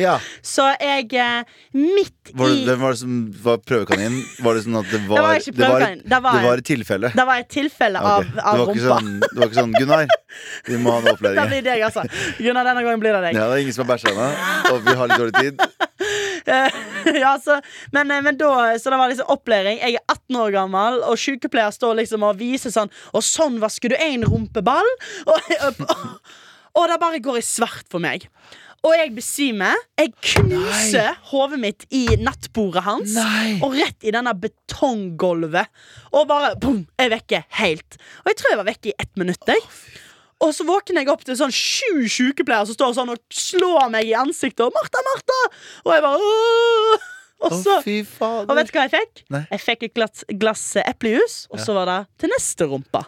Ja. 0.00 0.14
Så 0.40 0.64
jeg 0.80 1.10
eh, 1.20 1.42
Midt 1.76 2.30
Var 2.32 2.48
det, 2.48 2.60
i 2.62 2.64
hvem 2.64 2.80
var 2.80 2.94
det 2.94 3.00
som 3.02 3.16
var 3.44 3.58
prøvekanin? 3.60 4.14
Var 4.40 4.56
det 4.56 4.64
sånn 4.64 4.78
at 4.80 4.88
det 4.94 5.00
var 5.08 5.26
var 5.26 5.42
ikke 5.42 5.52
det 5.52 5.60
var, 5.60 5.74
prøvekanin. 5.74 6.02
Det 6.08 6.20
var- 6.24 6.38
det 6.38 6.46
var 6.46 6.62
et 6.62 6.68
tilfelle? 6.70 7.10
Det 7.12 7.26
var 7.28 7.42
et 7.42 7.50
tilfelle 7.52 8.00
okay. 8.00 8.32
av, 8.40 8.40
av 8.54 8.62
rumpa. 8.70 8.86
sånn, 8.86 9.10
det 9.20 9.36
var 9.36 9.50
ikke 9.50 9.60
sånn 9.60 9.74
Gunnar, 9.76 10.14
vi 10.70 10.80
må 10.80 10.96
ha 10.96 11.02
en 11.02 11.20
Det 11.22 11.46
blir 11.50 11.66
deg, 11.66 11.84
altså. 11.88 12.06
Gunnar, 12.38 12.64
denne 12.70 12.84
gangen 12.86 13.02
blir 13.02 13.18
det 13.18 13.22
deg. 13.28 13.36
Ja, 13.36 13.50
det 13.50 13.58
er 13.58 13.64
ingen 13.66 13.76
som 13.76 13.84
har 13.84 13.92
bæsja 13.92 14.14
ennå, 14.14 14.28
og 14.72 14.86
vi 14.86 14.96
har 14.96 15.12
litt 15.12 15.20
dårlig 15.20 15.42
tid. 15.42 15.66
ja, 17.22 17.34
så, 17.44 17.58
men, 17.92 18.08
men 18.24 18.38
da, 18.40 18.52
så 18.80 18.92
det 18.92 18.98
var 19.02 19.12
liksom 19.12 19.28
opplæring. 19.34 19.78
Jeg 19.82 19.98
er 20.00 20.06
18 20.08 20.40
år 20.40 20.54
gammel, 20.56 21.02
og 21.06 21.20
sykepleier 21.20 21.74
står 21.74 22.00
liksom 22.00 22.24
og 22.26 22.40
viser 22.40 22.72
sånn 22.74 22.90
Og 23.12 23.22
sånn 23.26 23.60
vasker 23.62 23.92
du 23.92 23.98
en 24.00 24.24
rumpeball. 24.26 24.88
Og, 25.28 25.52
og, 25.68 25.84
og 26.80 26.88
det 26.90 26.98
bare 27.02 27.22
går 27.22 27.42
i 27.42 27.46
svart 27.46 27.86
for 27.92 28.02
meg. 28.02 28.26
Og 28.82 28.94
jeg 28.98 29.12
besvimer. 29.14 29.78
Jeg 30.00 30.10
knuser 30.26 31.18
hodet 31.30 31.60
mitt 31.62 31.84
i 31.94 32.04
nattbordet 32.18 32.82
hans. 32.82 33.14
Nei. 33.14 33.60
Og 33.62 33.76
rett 33.78 34.02
i 34.02 34.14
denne 34.14 34.34
betonggulvet. 34.34 35.70
Og 36.10 36.26
bare 36.30 36.56
boom, 36.58 36.82
jeg 36.98 37.06
er 37.10 37.14
vekke 37.14 37.42
helt. 37.60 38.00
Og 38.24 38.32
jeg 38.32 38.40
tror 38.40 38.52
jeg 38.52 38.60
var 38.62 38.70
vekke 38.72 38.90
i 38.90 38.96
ett 38.98 39.12
minutt. 39.20 39.46
Jeg. 39.46 39.62
Og 40.42 40.50
så 40.56 40.66
våkner 40.66 41.04
jeg 41.04 41.12
opp 41.12 41.22
til 41.22 41.38
sånn 41.38 41.54
sju 41.54 42.08
sykepleiere 42.10 42.66
som 42.66 42.74
står 42.74 42.96
sånn 42.98 43.12
og 43.14 43.22
slår 43.30 43.92
meg 43.94 44.10
i 44.10 44.16
ansiktet. 44.18 44.66
Og 44.66 44.74
'Martha, 44.74 45.02
Martha!' 45.06 45.42
Og 45.86 45.94
jeg 45.94 46.02
bare 46.02 46.18
Åh! 46.18 47.08
Og 47.42 47.54
så 47.58 47.78
Og 47.82 48.54
vet 48.54 48.68
du 48.70 48.76
hva 48.76 48.86
jeg 48.86 48.92
fikk? 48.92 49.24
Nei. 49.34 49.42
Jeg 49.50 49.62
fikk 49.62 49.82
et 49.88 49.94
glass, 49.94 50.24
glass 50.38 50.62
eplejus, 50.78 51.46
og 51.50 51.58
så 51.58 51.74
var 51.74 51.90
det 51.90 52.00
til 52.22 52.30
neste 52.30 52.68
rumpa. 52.70 53.02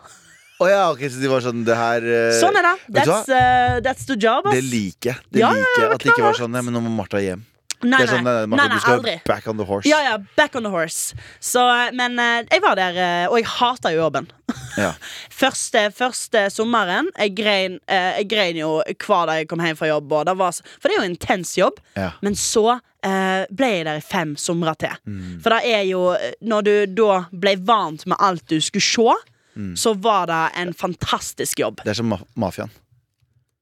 Å 0.63 0.69
ja, 0.71 0.83
ok, 0.93 1.01
så 1.11 1.19
de 1.23 1.29
var 1.33 1.43
sånn 1.43 1.65
Det 1.67 1.75
her 1.75 2.05
eh, 2.07 2.37
Sånn 2.39 2.55
er 2.61 2.63
det. 2.69 2.75
vet 2.95 3.09
du 3.09 3.11
hva? 3.11 3.17
That's, 3.25 3.33
uh, 3.35 3.81
that's 3.83 4.07
the 4.07 4.15
job, 4.21 4.47
ass. 4.47 4.55
Det 4.55 4.63
liker 4.63 5.11
jeg. 5.11 5.25
Det 5.35 5.41
Ja, 5.43 5.51
ja, 5.51 5.59
liker 5.65 5.83
jeg 5.83 5.89
ja, 5.89 5.95
At 5.97 6.05
det 6.07 6.13
ikke 6.15 6.23
var 6.29 6.39
sånn 6.39 6.55
Nei, 6.55 6.63
men 6.63 6.77
nå 6.79 6.83
må 6.85 6.93
Martha 6.95 7.19
hjem. 7.25 7.43
Nei, 7.85 7.99
det 8.01 8.05
er 8.07 8.13
sånn, 8.15 8.25
nei, 8.25 8.47
Martha, 8.49 8.63
nei, 8.71 8.77
du 8.79 8.81
skal 8.81 8.95
aldri. 8.97 9.15
back 9.29 9.49
on 9.51 9.59
the 9.61 9.65
horse. 9.69 9.85
Ja, 9.91 9.99
ja, 10.01 10.13
back 10.39 10.55
on 10.57 10.65
the 10.65 10.71
horse. 10.73 11.13
Så, 11.45 11.61
eh, 11.69 11.91
men 11.93 12.15
eh, 12.23 12.47
jeg 12.55 12.63
var 12.65 12.79
der, 12.79 12.97
eh, 12.97 13.25
og 13.29 13.35
jeg 13.37 13.45
hata 13.59 13.91
jo 13.93 13.99
jobben. 14.07 14.31
Ja. 14.79 14.93
Første, 15.41 15.83
første 15.95 16.47
sommeren 16.55 17.11
Jeg 17.19 17.35
grein, 17.37 17.77
eh, 17.91 18.21
jeg 18.23 18.29
grein 18.31 18.57
jo 18.63 18.71
hver 18.87 19.27
dag 19.29 19.43
jeg 19.43 19.51
kom 19.51 19.61
hjem 19.61 19.77
fra 19.77 19.91
jobb. 19.91 20.15
Og 20.17 20.25
det 20.31 20.37
var, 20.41 20.55
s- 20.57 20.63
for 20.79 20.89
det 20.89 20.95
er 20.97 21.03
jo 21.03 21.05
en 21.11 21.13
intens 21.13 21.53
jobb. 21.59 21.83
Ja. 21.99 22.09
Men 22.25 22.39
så 22.41 22.65
eh, 22.79 23.45
ble 23.53 23.71
jeg 23.75 23.85
der 23.91 24.01
i 24.01 24.07
fem 24.07 24.33
somre 24.41 24.73
til. 24.81 24.97
Mm. 25.05 25.37
For 25.45 25.53
det 25.59 25.75
er 25.77 25.85
jo 25.91 26.07
eh, 26.17 26.33
Når 26.41 26.65
du 26.71 26.75
da 27.03 27.21
ble 27.35 27.57
vant 27.69 28.07
med 28.09 28.17
alt 28.25 28.47
du 28.49 28.57
skulle 28.65 28.87
se, 28.87 29.19
Mm. 29.57 29.77
så 29.79 29.93
var 29.95 30.27
det 30.27 30.43
en 30.59 30.73
fantastisk 30.75 31.61
jobb. 31.63 31.81
Det 31.85 31.93
er 31.95 31.99
som 32.01 32.09
ma 32.11 32.19
mafiaen. 32.37 32.71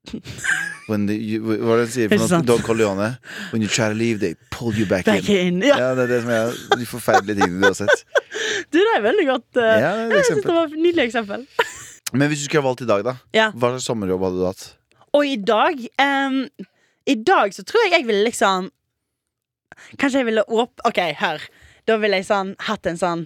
When 0.89 1.07
the, 1.07 1.15
you, 1.15 1.43
hva 1.63 1.77
er 1.77 1.83
det 1.83 1.87
de 1.87 1.93
sier 1.95 2.09
Dog 2.11 2.19
for 2.25 2.33
noe? 2.35 2.47
Don 2.49 2.63
Corleone? 2.67 3.09
When 3.53 3.63
you 3.63 3.69
try 3.71 3.87
to 3.93 3.95
leave, 3.95 4.19
they 4.19 4.35
pull 4.51 4.75
you 4.75 4.87
back, 4.87 5.05
Back 5.07 5.29
in. 5.31 5.61
in. 5.61 5.63
Ja, 5.69 5.77
Ja, 5.79 5.91
det 5.95 6.09
er 6.09 6.15
det 6.17 6.21
som 6.25 6.33
er 6.35 6.57
de 6.81 6.87
forferdelige 6.91 7.39
tingene 7.39 7.61
du 7.63 7.69
har 7.69 7.77
sett. 7.79 8.03
du, 8.73 8.79
det 8.81 8.95
er 8.97 9.05
veldig 9.05 9.27
godt. 9.29 9.49
Uh, 9.57 9.63
Ja, 9.63 9.93
det 10.11 10.17
jeg 10.19 10.25
synes 10.31 10.45
det 10.49 10.57
var 10.57 10.65
et 10.73 10.79
nydelig 10.81 11.05
eksempel. 11.07 11.47
Men 12.19 12.29
hvis 12.29 12.43
du 12.43 12.45
skulle 12.49 12.65
ha 12.65 12.69
valgt 12.69 12.83
i 12.85 12.89
dag, 12.91 13.05
da? 13.07 13.15
Ja. 13.37 13.51
Hva 13.55 13.71
slags 13.77 13.87
sommerjobb 13.89 14.25
hadde 14.27 14.41
du 14.43 14.47
hatt? 14.49 14.65
Og 15.17 15.29
i 15.29 15.37
dag 15.37 15.79
um, 16.01 16.41
I 17.09 17.15
dag 17.21 17.53
så 17.55 17.63
tror 17.69 17.85
jeg 17.87 17.95
jeg 17.99 18.07
ville 18.09 18.25
liksom 18.27 18.71
Kanskje 20.01 20.21
jeg 20.23 20.29
ville 20.29 20.45
åp... 20.49 20.83
OK, 20.89 20.99
hør. 21.19 21.43
Da 21.89 21.97
ville 22.01 22.19
jeg 22.21 22.27
sånn 22.29 22.53
hatt 22.69 22.87
en 22.87 22.99
sånn 23.01 23.23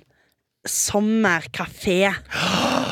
sommerkafé. 0.70 2.12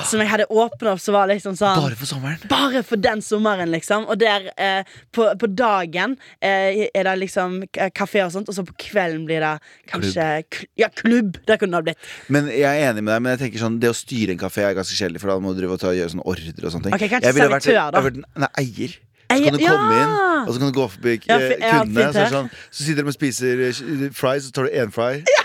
Som 0.04 0.20
jeg 0.20 0.28
hadde 0.28 0.46
åpna 0.52 0.92
opp, 0.94 1.00
så 1.00 1.14
var 1.14 1.30
liksom 1.30 1.54
sånn 1.56 1.78
Bare 1.80 1.96
for 1.96 2.08
sommeren? 2.08 2.42
Bare 2.50 2.82
for 2.86 3.00
den 3.00 3.22
sommeren, 3.24 3.70
liksom. 3.72 4.04
Og 4.12 4.18
der 4.20 4.50
eh, 4.60 4.82
på, 5.16 5.26
på 5.40 5.48
dagen 5.56 6.16
eh, 6.44 6.84
er 6.92 7.08
det 7.08 7.14
liksom 7.22 7.62
kafé 7.96 8.24
og 8.26 8.34
sånt, 8.34 8.50
og 8.52 8.56
så 8.58 8.64
på 8.68 8.76
kvelden 8.90 9.24
blir 9.28 9.40
det 9.44 9.54
kanskje 9.90 10.28
kl 10.52 10.66
Ja, 10.80 10.90
klubb. 10.92 11.38
Det 11.48 11.58
kunne 11.62 11.72
det 11.72 11.80
ha 11.80 11.86
blitt. 11.88 12.10
Men 12.28 12.50
Jeg 12.52 12.68
er 12.68 12.90
enig 12.92 13.02
med 13.06 13.14
deg, 13.14 13.24
men 13.24 13.34
jeg 13.36 13.42
tenker 13.46 13.64
sånn 13.64 13.80
det 13.82 13.90
å 13.92 13.96
styre 13.96 14.34
en 14.36 14.42
kafé 14.44 14.66
er 14.68 14.76
ganske 14.76 14.96
kjedelig. 14.98 15.22
For 15.24 15.32
da 15.32 15.38
må 15.40 15.54
du 15.54 15.62
drive 15.62 15.78
og 15.78 15.82
ta, 15.82 15.94
gjøre 15.96 16.12
sånne 16.16 16.28
ordre 16.30 16.52
og 16.68 16.72
sånne 16.76 16.88
ting. 16.90 16.94
Okay, 16.98 17.08
kanskje 17.12 17.30
Jeg 17.30 17.38
ville 17.40 17.50
vært- 17.54 17.66
servitør, 17.70 17.90
da. 17.96 18.04
vært- 18.04 18.22
Nei, 18.44 18.52
eier. 18.60 19.00
Så 19.34 19.40
kan 19.42 19.56
du 19.56 19.62
komme 19.64 19.94
ja! 19.96 20.02
inn, 20.04 20.12
og 20.46 20.50
så 20.52 20.58
kan 20.60 20.68
du 20.70 20.76
gå 20.76 20.84
forbi 20.92 21.12
Ja, 21.26 21.38
eh, 21.40 21.62
kundene. 21.80 22.12
Så, 22.12 22.26
sånn, 22.30 22.50
så 22.70 22.84
sitter 22.84 23.02
de 23.02 23.08
og 23.10 23.14
spiser 23.16 23.56
fries, 23.64 23.80
fries, 24.14 24.44
så 24.46 24.52
tar 24.54 24.68
du 24.68 24.76
én 24.78 24.92
fry. 24.94 25.08
Halla, 25.24 25.43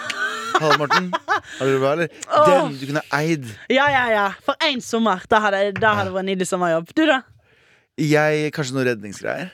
Morten. 0.79 1.09
Har 1.59 1.65
du 1.65 1.71
det 1.73 1.79
bra, 1.81 1.91
eller? 1.95 2.09
Den 2.49 2.77
du 2.79 2.85
kunne 2.89 3.03
eid. 3.15 3.45
Ja, 3.71 3.87
ja, 3.93 4.03
ja. 4.13 4.25
For 4.45 4.59
én 4.67 4.81
sommer. 4.83 5.23
Da 5.31 5.39
hadde 5.45 5.61
da 5.79 5.93
hadde 5.97 6.09
det 6.11 6.15
vært 6.17 6.25
en 6.25 6.31
nydelig 6.33 6.49
sommerjobb. 6.51 6.91
Du, 6.97 7.05
da? 7.09 7.21
Jeg 7.99 8.51
Kanskje 8.55 8.75
noen 8.77 8.87
redningsgreier? 8.91 9.49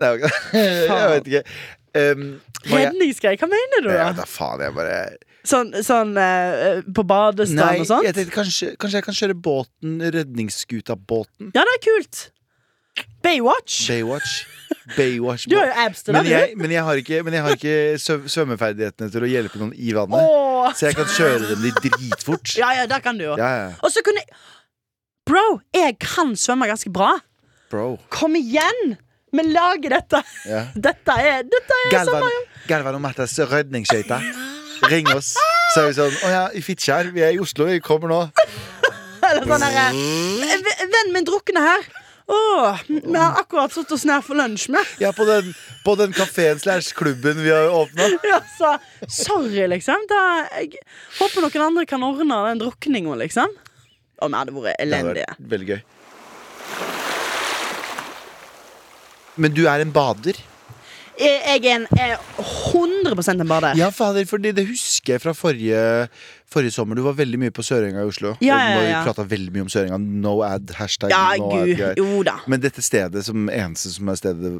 Det 0.00 0.06
er 0.08 0.14
jo 0.14 0.20
ikke 0.20 0.30
det. 0.52 0.64
Jeg 0.90 1.10
vet 1.14 1.30
ikke. 1.32 1.44
Um, 1.94 2.22
Redningsgreier? 2.66 3.38
Hva 3.38 3.46
mener 3.50 3.84
du, 3.84 3.88
da? 3.92 4.08
vet 4.08 4.16
da 4.18 4.24
faen, 4.26 4.62
jeg 4.64 4.74
bare 4.74 4.96
Sånn, 5.44 5.68
sånn 5.84 6.14
eh, 6.18 6.78
på 6.96 7.02
badestrand 7.06 7.82
og 7.82 7.86
sånt? 7.90 8.06
jeg 8.08 8.16
tenkte 8.16 8.32
kanskje, 8.32 8.70
kanskje 8.80 8.96
jeg 8.96 9.04
kan 9.04 9.16
kjøre 9.18 9.34
båten, 9.44 9.98
redningsskuta-båten. 10.14 11.50
Ja, 11.52 11.66
det 11.68 11.74
er 11.76 11.82
kult. 11.84 12.22
Baywatch. 13.26 13.82
Baywatch. 13.92 14.32
Baywatch 14.96 15.46
Du 15.48 15.56
har 15.56 15.70
jo 15.70 15.76
abs 15.86 16.02
til 16.04 16.12
men 16.16 16.26
jeg, 16.28 16.52
men 16.60 16.70
jeg 16.74 16.82
har 16.84 16.98
ikke, 17.00 17.22
men 17.24 17.36
jeg 17.38 17.42
har 17.46 17.54
ikke 17.56 17.76
søv- 18.02 18.26
svømmeferdighetene 18.28 19.08
til 19.14 19.24
å 19.24 19.30
hjelpe 19.30 19.60
noen 19.62 19.72
i 19.76 19.94
vannet. 19.96 20.20
Åh. 20.20 20.72
Så 20.76 20.90
jeg 20.90 20.98
kan 20.98 21.08
kjøre 21.08 21.48
dem 21.48 21.62
litt 21.64 21.80
dritfort. 21.86 22.52
Ja, 22.60 22.72
ja, 22.76 22.84
det 22.90 22.98
kan 23.04 23.16
du 23.20 23.24
jo. 23.30 23.38
Ja, 23.40 23.48
ja. 23.62 23.70
Og 23.80 23.92
så 23.94 24.04
kunne 24.04 24.20
jeg 24.24 24.34
Bro, 25.24 25.44
jeg 25.72 25.96
kan 26.04 26.34
svømme 26.36 26.66
ganske 26.68 26.90
bra. 26.92 27.14
Bro. 27.72 27.94
Kom 28.12 28.36
igjen! 28.36 28.98
Vi 29.34 29.42
lager 29.48 29.96
dette. 29.96 30.20
Ja. 30.46 30.66
Dette 30.86 31.14
er, 31.18 31.40
dette 31.48 31.78
er 31.86 31.90
Galvan. 31.90 32.28
Galvan 32.68 32.98
og 33.00 33.02
Mattas 33.02 33.32
redningsskøyte. 33.50 34.18
Ring 34.92 35.08
oss. 35.10 35.32
Så 35.72 35.80
er 35.80 35.88
vi 35.88 35.96
sånn 35.96 36.14
Å 36.28 36.30
ja, 36.30 36.42
i 36.54 36.60
Fitjar. 36.62 37.08
Vi 37.16 37.24
er 37.24 37.32
i 37.34 37.40
Oslo. 37.42 37.66
Vi 37.72 37.80
kommer 37.82 38.12
nå. 38.12 38.20
Eller 39.26 39.48
sånn 39.48 39.64
herre 39.64 39.88
Vennen 39.96 41.12
min 41.16 41.26
drukner 41.26 41.64
her. 41.66 41.88
Åh, 42.26 42.78
vi 42.88 43.16
har 43.18 43.36
akkurat 43.40 43.72
satt 43.72 43.90
oss 43.92 44.04
ned 44.08 44.22
for 44.24 44.38
lunsj 44.38 44.70
med. 44.72 44.92
Ja, 45.02 45.10
på 45.12 45.26
den, 45.28 45.50
på 45.84 45.92
den 46.00 46.12
kafeen 46.16 46.60
slash 46.62 46.94
klubben 46.96 47.42
vi 47.44 47.50
har 47.52 47.68
åpna. 47.68 48.06
Ja, 48.30 48.38
så, 48.58 48.70
sorry, 49.08 49.66
liksom. 49.68 50.06
Da, 50.08 50.20
jeg 50.56 50.78
håper 51.18 51.44
noen 51.44 51.66
andre 51.68 51.84
kan 51.90 52.06
ordne 52.06 52.38
den 52.48 52.62
drukninga, 52.64 53.18
liksom. 53.20 53.52
Og 54.24 54.30
vi 54.32 54.38
hadde 54.40 54.56
vært 54.56 54.80
elendige. 54.80 55.28
vært 55.34 55.52
veldig 55.52 55.68
gøy. 55.74 55.82
Men 59.36 59.52
du 59.52 59.64
er 59.66 59.82
en 59.82 59.92
bader? 59.92 60.38
Jeg, 61.20 61.60
er 61.62 61.76
en 61.76 61.84
er 61.94 62.16
100% 62.42 63.40
en 63.40 63.48
bader. 63.48 63.76
Ja, 63.78 63.90
fader, 63.94 64.24
fordi 64.26 64.50
det 64.56 64.66
husker 64.66 65.14
jeg 65.14 65.22
fra 65.22 65.34
forrige, 65.36 66.08
forrige 66.50 66.74
sommer. 66.74 66.98
Du 66.98 67.04
var 67.06 67.14
veldig 67.18 67.38
mye 67.38 67.54
på 67.54 67.62
Sørenga 67.62 68.02
i 68.02 68.10
Oslo. 68.10 68.34
Ja, 68.42 68.58
ja, 68.58 68.80
Vi 68.80 68.90
ja. 68.90 69.02
prata 69.06 69.26
veldig 69.30 69.54
mye 69.54 69.66
om 69.66 69.70
Sørenga. 69.72 69.98
No 69.98 70.40
ad, 70.46 70.74
hashtag 70.78 71.14
Ja, 71.14 71.36
no 71.38 72.20
ad. 72.24 72.32
Men 72.50 72.64
dette 72.64 72.82
stedet 72.82 73.24
som 73.26 73.46
eneste 73.52 73.94
som 73.94 74.10
er 74.10 74.18
stedet 74.18 74.56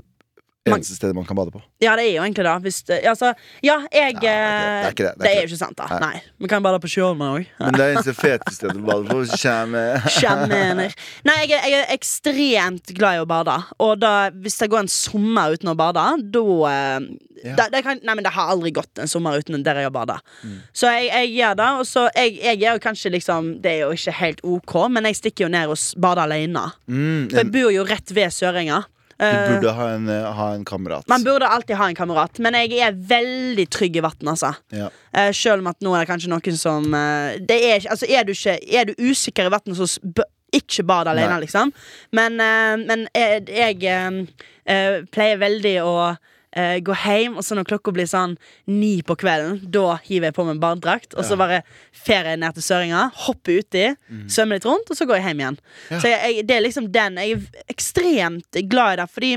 Eneste 0.65 0.95
stedet 0.97 1.13
man 1.15 1.27
kan 1.29 1.37
bade 1.37 1.53
på. 1.53 1.61
Ja, 1.85 1.93
det 1.97 2.07
er 2.07 2.15
jo 2.15 2.23
egentlig 2.25 2.45
det. 2.47 2.53
Hvis 2.65 2.79
det 2.89 3.01
altså, 3.11 3.35
ja, 3.61 3.75
jeg 3.93 4.15
Nei, 4.15 4.21
det 4.23 4.31
er 4.33 4.87
eh, 4.89 5.29
er 5.29 5.43
jo 5.43 5.51
ikke 5.51 5.59
sant, 5.61 5.77
da. 5.77 5.99
Nei. 6.01 6.23
Vi 6.41 6.49
kan 6.49 6.65
bade 6.65 6.79
på 6.81 6.89
sjøen 6.89 7.21
òg. 7.21 7.45
Men 7.61 7.77
det 7.77 7.85
er 7.85 7.93
eneste 7.99 8.15
fete 8.17 8.55
stedet 8.55 8.79
å 8.81 8.87
bade 8.87 9.05
på. 9.11 9.27
Kjenner. 9.37 10.95
Nei, 11.29 11.37
jeg, 11.45 11.61
jeg 11.69 11.83
er 11.83 11.93
ekstremt 11.93 12.95
glad 12.97 13.19
i 13.19 13.21
å 13.21 13.29
bade. 13.29 13.59
Og 13.85 13.99
da, 14.01 14.15
hvis 14.33 14.57
det 14.63 14.71
går 14.73 14.87
en 14.87 14.91
sommer 14.95 15.53
uten 15.53 15.69
å 15.75 15.77
bade, 15.77 16.07
da 16.33 16.45
eh, 16.71 17.13
Ja. 17.45 17.57
da- 17.69 17.83
kan, 17.85 18.01
Nei, 18.01 18.15
men 18.15 18.25
det 18.25 18.33
har 18.33 18.49
aldri 18.55 18.73
gått 18.73 19.03
en 19.05 19.11
sommer 19.11 19.37
uten 19.37 19.61
der 19.67 19.83
jeg 19.83 19.91
har 19.91 19.93
bada. 19.93 20.17
Mm. 20.41 20.57
Så 20.73 20.89
jeg, 20.89 21.11
jeg 21.13 21.35
gjør 21.43 21.61
det. 21.61 21.69
Og 21.83 21.85
så 21.93 22.07
jeg, 22.17 22.39
jeg 22.41 22.63
er 22.65 22.79
jo 22.79 22.81
kanskje 22.81 23.13
liksom 23.13 23.53
Det 23.61 23.71
er 23.75 23.81
jo 23.85 23.93
ikke 23.93 24.17
helt 24.17 24.41
OK, 24.49 24.75
men 24.89 25.05
jeg 25.11 25.21
stikker 25.21 25.45
jo 25.45 25.53
ned 25.53 25.69
og 25.69 25.77
bader 26.01 26.25
alene. 26.25 26.71
Mm, 26.89 27.29
For 27.29 27.43
jeg 27.43 27.53
bor 27.53 27.69
jo 27.75 27.85
rett 27.85 28.17
ved 28.17 28.33
Sørenga. 28.33 28.81
Du 29.25 29.39
Eh, 29.39 29.55
burde 29.55 29.73
ha 29.77 29.89
en, 29.95 30.09
eh, 30.09 30.33
ha 30.39 30.49
en 30.55 30.65
kamerat. 30.65 31.09
man 31.09 31.25
burde 31.25 31.49
alltid 31.49 31.77
ha 31.77 31.89
en 31.89 31.95
kamerat, 31.95 32.39
men 32.39 32.55
jeg 32.55 32.79
er 32.79 32.93
veldig 32.93 33.67
trygg 33.71 33.97
i 33.97 34.05
vann, 34.05 34.29
altså. 34.35 34.55
Ja. 34.71 34.91
Eh, 35.13 35.31
selv 35.33 35.61
om 35.65 35.67
at 35.73 35.81
nå 35.81 35.95
er 35.95 36.05
det 36.05 36.11
kanskje 36.13 36.31
noen 36.33 36.59
som 36.59 36.85
det 37.47 37.59
er, 37.59 37.89
altså, 37.91 38.07
er, 38.09 38.25
du 38.25 38.33
ikke, 38.33 38.59
er 38.69 38.85
du 38.85 38.95
usikker 38.99 39.47
i 39.47 39.55
vann, 39.55 39.75
så 39.75 39.89
ikke 40.55 40.85
bad 40.87 41.09
alene, 41.11 41.35
Nei. 41.35 41.41
liksom. 41.47 41.73
Men, 42.13 42.37
men 42.87 43.09
jeg, 43.15 43.49
jeg 43.49 45.07
pleier 45.11 45.41
veldig 45.41 45.75
å 45.83 45.97
eh, 46.57 46.79
gå 46.87 46.95
hjem, 47.05 47.37
og 47.41 47.45
så 47.47 47.57
når 47.59 47.67
klokka 47.69 47.93
blir 47.95 48.07
sånn 48.11 48.37
ni 48.71 48.97
på 49.07 49.17
kvelden, 49.21 49.61
da 49.75 49.97
hiver 50.07 50.31
jeg 50.31 50.37
på 50.37 50.45
meg 50.47 50.57
en 50.57 50.63
badedrakt, 50.63 51.17
og 51.19 51.27
så 51.27 51.39
bare 51.41 51.63
ferie 51.93 52.37
ned 52.41 52.55
til 52.57 52.67
Søringa, 52.67 53.09
hopper 53.27 53.61
uti, 53.65 53.87
svømmer 54.31 54.59
litt 54.61 54.69
rundt, 54.69 54.91
og 54.91 54.99
så 54.99 55.07
går 55.09 55.21
jeg 55.21 55.27
hjem 55.31 55.43
igjen. 55.45 55.59
Mm. 55.59 55.91
Ja. 55.91 55.99
Så 56.05 56.13
jeg, 56.13 56.21
jeg, 56.37 56.47
det 56.49 56.57
er 56.59 56.65
liksom 56.69 56.87
den. 56.95 57.19
Jeg 57.23 57.41
er 57.41 57.75
ekstremt 57.75 58.61
glad 58.71 58.95
i 58.95 59.01
det, 59.03 59.09
fordi 59.15 59.33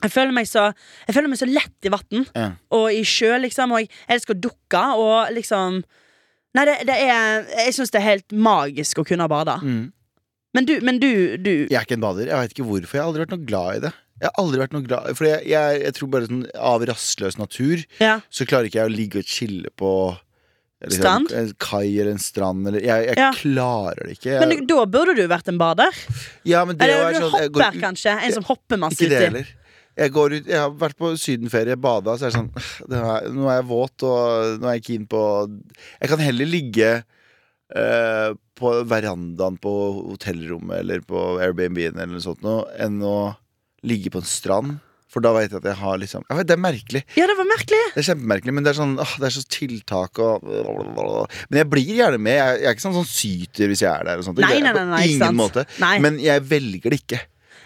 jeg 0.00 0.12
føler 0.14 0.32
meg 0.32 0.46
så, 0.48 0.70
jeg 1.06 1.16
føler 1.16 1.28
meg 1.28 1.40
så 1.42 1.48
lett 1.48 1.84
i 1.88 1.90
vann 1.92 2.22
Ja. 2.32 2.46
og 2.72 2.86
i 2.94 3.02
sjø, 3.04 3.34
liksom. 3.42 3.74
Og 3.76 3.82
jeg 3.82 3.90
elsker 4.16 4.36
å 4.36 4.42
dukke, 4.48 4.84
og 5.00 5.32
liksom 5.36 5.82
Nei, 6.50 6.64
det, 6.66 6.72
det 6.88 6.94
er 6.98 7.44
Jeg 7.66 7.74
syns 7.76 7.92
det 7.94 8.00
er 8.00 8.06
helt 8.08 8.32
magisk 8.34 8.98
å 8.98 9.04
kunne 9.06 9.28
bade. 9.30 9.54
Mm. 9.62 9.92
Men 10.56 10.66
du, 10.66 10.72
men 10.82 10.96
du, 10.98 11.36
du 11.38 11.50
Jeg 11.70 11.76
er 11.78 11.84
ikke 11.86 11.94
en 11.94 12.02
bader. 12.02 12.26
Jeg 12.26 12.42
vet 12.42 12.54
ikke 12.56 12.66
hvorfor. 12.66 12.96
Jeg 12.96 13.02
har 13.04 13.10
aldri 13.10 13.22
vært 13.22 13.34
noe 13.36 13.44
glad 13.46 13.76
i 13.76 13.82
det. 13.84 13.92
Jeg 14.20 14.28
har 14.28 14.42
aldri 14.42 14.58
vært 14.60 14.74
noe 14.76 14.84
glad 14.84 15.14
For 15.16 15.24
jeg, 15.28 15.46
jeg, 15.48 15.78
jeg 15.86 15.94
tror 15.96 16.10
bare 16.12 16.26
sånn 16.28 16.42
av 16.72 16.82
rastløs 16.90 17.38
natur 17.40 17.84
Ja. 18.02 18.18
så 18.28 18.44
klarer 18.48 18.68
ikke 18.68 18.82
jeg 18.82 18.90
å 18.90 18.96
ligge 18.96 19.22
og 19.22 19.30
chille 19.30 19.70
på 19.80 19.92
liksom, 20.84 20.98
Strand? 21.00 21.32
En 21.36 21.52
kai 21.60 21.86
eller 22.00 22.12
en 22.14 22.20
strand. 22.22 22.66
Eller, 22.68 22.80
jeg 22.84 23.06
jeg 23.10 23.18
Ja. 23.20 23.30
klarer 23.36 24.06
det 24.06 24.18
ikke. 24.18 24.34
Jeg, 24.34 24.48
Men 24.48 24.66
da 24.68 24.84
burde 24.86 25.14
du 25.16 25.22
vært 25.28 25.48
en 25.48 25.58
bader. 25.60 25.92
ja, 26.44 26.64
men 26.64 26.76
det 26.76 26.84
Eller 26.88 27.06
er 27.06 27.12
du 27.12 27.24
sånn, 27.26 27.48
går 27.52 27.64
hopper, 27.64 27.80
kanskje. 27.80 28.18
En 28.24 28.32
som 28.32 28.44
hopper 28.44 28.76
masse 28.80 29.00
uti. 29.00 29.46
Jeg, 30.00 30.12
går 30.14 30.32
ut, 30.38 30.46
jeg 30.46 30.56
har 30.56 30.70
vært 30.70 30.96
på 30.96 31.10
sydenferie, 31.18 31.76
bada, 31.76 32.14
så 32.16 32.28
er 32.28 32.30
det 32.30 32.38
sånn 32.38 32.50
er, 32.94 33.28
Nå 33.34 33.48
er 33.50 33.56
jeg 33.58 33.66
våt, 33.68 34.04
og 34.06 34.60
nå 34.62 34.68
er 34.70 34.76
jeg 34.78 34.84
keen 34.86 35.06
på 35.10 35.22
Jeg 36.00 36.08
kan 36.12 36.22
heller 36.22 36.46
ligge 36.48 36.92
uh, 37.76 38.30
på 38.56 38.72
verandaen 38.88 39.58
på 39.60 39.72
hotellrommet 40.12 40.78
eller 40.84 41.00
på 41.04 41.40
Airbnb-en 41.42 41.98
eller 41.98 42.14
noe 42.14 42.24
sånt 42.24 42.42
noe, 42.46 42.64
enn 42.80 43.00
å 43.02 43.34
ligge 43.86 44.12
på 44.12 44.22
en 44.22 44.28
strand. 44.28 44.78
For 45.10 45.24
da 45.24 45.32
vet 45.34 45.50
jeg 45.50 45.58
at 45.58 45.64
jeg 45.66 45.78
har 45.80 45.96
liksom 45.98 46.22
jeg 46.28 46.38
vet, 46.38 46.46
Det 46.46 46.54
er 46.54 46.60
merkelig. 46.62 47.00
Ja, 47.18 47.24
det 47.26 47.34
var 47.34 47.48
merkelig. 47.50 47.80
Det 47.96 48.02
er 48.02 48.06
kjempemerkelig, 48.12 48.52
men 48.54 48.66
det 48.66 48.70
er 48.70 48.78
sånn 48.78 48.92
åh, 49.02 49.14
Det 49.18 49.26
er 49.26 49.34
så 49.34 49.42
tiltak 49.50 50.20
og 50.22 50.46
Men 51.50 51.58
jeg 51.58 51.68
blir 51.72 51.90
gjerne 51.98 52.20
med. 52.22 52.36
Jeg, 52.38 52.60
jeg 52.62 52.70
er 52.70 52.76
ikke 52.76 52.84
sånn, 52.86 52.98
sånn 53.00 53.10
syter 53.10 53.72
hvis 53.72 53.82
jeg 53.82 53.90
er 53.90 54.06
der. 54.06 54.22
Og 54.22 54.28
sånt. 54.28 54.38
Nei, 54.44 54.60
nei, 54.62 54.74
nei, 54.76 54.86
nei, 54.92 55.02
ingen 55.16 55.38
måte. 55.38 55.66
Nei. 55.82 55.96
Men 56.04 56.20
jeg 56.22 56.46
velger 56.46 56.94
det 56.94 57.00
ikke. 57.02 57.20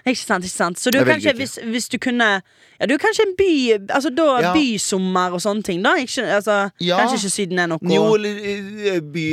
Ikke 0.06 0.20
sant, 0.20 0.44
ikke 0.44 0.52
sant. 0.52 0.76
Så 0.78 0.90
du 0.92 0.98
kanskje, 1.04 1.32
hvis, 1.38 1.58
hvis 1.64 1.88
du 1.88 1.96
kunne 1.98 2.42
Ja, 2.80 2.86
du 2.90 2.92
er 2.94 2.98
kanskje 3.00 3.24
en 3.24 3.34
by 3.38 3.48
Altså 3.94 4.10
da 4.14 4.26
Ja. 4.42 4.50
bysommer 4.52 5.32
og 5.32 5.40
sånne 5.40 5.62
ting, 5.64 5.82
da? 5.82 5.94
Ikke, 5.96 6.24
altså, 6.36 6.70
Ja. 6.80 6.98
Kanskje 7.00 7.22
ikke 7.22 7.32
Syden 7.32 7.58
er 7.62 7.66
noe 7.72 7.78
Jo, 7.88 8.14
eller 8.18 8.36
eh, 8.44 9.00
by 9.00 9.24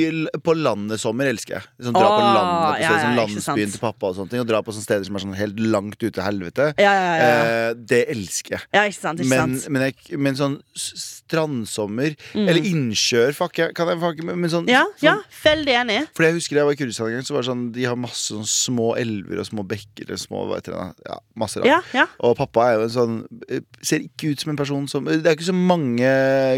på 0.45 0.55
landet 0.55 0.99
sommer 1.01 1.27
elsker 1.27 1.57
jeg. 1.57 1.63
Sånn, 1.81 1.93
dra 1.97 2.07
på 2.07 2.21
landet, 2.21 2.61
på 2.61 2.81
ja, 2.85 2.93
sånn, 3.01 3.15
landsbyen 3.19 3.71
til 3.75 3.79
pappa 3.83 4.07
og 4.11 4.15
sånne 4.15 4.29
ting. 4.29 4.39
Og 4.39 4.47
dra 4.47 4.61
på 4.61 4.71
sånne 4.71 4.87
steder 4.87 5.05
som 5.09 5.15
er 5.15 5.25
sånn 5.25 5.35
helt 5.35 5.59
langt 5.59 5.99
ute 6.01 6.21
i 6.21 6.25
helvete. 6.25 6.69
Ja, 6.79 6.93
ja, 6.93 7.15
ja, 7.15 7.27
ja. 7.27 7.43
Eh, 7.71 7.73
det 7.75 8.01
elsker 8.15 8.55
jeg. 8.57 8.61
ja, 8.73 8.85
ikke 8.87 8.99
sant. 9.01 9.19
Ikke 9.19 9.29
Men, 9.29 9.57
sant. 9.59 9.69
men, 9.75 9.81
jeg, 9.89 10.17
men 10.19 10.35
sånn 10.39 10.57
strandsommer 10.75 11.19
strandsommer 11.31 12.15
Eller 12.35 12.65
innsjøer, 12.67 13.33
fuck 13.35 13.57
jeg, 13.59 13.73
kan 13.77 13.87
jeg 13.91 13.99
fuck, 14.01 14.23
men 14.27 14.49
sånn, 14.51 14.65
Mm. 14.67 14.69
Ja, 14.69 14.83
sånn 14.99 15.07
ja, 15.07 15.15
veldig 15.43 15.73
enig. 15.81 15.99
For 16.15 16.23
jeg 16.23 16.33
husker 16.37 16.55
jeg 16.59 16.65
var 16.67 16.73
i 16.75 16.79
Kurdistan 16.79 17.07
en 17.07 17.13
gang, 17.17 17.23
så 17.25 17.33
var 17.33 17.41
det 17.41 17.49
sånn 17.51 17.71
De 17.73 17.83
har 17.87 17.95
masse 17.95 18.29
sånn 18.31 18.45
små 18.47 18.95
elver 18.99 19.39
og 19.41 19.47
små 19.47 19.63
bekker 19.67 20.11
Og 20.11 20.19
små 20.21 20.43
heter 20.61 20.77
ja, 20.77 21.17
masse 21.35 21.59
rart. 21.59 21.67
Ja, 21.67 21.79
ja. 21.95 22.07
Og 22.23 22.37
pappa 22.39 22.69
er 22.69 22.79
jo 22.79 22.87
en 22.87 22.93
sånn 22.93 23.17
eh, 23.49 23.63
Ser 23.83 24.05
ikke 24.05 24.31
ut 24.31 24.43
som 24.43 24.53
en 24.53 24.59
person 24.59 24.87
som 24.91 25.09
Det 25.09 25.25
er 25.25 25.35
ikke 25.35 25.49
så 25.49 25.57
mange 25.57 26.11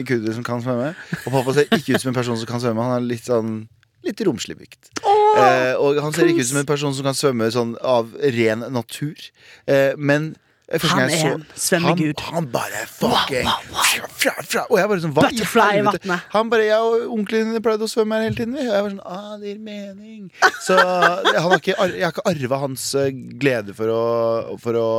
kurdere 0.07 0.35
som 0.37 0.45
kan 0.45 0.61
svømme. 0.63 0.93
Og 1.23 1.31
pappa 1.39 1.55
ser 1.57 1.71
ikke 1.71 1.95
ut 1.95 2.03
som 2.03 2.13
en 2.13 2.19
person 2.19 2.39
som 2.39 2.51
kan 2.51 2.63
svømme. 2.63 2.85
Han 2.85 2.99
er 2.99 3.07
litt 3.07 3.29
sånn 3.29 3.63
Litt 4.03 4.19
romslig 4.27 4.57
bygd. 4.59 4.89
Oh, 5.07 5.21
Eh, 5.39 5.73
og 5.79 5.97
han 6.03 6.13
ser 6.13 6.27
ikke 6.29 6.43
ut 6.43 6.49
som 6.49 6.59
en 6.59 6.67
person 6.69 6.93
som 6.93 7.05
kan 7.07 7.15
svømme 7.17 7.47
sånn 7.55 7.71
av 7.81 8.11
ren 8.35 8.65
natur. 8.75 9.17
Eh, 9.65 9.95
men 9.97 10.33
Han 10.71 11.01
er 11.03 11.09
så- 11.09 11.33
en 11.33 11.45
svømmegud. 11.55 12.19
Han, 12.19 12.33
han 12.33 12.45
bare 12.47 12.85
fucking 12.87 13.47
fra, 13.69 14.07
fra, 14.07 14.31
fra. 14.41 14.61
Og 14.69 14.77
jeg 14.79 14.89
bare 14.89 15.01
sånn 15.03 15.13
Hva 15.13 15.25
Butterfly 15.27 15.65
i 15.77 15.81
vannet. 15.83 16.29
Han 16.31 16.49
bare 16.49 16.65
Jeg 16.65 16.79
og 16.79 17.17
onkelen 17.17 17.51
din 17.53 17.61
pleide 17.61 17.83
å 17.83 17.91
svømme 17.91 18.15
her 18.15 18.29
hele 18.29 18.35
tiden. 18.35 18.55
Og 18.55 18.63
jeg 18.63 18.85
var 18.85 18.93
sånn 18.93 19.01
Ah, 19.05 19.33
det 19.41 19.51
gir 19.51 19.59
mening. 19.59 20.31
Så 20.63 20.77
han 20.79 21.35
har 21.43 21.57
ikke, 21.59 21.75
jeg 21.75 22.05
har 22.05 22.15
ikke 22.15 22.29
arva 22.31 22.61
hans 22.63 22.95
eh, 22.95 23.11
glede 23.11 23.75
for 23.75 23.91
å 23.91 24.57
For 24.63 24.79
å 24.79 24.89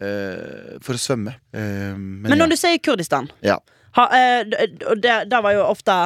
uh, 0.00 0.78
For 0.80 0.96
å 0.96 1.00
svømme. 1.00 1.36
Uh, 1.52 1.60
men 1.60 2.24
Men 2.24 2.38
ja. 2.38 2.40
når 2.44 2.54
du 2.54 2.56
sier 2.60 2.80
Kurdistan 2.82 3.30
ja. 3.44 3.58
ha, 3.98 4.06
uh, 4.08 4.42
det, 4.48 5.16
det, 5.28 5.42
var 5.44 5.52
jo 5.56 5.66
ofte 5.68 5.98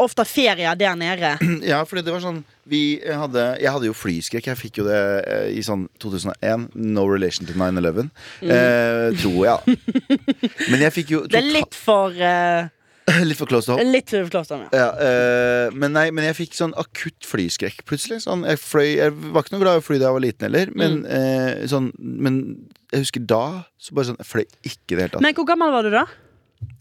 Ofte 0.00 0.24
ferier 0.26 0.74
der 0.78 0.96
nede. 0.98 1.36
Ja, 1.70 1.84
fordi 1.86 2.02
det 2.06 2.14
var 2.14 2.24
sånn 2.24 2.42
hadde, 3.04 3.44
Jeg 3.60 3.70
hadde 3.74 3.86
jo 3.90 3.92
flyskrekk. 3.96 4.46
Jeg 4.46 4.56
fikk 4.60 4.78
jo 4.80 4.84
det 4.86 4.98
eh, 5.26 5.46
i 5.58 5.62
sånn 5.66 5.88
2001. 5.98 6.68
No 6.74 7.06
relation 7.10 7.46
to 7.46 7.52
9-11. 7.54 8.10
Eh, 8.42 9.10
tror 9.20 9.40
jeg. 9.46 9.78
Men 10.70 10.80
jeg 10.86 10.92
fikk 10.92 11.10
jo 11.16 11.20
Mm. 11.24 11.28
Det 11.32 11.40
er 11.40 11.48
litt 11.52 11.74
for 11.74 12.10
eh, 12.14 12.68
tota- 13.06 13.24
litt 13.28 13.36
for 13.40 13.46
close 13.50 13.66
to 13.66 13.74
home. 13.76 13.90
Litt 13.92 14.10
for 14.14 14.28
close 14.30 14.48
down, 14.48 14.66
ja. 14.70 14.70
Ja, 14.78 14.88
eh, 15.02 15.70
men 15.74 15.92
nei, 15.96 16.06
men 16.14 16.24
jeg 16.28 16.36
fikk 16.38 16.54
sånn 16.54 16.72
akutt 16.78 17.26
flyskrekk 17.26 17.82
plutselig. 17.88 18.20
Sånn, 18.22 18.44
jeg, 18.46 18.60
fløy, 18.62 18.86
jeg 19.00 19.10
var 19.34 19.42
ikke 19.42 19.56
noe 19.56 19.62
glad 19.64 19.78
i 19.78 19.82
å 19.82 19.84
fly 19.84 19.98
da 19.98 20.06
jeg 20.10 20.16
var 20.18 20.24
liten 20.24 20.46
heller, 20.46 20.70
men, 20.78 21.00
Mm. 21.02 21.10
eh, 21.10 21.66
sånn, 21.70 21.90
men 21.98 22.38
jeg 22.92 23.02
husker 23.04 23.26
da 23.26 23.42
så 23.82 23.94
bare 23.98 24.10
sånn, 24.12 24.18
Jeg 24.22 24.28
fløy 24.30 24.44
ikke 24.62 24.94
i 24.94 24.94
det 24.94 25.02
hele 25.02 25.12
tatt. 25.16 25.22
Men 25.26 25.34
hvor 25.34 25.48
gammel 25.50 25.74
var 25.74 25.82
du 25.82 25.90
da? 25.90 26.04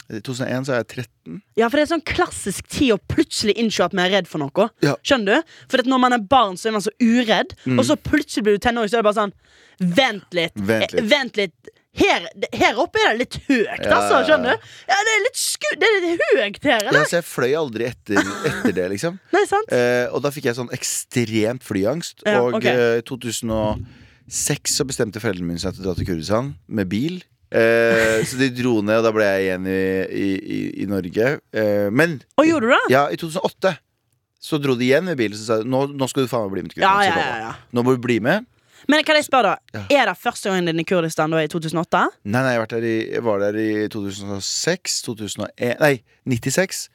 I 0.10 0.20
2001 0.26 0.66
så 0.66 0.74
er 0.74 0.80
jeg 0.82 0.88
13. 1.06 1.42
Ja, 1.60 1.68
for 1.70 1.78
det 1.78 1.84
er 1.86 1.90
sånn 1.92 2.06
klassisk 2.10 2.66
tid 2.74 2.96
å 2.96 3.00
plutselig 3.12 3.54
innse 3.62 3.84
at 3.86 3.94
man 3.94 4.08
er 4.08 4.16
redd 4.18 4.30
for 4.32 4.42
noe. 4.42 4.70
Ja. 4.82 4.96
Skjønner 5.06 5.40
du? 5.44 5.58
For 5.70 5.86
når 5.86 6.02
man 6.02 6.16
er 6.18 6.24
barn, 6.32 6.58
så 6.58 6.72
er 6.72 6.76
man 6.80 6.82
så 6.86 6.94
uredd, 7.04 7.54
og 7.78 7.84
så 7.86 7.98
plutselig 8.00 8.48
blir 8.48 8.58
du 8.58 8.64
tenåring, 8.66 8.90
så 8.90 8.98
er 8.98 9.04
det 9.04 9.10
bare 9.12 9.22
sånn 9.24 9.36
Vent 9.80 10.34
litt. 10.36 10.58
Mm. 10.60 10.66
Vent 10.68 10.92
litt. 10.92 11.00
Eh, 11.00 11.06
Vent 11.14 11.38
litt. 11.40 11.70
Her, 12.00 12.26
her 12.54 12.78
oppe 12.80 13.00
er 13.02 13.14
det 13.16 13.20
litt 13.24 13.38
høyt, 13.48 13.86
Ja, 13.86 13.96
altså. 13.96 14.18
ja, 14.18 14.20
ja. 14.20 14.26
Skjønner 14.28 14.58
du? 14.60 14.68
Ja, 14.92 14.98
det 15.08 15.14
er 15.16 15.24
litt 15.26 15.40
sku... 15.40 15.66
Det 15.82 15.88
er 15.88 15.96
litt 16.04 16.26
høyt 16.34 16.60
her, 16.70 16.84
Ja, 16.84 16.90
eller? 16.92 17.08
så 17.10 17.18
jeg 17.20 17.26
fløy 17.30 17.54
aldri 17.60 17.88
etter, 17.90 18.20
etter 18.50 18.76
det, 18.78 18.86
liksom. 18.94 19.18
Nei, 19.36 19.42
sant? 19.50 19.72
Eh, 19.74 20.06
og 20.14 20.22
da 20.26 20.32
fikk 20.36 20.50
jeg 20.52 20.58
sånn 20.60 20.70
ekstremt 20.76 21.66
flyangst. 21.66 22.22
Ja, 22.28 22.42
og 22.46 22.60
i 22.66 22.76
2006 23.10 24.76
så 24.80 24.86
bestemte 24.88 25.22
foreldrene 25.24 25.50
mine 25.54 25.62
seg 25.62 25.76
til 25.76 25.84
å 25.86 25.90
dra 25.90 25.98
til 25.98 26.08
Kurdistan 26.12 26.54
med 26.68 26.90
bil. 26.92 27.22
Eh, 27.52 28.20
så 28.30 28.38
de 28.38 28.50
dro 28.54 28.76
ned, 28.86 29.00
og 29.02 29.06
da 29.08 29.12
ble 29.16 29.26
jeg 29.26 29.46
igjen 29.48 29.64
i, 29.68 29.80
i, 30.14 30.28
i, 30.38 30.60
i 30.84 30.86
Norge. 30.90 31.32
Eh, 31.50 31.88
men 31.90 32.20
Og 32.38 32.46
gjorde 32.46 32.70
du 32.70 32.74
det? 32.76 32.82
ja, 32.94 33.08
i 33.10 33.18
2008 33.18 33.76
så 34.40 34.56
dro 34.64 34.72
de 34.80 34.86
igjen 34.86 35.04
med 35.04 35.18
bilen 35.20 35.36
og 35.36 35.42
sa 35.44 35.58
nå, 35.68 35.80
nå 36.00 36.08
skal 36.08 36.24
du 36.24 36.30
faen 36.32 36.46
meg 36.46 36.54
bli 36.54 36.62
med 36.64 36.72
til 36.72 36.84
Ja, 36.86 36.94
Kurdistan. 36.96 37.18
ja, 37.20 37.26
ja, 37.28 37.50
ja. 37.50 37.56
Nå 37.76 37.84
må 37.84 37.96
du 37.98 38.00
bli 38.06 38.20
med. 38.24 38.46
Men 38.88 39.04
kan 39.04 39.18
jeg 39.20 39.26
spørre, 39.28 39.58
da? 39.74 39.82
Er 39.92 40.06
det 40.08 40.14
første 40.22 40.48
gangen 40.48 40.70
din 40.70 40.80
i 40.80 40.86
Kurdistan 40.88 41.34
da 41.36 41.42
i 41.44 41.50
2008? 41.52 42.06
Nei, 42.24 42.44
nei, 42.46 42.54
jeg, 42.56 42.62
har 42.62 42.70
der 42.72 42.86
i, 42.88 42.94
jeg 43.18 43.24
var 43.26 43.42
der 43.44 43.58
i 43.60 43.68
2006, 43.92 45.02
2001 45.10 45.76
Nei, 45.84 45.92
96. 46.32 46.86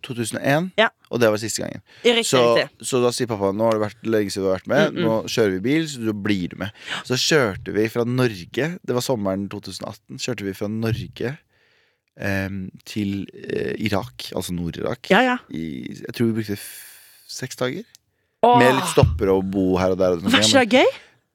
Ja. 0.00 0.06
2001, 0.08 0.70
Ja. 0.78 0.88
og 1.10 1.20
det 1.20 1.28
var 1.30 1.36
siste 1.42 1.62
gangen. 1.62 1.82
Riktig, 2.04 2.26
Så, 2.26 2.56
riktig. 2.56 2.86
så 2.86 3.02
da 3.02 3.10
sier 3.12 3.26
pappa 3.30 3.52
nå 3.52 3.64
har 3.68 3.72
det 3.78 3.82
vært 3.84 4.02
lenge 4.08 4.30
siden 4.32 4.44
du 4.44 4.50
har 4.50 4.58
vært 4.58 4.66
med. 4.72 4.94
Nå 5.04 5.18
kjører 5.28 5.52
vi 5.58 5.60
bil, 5.60 5.86
så 5.88 6.04
du 6.04 6.12
blir 6.12 6.56
med. 6.58 6.70
Så 7.04 7.14
kjørte 7.20 7.72
vi 7.76 7.88
fra 7.88 8.04
Norge. 8.04 8.78
Det 8.84 8.94
var 8.96 9.00
sommeren 9.04 9.48
2018. 9.52 10.18
Kjørte 10.18 10.44
vi 10.48 10.52
fra 10.56 10.68
Norge 10.68 11.36
em, 12.20 12.70
til 12.84 13.26
eh, 13.34 13.74
Irak, 13.78 14.30
altså 14.36 14.52
Nord-Irak. 14.56 15.10
Ja, 15.10 15.20
ja. 15.22 15.36
Jeg 15.50 16.12
tror 16.14 16.30
vi 16.32 16.40
brukte 16.42 16.58
seks 17.30 17.56
dager. 17.56 17.84
Åh, 18.42 18.58
Med 18.58 18.74
litt 18.74 18.88
stopper 18.94 19.28
og 19.34 19.50
bo 19.52 19.76
her 19.76 19.92
og 19.94 19.98
der. 20.00 20.16
Og 20.16 20.22
Var 20.24 20.40
ikke 20.40 20.64
det 20.64 20.80
gøy? 20.80 20.90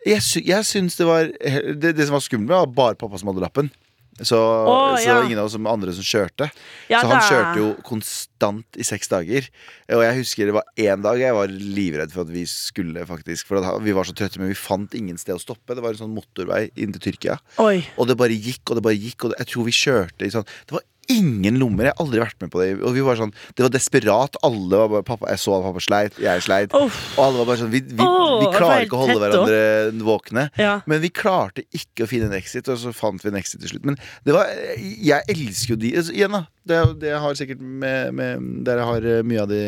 jeg, 0.05 0.21
sy 0.21 0.41
jeg 0.45 0.65
syns 0.65 0.95
det 0.97 1.05
var 1.07 1.25
det, 1.29 1.95
det 1.97 2.05
som 2.07 2.13
var 2.17 2.21
skummelt, 2.25 2.49
var 2.49 2.65
bare 2.67 2.95
pappa 2.97 3.17
som 3.21 3.29
hadde 3.31 3.41
lappen. 3.45 3.69
Så, 4.15 4.37
oh, 4.39 4.93
så 4.95 5.03
det 5.03 5.13
var 5.17 5.25
ingen 5.27 5.39
av 5.41 5.49
oss 5.49 5.55
som 5.57 5.65
andre 5.67 5.91
som 5.91 6.05
kjørte. 6.07 6.47
Ja, 6.87 7.01
så 7.01 7.09
han 7.09 7.17
da- 7.19 7.25
kjørte 7.27 7.59
jo 7.59 7.65
konstant 7.83 8.77
i 8.79 8.85
seks 8.87 9.11
dager. 9.11 9.49
Og 9.91 10.03
jeg 10.05 10.17
husker 10.21 10.47
det 10.47 10.55
var 10.55 10.69
én 10.79 11.03
dag 11.03 11.19
jeg 11.19 11.35
var 11.35 11.51
livredd 11.51 12.13
for 12.13 12.23
at 12.23 12.31
vi 12.31 12.45
skulle 12.47 13.03
faktisk 13.05 13.49
For 13.51 13.59
vi 13.83 13.91
var 13.95 14.07
så 14.07 14.15
trøtte, 14.15 14.39
men 14.39 14.53
vi 14.53 14.55
fant 14.57 14.95
ingen 14.95 15.19
sted 15.19 15.35
å 15.35 15.41
stoppe. 15.43 15.75
Det 15.75 15.83
var 15.83 15.97
en 15.97 16.05
sånn 16.05 16.15
motorvei 16.15 16.69
inn 16.79 16.95
til 16.95 17.03
Tyrkia. 17.09 17.37
Oi. 17.59 17.83
Og 17.99 18.07
det 18.07 18.15
bare 18.17 18.37
gikk 18.39 18.71
og 18.71 18.79
det 18.79 18.85
bare 18.87 18.95
gikk. 18.95 19.25
Og 19.27 19.33
det, 19.33 19.41
jeg 19.43 19.51
tror 19.51 19.67
vi 19.67 19.75
kjørte 19.75 20.25
i 20.25 20.31
sånn 20.31 20.47
Det 20.63 20.77
var 20.79 20.85
ingen 21.11 21.59
lommer. 21.61 21.89
Jeg 21.89 21.95
har 21.95 22.05
aldri 22.05 22.23
vært 22.23 22.41
med 22.43 22.53
på 22.53 22.63
det. 22.63 22.69
Og 22.81 22.95
vi 22.95 23.03
var 23.05 23.19
sånn 23.19 23.33
Det 23.55 23.65
var 23.65 23.73
desperat. 23.73 24.39
Alle 24.45 24.81
var 24.83 24.91
bare 24.97 25.07
pappa, 25.07 25.29
Jeg 25.31 25.43
så 25.43 25.57
at 25.59 25.65
pappa 25.67 25.83
sleit, 25.83 26.19
jeg 26.21 26.45
sleit. 26.45 26.75
Oh. 26.75 26.89
Og 27.15 27.23
alle 27.27 27.41
var 27.41 27.49
bare 27.51 27.61
sånn 27.63 27.73
Vi, 27.73 27.83
vi, 27.91 28.01
oh, 28.03 28.39
vi 28.43 28.51
klarer 28.55 28.87
ikke 28.87 28.97
å 28.99 29.05
holde 29.05 29.19
hverandre 29.21 29.45
hverandre 29.45 30.05
våkne. 30.05 30.45
Ja. 30.59 30.75
Men 30.89 31.01
vi 31.03 31.11
klarte 31.13 31.65
ikke 31.75 32.05
å 32.05 32.09
finne 32.09 32.29
en 32.29 32.37
exit, 32.37 32.69
og 32.71 32.79
så 32.81 32.93
fant 32.95 33.23
vi 33.23 33.31
en 33.31 33.39
exit 33.39 33.61
til 33.63 33.75
slutt. 33.75 33.87
Men 33.87 33.99
det 34.27 34.35
var 34.35 34.51
Jeg 34.75 35.21
elsker 35.31 35.75
jo 35.75 35.81
de 35.81 35.95
altså, 35.97 36.15
Igjen, 36.15 36.37
da. 36.37 36.45
Det, 36.65 36.79
det 37.03 37.17
har 37.21 37.35
sikkert 37.37 37.61
med, 37.61 38.15
med 38.17 38.47
Dere 38.65 38.87
har 38.87 39.05
eh, 39.05 39.25
mye 39.25 39.43
av 39.43 39.51
de 39.51 39.61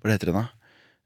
Hva 0.00 0.14
heter 0.14 0.30
det 0.30 0.38
da? 0.38 0.46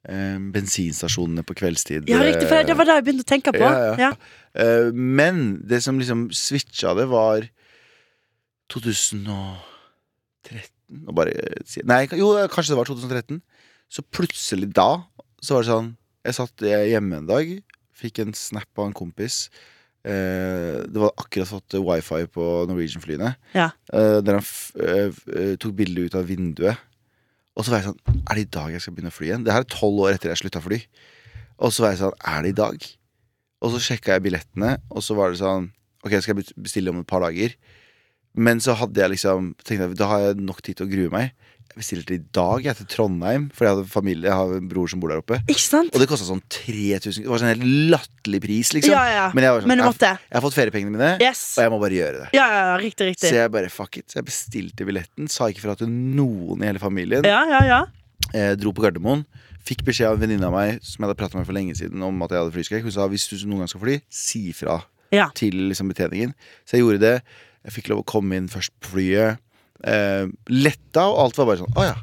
Eh, 0.04 0.38
bensinstasjonene 0.52 1.44
på 1.48 1.56
kveldstid. 1.56 2.10
Ja, 2.12 2.20
riktig, 2.24 2.48
for 2.50 2.60
det 2.60 2.76
var 2.76 2.88
det 2.88 2.98
jeg 2.98 3.06
begynte 3.06 3.24
å 3.24 3.30
tenke 3.30 3.54
på. 3.56 3.64
Ja, 3.64 3.94
ja. 3.96 4.10
Eh, 4.52 4.90
men 4.92 5.62
det 5.64 5.80
som 5.84 5.96
liksom 6.00 6.26
switcha 6.36 6.92
det, 6.98 7.06
var 7.12 7.46
2013 8.72 9.60
og 11.08 11.14
bare 11.16 11.32
si 11.68 11.82
Nei, 11.88 12.04
jo, 12.18 12.32
kanskje 12.52 12.74
det 12.74 12.78
var 12.78 12.88
2013. 12.90 13.40
Så 13.90 14.04
plutselig 14.14 14.68
da 14.74 15.04
så 15.44 15.56
var 15.56 15.64
det 15.64 15.70
sånn 15.70 15.90
Jeg 16.24 16.36
satt 16.38 16.64
hjemme 16.64 17.20
en 17.20 17.28
dag, 17.28 17.50
fikk 17.94 18.22
en 18.22 18.32
snap 18.36 18.80
av 18.80 18.88
en 18.88 18.96
kompis. 18.96 19.48
Eh, 20.04 20.84
det 20.88 21.00
var 21.00 21.12
akkurat 21.20 21.48
fått 21.48 21.76
wifi 21.80 22.24
på 22.32 22.46
Norwegian-flyene. 22.68 23.34
Ja. 23.56 23.70
Eh, 23.92 24.18
der 24.24 24.38
han 24.38 24.46
eh, 24.80 25.20
eh, 25.36 25.54
tok 25.60 25.76
bilde 25.76 26.06
ut 26.08 26.16
av 26.16 26.24
vinduet. 26.28 26.80
Og 27.54 27.62
så 27.64 27.70
var 27.70 27.82
jeg 27.82 27.92
sånn 27.92 28.16
Er 28.24 28.34
det 28.34 28.42
i 28.42 28.52
dag 28.56 28.72
jeg 28.72 28.82
skal 28.82 28.96
begynne 28.96 29.12
å 29.12 29.14
fly 29.14 29.28
igjen? 29.28 29.44
Det 29.46 29.52
her 29.54 29.62
er 29.62 29.70
tolv 29.70 30.00
år 30.06 30.16
etter 30.16 30.32
jeg 30.32 30.42
slutta 30.42 30.62
å 30.64 30.66
fly. 30.66 30.80
Og 31.60 31.72
så 31.72 31.84
var 31.84 31.92
jeg 31.92 32.02
sånn 32.02 32.18
Er 32.32 32.42
det 32.42 32.54
i 32.54 32.58
dag? 32.58 32.88
Og 33.64 33.72
så 33.72 33.80
sjekka 33.80 34.16
jeg 34.16 34.24
billettene, 34.26 34.74
og 34.92 35.04
så 35.04 35.16
var 35.16 35.32
det 35.32 35.40
sånn 35.40 35.70
Ok, 36.04 36.18
skal 36.20 36.34
jeg 36.36 36.56
bestille 36.60 36.92
om 36.92 37.00
et 37.00 37.08
par 37.08 37.22
dager? 37.24 37.54
Men 38.34 38.58
så 38.62 38.74
hadde 38.74 38.98
jeg 38.98 39.12
liksom 39.14 39.52
tenkte 39.62 39.88
jeg, 39.88 39.96
Da 39.98 40.06
har 40.10 40.20
jeg 40.28 40.40
nok 40.42 40.62
tid 40.62 40.76
til 40.80 40.86
å 40.88 40.90
grue 40.90 41.10
meg. 41.12 41.32
Jeg 41.74 41.80
bestilte 41.80 42.14
i 42.14 42.20
dag 42.36 42.62
jeg 42.62 42.76
til 42.78 42.86
Trondheim, 42.92 43.48
for 43.54 43.66
jeg 43.66 43.74
hadde 43.74 43.90
familie. 43.90 44.28
Jeg 44.28 44.36
har 44.38 44.52
en 44.60 44.66
bror 44.70 44.86
som 44.90 45.00
bor 45.02 45.10
der 45.10 45.18
oppe. 45.22 45.40
Ikke 45.50 45.62
sant? 45.64 45.90
Og 45.90 46.02
det 46.02 46.06
kosta 46.10 46.26
sånn 46.28 46.42
3000 46.54 47.24
Det 47.24 47.30
var 47.32 47.40
sånn 47.42 47.50
helt 47.50 47.64
latterlig 47.94 48.40
pris, 48.44 48.70
liksom. 48.76 48.94
Ja, 48.94 49.00
ja. 49.10 49.24
Men, 49.34 49.42
jeg 49.46 49.54
var 49.56 49.64
sånn, 49.64 49.72
Men 49.72 49.82
jeg, 49.82 49.96
jeg 50.04 50.36
har 50.36 50.44
fått 50.44 50.54
feriepengene 50.58 50.94
mine, 50.94 51.08
Yes. 51.24 51.42
og 51.58 51.64
jeg 51.64 51.72
må 51.74 51.80
bare 51.82 51.96
gjøre 51.98 52.20
det. 52.20 52.28
Ja, 52.36 52.44
ja, 52.52 52.60
ja, 52.70 52.76
riktig, 52.78 53.08
riktig. 53.10 53.26
Så 53.32 53.40
jeg 53.40 53.50
bare 53.56 53.72
fuck 53.74 53.98
it. 53.98 54.06
Så 54.12 54.20
jeg 54.20 54.28
bestilte 54.28 54.86
billetten, 54.86 55.26
sa 55.32 55.48
ikke 55.50 55.64
fra 55.64 55.74
til 55.80 55.90
noen 55.90 56.62
i 56.62 56.68
hele 56.70 56.82
familien. 56.82 57.26
Ja, 57.26 57.40
ja, 57.50 57.62
ja. 57.66 57.80
jeg 58.34 58.60
dro 58.62 58.70
på 58.76 58.84
Gardermoen. 58.86 59.24
Fikk 59.64 59.82
beskjed 59.86 60.10
av 60.12 60.18
en 60.18 60.22
venninne 60.28 60.46
av 60.46 60.52
meg 60.54 60.78
som 60.84 61.00
jeg 61.00 61.08
hadde 61.08 61.18
pratet 61.18 61.40
med 61.40 61.46
for 61.48 61.56
lenge 61.56 61.74
siden 61.78 62.02
om 62.04 62.22
at 62.22 62.34
jeg 62.36 62.38
hadde 62.42 62.54
flyskrekk. 62.54 62.84
Hun 62.86 62.94
sa 62.94 63.08
hvis 63.08 63.26
du 63.32 63.34
noen 63.48 63.64
gang 63.64 63.70
skal 63.72 63.82
fly, 63.82 63.98
si 64.12 64.44
fra 64.54 64.82
Ja. 65.10 65.30
til 65.34 65.56
liksom, 65.72 65.88
betjeningen. 65.90 66.34
Så 66.68 66.76
jeg 66.76 66.84
gjorde 66.84 67.00
det. 67.00 67.16
Jeg 67.64 67.78
fikk 67.78 67.92
lov 67.92 68.02
å 68.02 68.08
komme 68.08 68.36
inn 68.38 68.50
først 68.52 68.74
på 68.82 68.96
flyet. 68.96 69.40
Eh, 69.84 70.26
letta, 70.52 71.08
og 71.10 71.26
alt 71.26 71.38
var 71.40 71.48
bare 71.50 71.60
sånn 71.60 71.74
Å 71.76 71.84
ja. 71.84 71.94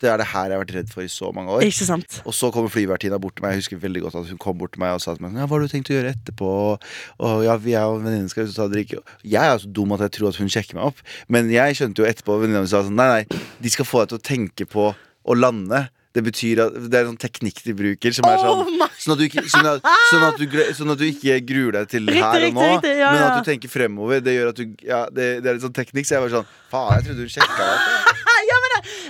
Det 0.00 0.08
er 0.08 0.16
det 0.16 0.30
her 0.30 0.48
jeg 0.48 0.56
har 0.56 0.62
vært 0.62 0.72
redd 0.72 0.88
for 0.88 1.04
i 1.04 1.10
så 1.12 1.28
mange 1.36 1.52
år. 1.52 1.62
Ikke 1.66 1.84
sant? 1.84 2.14
Og 2.24 2.32
så 2.32 2.48
kommer 2.54 2.72
flyvertinna 2.72 3.18
bort 3.20 3.34
til 3.36 3.44
meg. 3.44 3.52
Jeg 3.52 3.66
husker 3.66 3.82
veldig 3.82 4.00
godt 4.06 4.16
at 4.16 4.30
hun 4.32 4.40
kom 4.40 4.56
bort 4.56 4.72
til 4.72 4.80
meg 4.80 4.94
og 4.96 5.02
sa 5.04 5.12
til 5.12 5.26
meg 5.26 5.36
Ja, 5.36 5.44
hva 5.44 5.58
har 5.58 5.66
du 5.66 5.72
tenkt 5.72 5.90
å 5.92 5.96
gjøre 5.98 6.14
etterpå? 6.14 6.52
Og 7.20 7.44
ja, 7.44 7.56
vi 7.60 7.74
er 7.76 7.84
jo 7.84 7.98
venninner 8.00 8.32
skal 8.32 8.48
ut 8.48 8.54
og 8.54 8.56
ta 8.56 8.68
drikke. 8.72 9.02
Jeg 9.28 9.52
er 9.52 9.60
så 9.60 9.68
dum 9.68 9.92
at 9.92 10.06
jeg 10.06 10.14
tror 10.16 10.30
at 10.30 10.40
hun 10.40 10.48
sjekker 10.52 10.78
meg 10.78 10.88
opp. 10.88 11.04
Men 11.28 11.52
jeg 11.52 11.76
skjønte 11.76 12.00
jo 12.00 12.08
etterpå 12.08 12.38
venninna 12.40 12.64
mi 12.64 12.72
sa 12.72 12.80
sånn 12.86 12.96
Nei, 12.96 13.10
nei, 13.12 13.40
de 13.60 13.74
skal 13.76 13.88
få 13.90 14.00
deg 14.00 14.14
til 14.14 14.22
å 14.22 14.26
tenke 14.30 14.68
på 14.72 14.88
å 14.96 15.36
lande. 15.36 15.82
Det 16.10 16.22
betyr 16.26 16.60
at 16.64 16.74
Det 16.90 16.96
er 16.98 17.04
en 17.04 17.12
sånn 17.12 17.20
teknikk 17.22 17.60
de 17.62 17.74
bruker 17.78 18.14
som 18.16 18.26
er 18.26 18.40
Oh 18.40 18.64
sånn 18.64 18.80
oh 18.82 18.96
Sånn 19.00 19.14
at 19.14 19.20
du 19.20 19.24
ikke, 19.28 19.44
sånn 19.48 19.68
at, 19.70 19.86
sånn 20.10 20.24
at 20.26 20.40
du, 20.40 20.56
sånn 20.76 20.92
at 20.92 21.00
du 21.00 21.06
ikke 21.06 21.36
gruer 21.46 21.78
deg 21.78 21.92
til 21.92 22.08
Riktig, 22.10 22.24
her 22.24 22.46
og 22.48 22.56
nå, 22.58 22.66
riktig, 22.74 22.94
ja, 22.98 23.12
men 23.14 23.22
at 23.24 23.38
du 23.38 23.46
tenker 23.48 23.72
fremover. 23.72 24.20
Det 24.24 24.34
gjør 24.34 24.50
at 24.50 24.58
du 24.60 24.64
Ja, 24.84 25.00
det, 25.08 25.28
det 25.44 25.48
er 25.48 25.54
en 25.56 25.62
sånn 25.62 25.76
teknikk. 25.76 26.08
Så 26.08 26.18
jeg 26.18 26.26
var 26.26 26.34
sånn 26.34 26.50
Faen, 26.72 26.98
jeg 26.98 27.06
trodde 27.08 27.24
hun 27.24 27.32
sjekka 27.32 27.70
det, 27.70 28.26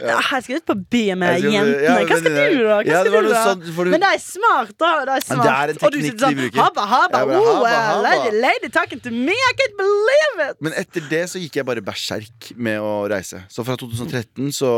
ja. 0.01 0.17
Jeg 0.33 0.45
skal 0.47 0.57
ut 0.61 0.67
på 0.71 0.77
byen 0.95 1.19
med 1.21 1.43
jentene. 1.45 1.83
ja, 1.85 1.95
Hva 2.01 2.19
skal 2.21 2.35
du, 2.35 2.63
da? 2.65 2.79
Hva 2.81 3.01
skal 3.01 3.17
du 3.25 3.29
da? 3.31 3.43
Sånn, 3.47 3.63
du- 3.67 3.91
Men 3.91 4.01
det 4.05 4.11
er 4.15 4.23
smart, 4.25 4.73
da. 4.79 4.91
Det 5.05 5.15
er 5.17 5.27
smart. 5.27 5.45
det 5.47 5.55
er 5.55 5.73
en 5.75 5.81
teknikk 5.85 6.05
sitter 6.09 6.25
sånn, 6.27 6.37
de 6.37 6.43
bruker. 6.43 6.61
Habba, 6.61 6.87
habba, 6.95 7.23
bare, 7.27 7.39
oh, 7.41 7.49
habba, 7.55 7.71
uh, 7.71 7.87
habba. 7.91 8.03
Lady, 8.09 8.41
lady 8.47 8.69
talking 8.69 9.01
to 9.01 9.11
me, 9.11 9.33
I 9.33 9.53
can't 9.61 9.77
believe 9.81 10.49
it! 10.51 10.61
Men 10.61 10.73
etter 10.81 11.09
det 11.11 11.23
så 11.33 11.43
gikk 11.43 11.61
jeg 11.61 11.67
bare 11.69 11.85
berserk 11.85 12.51
med 12.57 12.81
å 12.81 12.93
reise. 13.11 13.45
Så 13.53 13.65
fra 13.67 13.77
2013 13.81 14.53
så 14.57 14.73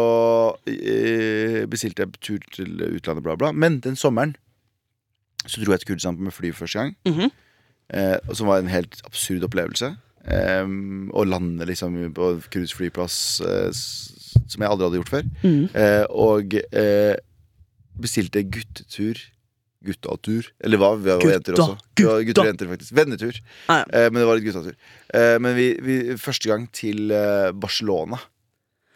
eh, 0.66 1.62
bestilte 1.70 2.04
jeg 2.06 2.18
tur 2.20 2.38
til 2.52 2.86
utlandet, 2.96 3.22
bla, 3.26 3.36
bla. 3.36 3.52
Men 3.52 3.80
den 3.84 3.96
sommeren 3.96 4.34
så 5.46 5.58
dro 5.62 5.72
jeg 5.74 5.82
til 5.82 5.92
Kurdistan 5.92 6.18
med 6.22 6.34
fly 6.34 6.52
første 6.54 6.78
gang. 6.78 6.96
Mhm. 7.08 7.30
eh, 7.92 8.16
som 8.32 8.46
var 8.46 8.58
en 8.62 8.70
helt 8.72 9.00
absurd 9.04 9.42
opplevelse. 9.44 9.96
Eh, 10.24 10.64
å 11.12 11.24
lande 11.26 11.66
liksom 11.66 11.96
på 12.14 12.28
cruiseflyplass 12.48 13.16
flyplass 13.36 13.40
eh, 13.42 13.72
som 14.50 14.64
jeg 14.64 14.72
aldri 14.72 14.88
hadde 14.88 15.00
gjort 15.00 15.12
før. 15.12 15.28
Mm. 15.42 15.62
Eh, 15.82 16.04
og 16.24 16.56
eh, 16.58 17.14
bestilte 18.02 18.42
guttetur. 18.48 19.20
Guttatur. 19.82 20.48
Eller 20.62 20.78
hva? 20.78 20.92
Vi 20.98 21.10
var 21.10 21.24
jenter 21.26 21.56
også. 21.58 21.76
Vi 21.98 22.06
var 22.06 22.20
gutta. 22.20 22.28
gutter 22.28 22.44
og 22.44 22.50
jenter, 22.52 22.70
faktisk. 22.70 22.94
Vennetur. 22.98 23.40
Ah, 23.66 23.82
ja. 23.82 23.86
Eh, 23.88 24.08
men 24.10 24.22
det 24.22 24.28
var 24.28 24.38
litt 24.38 24.48
guttatur. 24.48 24.76
Eh, 25.18 25.36
men 25.42 25.56
vi, 25.58 25.68
vi, 25.82 25.98
første 26.22 26.52
gang 26.52 26.68
til 26.74 27.14
eh, 27.14 27.50
Barcelona. 27.52 28.20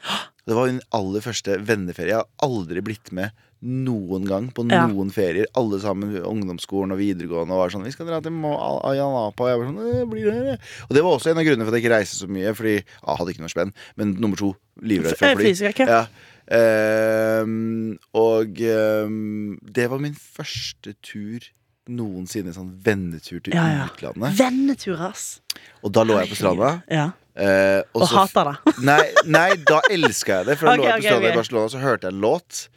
Det 0.47 0.55
var 0.55 0.69
min 0.71 0.77
aller 0.95 1.25
første 1.25 1.57
venneferie. 1.67 2.13
Jeg 2.13 2.21
har 2.21 2.47
aldri 2.47 2.79
blitt 2.87 3.09
med 3.11 3.35
noen 3.63 4.27
gang 4.29 4.51
på 4.53 4.67
Ja. 4.71 4.87
noen 4.87 5.11
ferier. 5.11 5.47
Alle 5.57 5.81
sammen, 5.81 6.13
ungdomsskolen 6.23 6.93
og 6.93 6.99
videregående, 6.99 7.53
og 7.53 7.63
var 7.65 7.71
sånn 7.71 7.85
'Vi 7.85 7.93
skal 7.93 8.07
dra 8.07 8.21
til 8.21 8.33
Ayanapa.' 8.33 9.41
Og 9.41 9.49
jeg 9.49 9.59
var 9.59 9.67
sånn 9.67 9.93
det 9.93 10.09
blir 10.11 10.31
det? 10.31 10.61
Og 10.89 10.95
det 10.95 11.03
var 11.03 11.11
også 11.17 11.31
en 11.31 11.39
av 11.39 11.45
grunnene 11.45 11.65
for 11.65 11.75
at 11.75 11.81
jeg 11.81 11.85
ikke 11.85 11.97
reiste 11.99 12.21
så 12.21 12.29
mye. 12.29 12.55
Fordi 12.55 12.75
jeg 12.77 13.17
hadde 13.17 13.31
ikke 13.33 13.41
noe 13.41 13.49
spenn. 13.55 13.73
Men 13.97 14.15
nummer 14.21 14.37
to 14.37 14.55
livredd 14.83 15.17
for 15.17 15.35
fly. 15.37 15.55
Ja. 15.55 15.87
Ja. 15.87 16.07
Ehm, 16.49 17.99
og 18.15 18.61
um, 18.61 19.59
det 19.63 19.91
var 19.91 19.99
min 19.99 20.15
første 20.15 20.95
tur 21.03 21.41
noensinne. 21.89 22.55
Sånn 22.55 22.73
vennetur 22.83 23.43
til 23.43 23.55
Ja, 23.55 23.67
ja. 23.67 23.87
utlandet. 23.91 24.39
Vennetur, 24.39 25.01
ass. 25.01 25.41
Og 25.83 25.93
da 25.93 26.05
lå 26.07 26.19
jeg 26.21 26.31
på 26.35 26.39
stranda. 26.41 26.83
Ja. 26.91 27.11
Uh, 27.37 27.83
og 27.93 28.03
Og 28.07 28.09
hata 28.09 28.45
det. 28.49 28.77
Nei, 28.87 29.03
nei, 29.27 29.51
da 29.69 29.83
elska 29.93 30.41
jeg 30.41 30.47
det. 30.47 30.59
For 30.59 30.67
da 30.71 30.73
okay, 30.77 30.81
lå 30.81 30.87
jeg 30.87 30.97
på 30.97 31.07
stranda 31.07 31.27
okay. 31.27 31.33
i 31.35 31.41
Barcelona, 31.41 31.69
så 31.75 31.83
hørte 31.83 32.09
jeg 32.09 32.15
en 32.15 32.21
låt. 32.25 32.69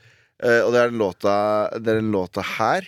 Eh, 0.44 0.62
og 0.66 0.74
det 0.74 0.82
er 0.82 0.90
den 0.92 1.00
låta, 1.02 1.34
det 1.80 1.88
er 1.94 2.00
den 2.02 2.12
låta 2.14 2.42
her, 2.58 2.88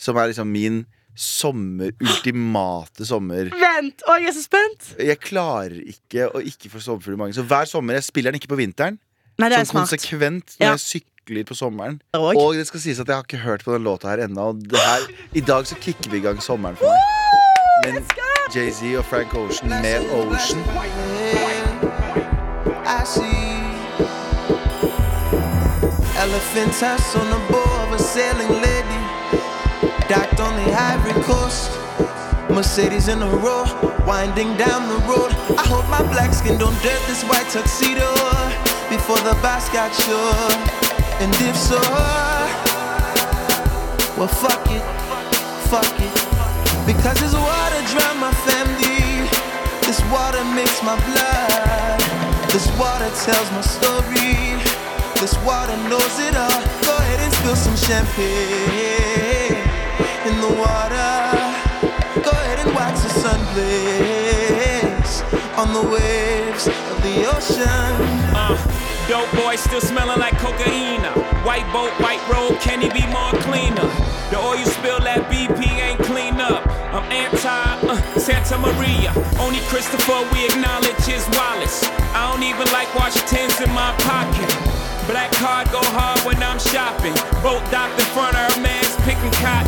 som 0.00 0.16
er 0.16 0.30
liksom 0.32 0.48
min 0.52 0.82
sommer, 1.20 1.90
ultimate 2.00 3.04
sommer. 3.04 3.50
Vent! 3.52 4.02
Å, 4.08 4.14
jeg 4.22 4.30
er 4.30 4.36
så 4.38 4.44
spent! 4.46 4.92
Jeg 4.98 5.18
klarer 5.20 5.74
ikke 5.92 6.30
å 6.32 6.40
ikke 6.40 6.70
få 6.72 6.80
sommerfugl 6.80 7.16
i 7.18 7.20
magen. 7.20 7.34
Så 7.36 7.44
hver 7.44 7.66
sommer, 7.68 7.98
jeg 7.98 8.06
spiller 8.08 8.32
den 8.32 8.40
ikke 8.40 8.52
på 8.54 8.60
vinteren. 8.60 8.96
Nei, 9.40 9.48
det 9.48 9.58
er 9.58 9.64
Sånn 9.64 9.72
smart. 9.74 9.88
konsekvent 9.90 10.56
når 10.60 10.66
Ja. 10.66 10.72
jeg 10.76 10.80
sykler 10.86 11.44
på 11.48 11.54
sommeren. 11.56 12.00
Og? 12.14 12.36
Og 12.36 12.54
det 12.54 12.66
skal 12.68 12.80
sies 12.80 13.00
at 13.00 13.06
jeg 13.08 13.16
har 13.16 13.24
ikke 13.24 13.42
hørt 13.44 13.64
på 13.64 13.72
den 13.72 13.84
låta 13.84 14.08
her 14.12 14.18
ennå. 14.26 14.50
I 15.34 15.40
dag 15.40 15.64
så 15.68 15.76
kicker 15.80 16.10
vi 16.10 16.18
i 16.18 16.24
gang 16.24 16.36
sommeren 16.40 16.76
for 16.76 16.88
meg. 16.88 16.98
Men 17.84 18.04
Jay-Z 18.54 18.96
og 18.98 19.04
Frank 19.08 19.32
Ocean 19.34 19.68
med 19.70 20.04
Ocean. 20.12 20.60
I 22.86 23.04
see 23.04 23.59
elephant 26.20 26.70
tusks 26.74 27.16
on 27.16 27.30
the 27.30 27.40
bow 27.50 27.84
of 27.84 27.92
a 27.92 27.98
sailing 27.98 28.52
lady, 28.60 29.00
docked 30.06 30.38
on 30.38 30.52
the 30.60 30.68
Ivory 30.70 31.16
Coast. 31.24 31.72
Mercedes 32.50 33.08
in 33.08 33.22
a 33.22 33.30
row, 33.40 33.64
winding 34.06 34.54
down 34.58 34.86
the 34.92 35.00
road. 35.08 35.32
I 35.56 35.64
hope 35.64 35.88
my 35.88 36.02
black 36.12 36.34
skin 36.34 36.58
don't 36.58 36.76
dirt 36.82 37.00
this 37.08 37.24
white 37.24 37.48
tuxedo 37.48 38.04
before 38.92 39.16
the 39.24 39.32
boss 39.40 39.70
got 39.72 39.88
sure. 40.04 40.52
And 41.24 41.32
if 41.40 41.56
so, 41.56 41.80
well, 44.18 44.28
fuck 44.28 44.60
it, 44.68 44.84
fuck 45.72 45.88
it. 46.04 46.14
Because 46.84 47.16
this 47.18 47.32
water 47.32 47.80
drown 47.96 48.20
my 48.20 48.34
family. 48.44 49.24
This 49.88 50.04
water 50.12 50.44
makes 50.52 50.82
my 50.82 51.00
blood. 51.08 52.00
This 52.52 52.68
water 52.76 53.08
tells 53.24 53.48
my 53.56 53.62
story. 53.62 54.59
This 55.20 55.36
water 55.44 55.76
knows 55.90 56.18
it 56.18 56.34
all. 56.34 56.48
Go 56.80 56.96
ahead 56.96 57.20
and 57.20 57.32
spill 57.34 57.54
some 57.54 57.76
champagne 57.76 59.52
in 60.24 60.40
the 60.40 60.48
water. 60.48 61.12
Go 62.24 62.30
ahead 62.30 62.64
and 62.64 62.74
wax 62.74 63.02
the 63.02 63.10
sun 63.20 63.38
blaze 63.52 65.20
on 65.60 65.74
the 65.76 65.84
waves 65.92 66.68
of 66.68 66.96
the 67.04 67.28
ocean. 67.36 67.92
Uh, 68.32 68.56
dope 69.08 69.30
boy 69.44 69.56
still 69.56 69.82
smelling 69.82 70.18
like 70.18 70.38
cocaine. 70.38 71.04
White 71.44 71.70
boat, 71.70 71.92
white 72.00 72.24
road, 72.32 72.58
can 72.58 72.80
he 72.80 72.88
be 72.88 73.04
more 73.12 73.36
cleaner? 73.44 73.92
The 74.32 74.38
oil 74.40 74.64
spill 74.64 75.00
that 75.00 75.28
BP 75.28 75.68
ain't 75.84 76.00
clean 76.00 76.40
up. 76.40 76.66
I'm 76.96 77.04
anti 77.12 77.44
uh, 77.44 78.00
Santa 78.18 78.56
Maria. 78.56 79.12
Only 79.38 79.60
Christopher 79.68 80.24
we 80.32 80.46
acknowledge 80.46 81.04
his 81.04 81.28
Wallace. 81.36 81.84
I 82.16 82.32
don't 82.32 82.42
even 82.42 82.72
like 82.72 82.88
Washington's 82.94 83.60
in 83.60 83.68
my 83.74 83.92
pocket. 84.00 84.70
Black 85.10 85.32
card 85.42 85.66
go 85.74 85.82
hard 85.90 86.22
when 86.22 86.38
I'm 86.38 86.60
shopping. 86.62 87.10
Boat 87.42 87.58
docked 87.74 87.98
in 87.98 88.06
front 88.14 88.38
of 88.38 88.46
her 88.46 88.62
man's 88.62 88.94
picking 89.02 89.34
cotton. 89.42 89.66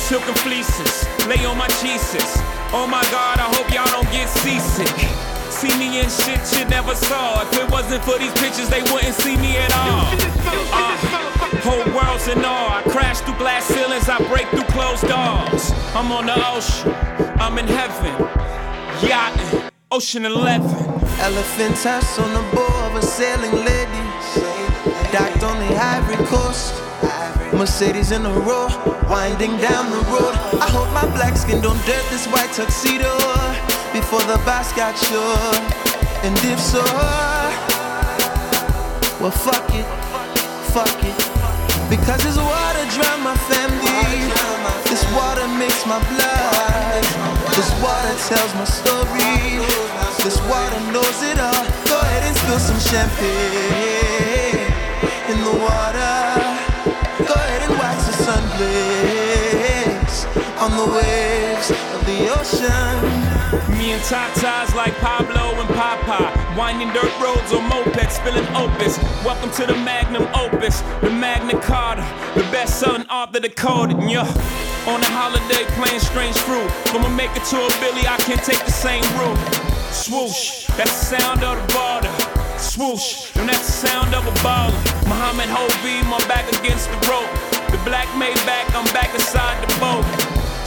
Silken 0.00 0.32
fleeces, 0.40 1.04
lay 1.28 1.44
on 1.44 1.58
my 1.60 1.68
Jesus. 1.84 2.24
Oh 2.72 2.88
my 2.88 3.04
God, 3.12 3.36
I 3.44 3.52
hope 3.52 3.68
y'all 3.68 3.92
don't 3.92 4.08
get 4.08 4.24
seasick. 4.40 4.88
See 5.52 5.68
me 5.76 6.00
in 6.00 6.08
shit 6.08 6.40
you 6.56 6.64
never 6.64 6.94
saw. 6.94 7.42
If 7.44 7.60
it 7.60 7.68
wasn't 7.70 8.02
for 8.08 8.16
these 8.16 8.32
pictures, 8.40 8.70
they 8.72 8.80
wouldn't 8.88 9.12
see 9.20 9.36
me 9.36 9.60
at 9.60 9.68
all. 9.76 10.16
Uh, 10.72 10.96
whole 11.60 11.84
world's 11.92 12.28
in 12.28 12.40
awe. 12.40 12.80
I 12.80 12.82
crash 12.88 13.20
through 13.20 13.36
glass 13.36 13.66
ceilings, 13.66 14.08
I 14.08 14.16
break 14.32 14.48
through 14.48 14.64
closed 14.72 15.04
doors. 15.04 15.76
I'm 15.92 16.10
on 16.10 16.24
the 16.24 16.40
ocean, 16.56 16.88
I'm 17.36 17.58
in 17.58 17.68
heaven. 17.68 18.16
Yachting, 19.04 19.60
Ocean 19.92 20.24
11. 20.24 20.64
Elephant 21.20 21.76
tusks 21.76 22.18
on 22.18 22.32
the 22.32 22.56
bow 22.56 22.86
of 22.88 22.96
a 22.96 23.02
sailing 23.02 23.52
Ivory 25.80 26.20
Coast. 26.26 26.76
Mercedes 27.56 28.12
in 28.12 28.26
a 28.26 28.32
row, 28.44 28.68
winding 29.08 29.56
down 29.56 29.88
the 29.90 30.04
road. 30.12 30.36
I 30.60 30.68
hope 30.68 30.92
my 30.92 31.08
black 31.16 31.36
skin 31.38 31.62
don't 31.62 31.80
dirt 31.88 32.04
this 32.12 32.26
white 32.28 32.52
tuxedo 32.52 33.08
before 33.96 34.20
the 34.28 34.36
boss 34.44 34.72
got 34.76 34.92
sure. 35.08 35.56
And 36.20 36.36
if 36.44 36.60
so, 36.60 36.84
well, 39.24 39.32
fuck 39.32 39.64
it, 39.72 39.88
fuck 40.76 41.00
it. 41.00 41.16
Because 41.88 42.20
this 42.28 42.36
water 42.36 42.84
drown 42.92 43.24
my 43.24 43.36
family. 43.48 44.28
This 44.84 45.00
water 45.16 45.48
makes 45.56 45.86
my 45.88 45.98
blood. 46.12 47.02
This 47.56 47.72
water 47.80 48.14
tells 48.28 48.52
my 48.54 48.68
story. 48.68 49.64
This 50.20 50.36
water 50.44 50.80
knows 50.92 51.18
it 51.24 51.40
all. 51.40 51.64
Go 51.88 51.96
ahead 52.04 52.22
and 52.28 52.36
spill 52.36 52.60
some 52.60 52.78
champagne 52.78 54.29
in 55.02 55.38
the 55.44 55.54
water. 55.58 56.18
Go 57.24 57.34
ahead 57.34 57.62
and 57.68 57.74
watch 57.78 58.00
the 58.06 58.14
sun 58.24 58.42
blaze 58.56 60.24
on 60.60 60.70
the 60.76 60.88
waves 60.92 61.70
of 61.94 62.00
the 62.06 62.28
ocean. 62.36 63.30
Me 63.78 63.92
and 63.92 64.02
Tatas 64.02 64.74
like 64.74 64.94
Pablo 64.98 65.58
and 65.60 65.68
Papa. 65.70 66.32
Winding 66.56 66.92
dirt 66.92 67.12
roads 67.20 67.52
on 67.52 67.68
mopeds, 67.70 68.12
spilling 68.12 68.46
opus. 68.54 68.98
Welcome 69.24 69.50
to 69.52 69.66
the 69.66 69.78
magnum 69.84 70.28
opus, 70.34 70.82
the 71.00 71.10
Magna 71.10 71.60
Carta, 71.60 72.02
the 72.34 72.42
best 72.52 72.78
selling 72.80 73.06
author 73.08 73.40
decoded. 73.40 73.96
Yeah. 74.02 74.26
On 74.86 75.00
a 75.00 75.10
holiday 75.12 75.64
playing 75.76 76.00
strange 76.00 76.36
fruit. 76.36 76.70
From 76.88 77.04
a 77.04 77.10
maker 77.10 77.40
to 77.40 77.56
a 77.56 77.68
Billy, 77.80 78.06
I 78.06 78.16
can't 78.18 78.42
take 78.42 78.64
the 78.64 78.72
same 78.72 79.04
route. 79.16 79.38
Swoosh, 79.92 80.66
that's 80.76 81.10
the 81.10 81.18
sound 81.18 81.44
of 81.44 81.56
the 81.56 81.74
border. 81.74 82.29
Swoosh, 82.60 83.34
and 83.36 83.48
that's 83.48 83.66
the 83.66 83.88
sound 83.88 84.14
of 84.14 84.26
a 84.26 84.34
baller. 84.44 84.76
Muhammad 85.08 85.48
Hovey, 85.48 86.04
my 86.08 86.20
back 86.28 86.46
against 86.60 86.90
the 86.92 86.98
rope. 87.08 87.30
The 87.72 87.80
black 87.88 88.06
made 88.16 88.36
back, 88.44 88.68
I'm 88.76 88.84
back 88.92 89.14
inside 89.14 89.56
the 89.64 89.72
boat. 89.80 90.04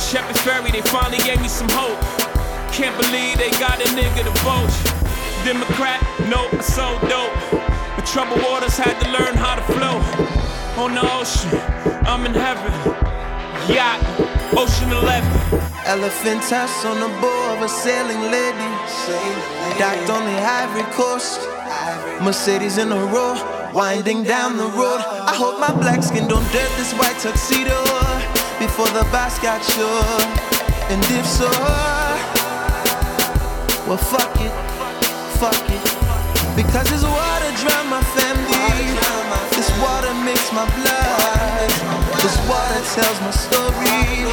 Shepherd's 0.02 0.42
Ferry, 0.42 0.72
they 0.72 0.82
finally 0.90 1.22
gave 1.22 1.40
me 1.40 1.48
some 1.48 1.70
hope. 1.70 2.02
Can't 2.74 2.98
believe 2.98 3.38
they 3.38 3.52
got 3.62 3.78
a 3.80 3.88
nigga 3.94 4.26
to 4.26 4.34
vote. 4.42 4.74
Democrat, 5.46 6.02
nope, 6.28 6.62
so 6.62 6.98
dope. 7.08 7.34
The 7.96 8.04
troubled 8.10 8.42
waters 8.42 8.76
had 8.76 9.00
to 9.00 9.08
learn 9.14 9.38
how 9.38 9.56
to 9.56 9.66
flow. 9.70 10.02
On 10.82 10.96
the 10.98 11.06
ocean, 11.14 11.54
I'm 12.10 12.26
in 12.26 12.34
heaven. 12.34 12.74
Yacht, 13.70 14.02
Ocean 14.58 14.92
11. 14.92 15.62
Elephant 15.86 16.42
tusk 16.44 16.86
on 16.86 17.00
the 17.00 17.08
bow 17.22 17.54
of 17.54 17.62
a 17.62 17.70
sailing 17.70 18.32
lady. 18.34 18.70
Docked 19.78 20.10
on 20.10 20.26
the 20.26 20.40
Ivory 20.42 20.84
Coast. 20.94 21.53
Mercedes 22.24 22.78
in 22.78 22.92
a 22.92 23.06
row, 23.12 23.36
winding 23.74 24.24
down 24.24 24.58
the 24.58 24.68
road. 24.80 25.02
I 25.02 25.34
hope 25.36 25.60
my 25.60 25.74
black 25.74 26.02
skin 26.04 26.28
don't 26.28 26.46
dirt 26.52 26.72
this 26.78 26.94
white 26.94 27.18
tuxedo 27.20 27.78
before 28.60 28.88
the 28.96 29.04
bus 29.12 29.40
got 29.40 29.64
sure. 29.64 30.24
And 30.88 31.04
if 31.12 31.26
so, 31.26 31.50
well, 33.88 33.98
fuck 33.98 34.36
it, 34.40 34.54
fuck 35.40 35.64
it. 35.70 35.84
Because 36.56 36.88
this 36.90 37.04
water 37.04 37.52
drown 37.60 37.90
my 37.90 38.04
family. 38.14 38.94
This 39.58 39.70
water 39.82 40.14
makes 40.24 40.52
my 40.54 40.66
blood. 40.78 41.70
This 42.22 42.38
water 42.48 42.82
tells 42.94 43.20
my 43.22 43.32
story. 43.32 44.30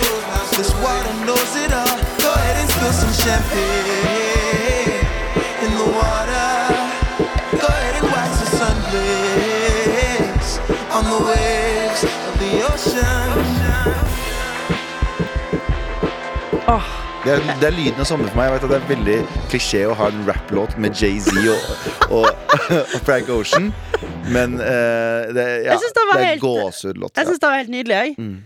This 0.56 0.70
water 0.84 1.14
knows 1.24 1.56
it 1.56 1.72
all. 1.72 1.96
Go 2.20 2.32
ahead 2.34 2.56
and 2.60 2.70
spill 2.70 2.92
some 2.92 3.14
champagne 3.24 4.79
the 8.94 9.08
on 10.96 11.04
the 11.04 11.20
waves 11.30 12.04
of 12.04 12.34
the 12.42 12.52
ocean. 12.72 13.46
Det 17.20 17.32
er, 17.34 17.42
det 17.60 17.66
er 17.68 17.74
lyden 17.76 18.00
av 18.00 18.06
sommer 18.08 18.30
for 18.30 18.38
meg. 18.40 18.46
Jeg 18.48 18.54
vet 18.54 18.62
at 18.64 18.70
Det 18.72 18.76
er 18.78 18.86
veldig 18.88 19.16
klisjé 19.52 19.80
å 19.90 19.96
ha 19.98 20.06
en 20.08 20.22
rapplåt 20.24 20.78
med 20.80 20.94
Jay-Z 20.96 21.34
og, 21.52 21.66
og, 22.16 22.28
og 22.94 22.94
Frank 23.04 23.28
Ocean. 23.34 23.66
Men 24.32 24.54
uh, 24.56 25.28
det, 25.28 25.44
ja, 25.66 25.74
det 25.76 25.90
det 25.92 26.04
er 26.14 26.22
helt- 26.30 26.40
gåsehudlåt. 26.40 27.12
Jeg 27.18 27.26
Ja. 27.26 27.28
syns 27.28 27.42
det 27.42 27.50
var 27.50 27.58
helt 27.60 27.74
nydelig. 27.74 27.98
Jeg. 27.98 28.14
Mm. 28.16 28.38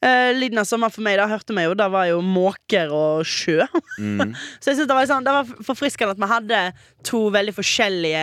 Uh, 0.00 0.30
lyden 0.38 0.62
av 0.62 0.68
sommer 0.70 0.94
for 0.94 1.02
meg, 1.04 1.18
da 1.18 1.26
hørte 1.28 1.56
vi 1.58 1.64
jo, 1.66 1.74
da 1.76 1.88
var 1.92 2.06
jo 2.12 2.20
måker 2.24 2.94
og 2.94 3.26
sjø. 3.26 3.66
Mm. 3.98 4.30
Så 4.62 4.70
jeg 4.70 4.78
synes 4.78 4.86
det 4.92 4.96
var, 5.00 5.10
sånn, 5.10 5.26
det 5.26 5.34
var 5.34 5.50
forfriskende 5.66 6.14
at 6.14 6.22
vi 6.22 6.30
hadde 6.30 6.62
to 7.10 7.24
veldig 7.34 7.56
forskjellige 7.58 8.22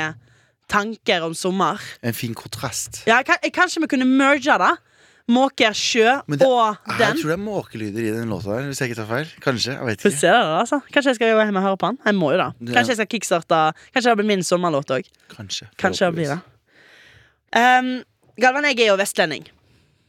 tanker 0.69 1.23
om 1.25 1.33
sommer. 1.33 1.79
En 2.03 2.13
fin 2.13 2.33
kontrast. 2.35 3.03
Ja, 3.07 3.21
kan, 3.23 3.37
Kanskje 3.53 3.81
vi 3.83 3.87
kunne 3.87 4.05
merge 4.09 4.57
det? 4.61 4.73
Måker, 5.27 5.73
sjø 5.75 6.21
det- 6.29 6.41
og 6.47 6.77
Jeg 6.99 7.17
tror 7.19 7.27
det 7.27 7.35
er 7.35 7.43
måkelyder 7.43 7.99
i 7.99 8.11
den 8.15 8.29
låta 8.29 8.55
der, 8.55 8.67
hvis 8.69 8.79
jeg 8.79 8.89
ikke 8.91 9.01
tar 9.01 9.09
feil. 9.09 9.27
Kanskje. 9.43 9.73
jeg 9.75 9.85
vet 9.85 10.05
ikke 10.05 10.21
det, 10.21 10.31
altså. 10.31 10.79
Kanskje 10.93 11.09
jeg 11.09 11.15
skal 11.15 11.33
gå 11.35 11.43
hjem 11.43 11.55
og 11.57 11.63
høre 11.63 11.77
på 11.77 11.87
den. 11.87 11.97
Jeg 12.05 12.15
må 12.15 12.31
jo 12.31 12.37
da 12.37 12.51
Kanskje 12.61 12.87
jeg 12.95 12.97
skal 13.01 13.07
kickstarte 13.11 13.73
Kanskje 13.93 14.09
det 14.09 14.17
blir 14.17 14.27
min 14.27 14.43
sommerlåt 14.43 14.87
òg. 14.95 15.03
Kanskje, 15.35 15.67
Kanskje 15.77 16.05
det 16.07 16.15
blir 16.15 16.31
det. 16.31 16.39
Um, 17.55 18.03
Galvan, 18.39 18.63
jeg 18.63 18.79
er 18.79 18.91
jo 18.93 18.97
vestlending. 18.97 19.47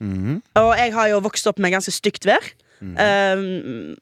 Mhm. 0.01 0.43
Og 0.55 0.77
jeg 0.77 0.93
har 0.93 1.09
jo 1.09 1.21
vokst 1.21 1.47
opp 1.49 1.59
med 1.59 1.73
ganske 1.73 1.91
stygt 1.91 2.25
vær. 2.27 2.45
Um, 2.81 3.97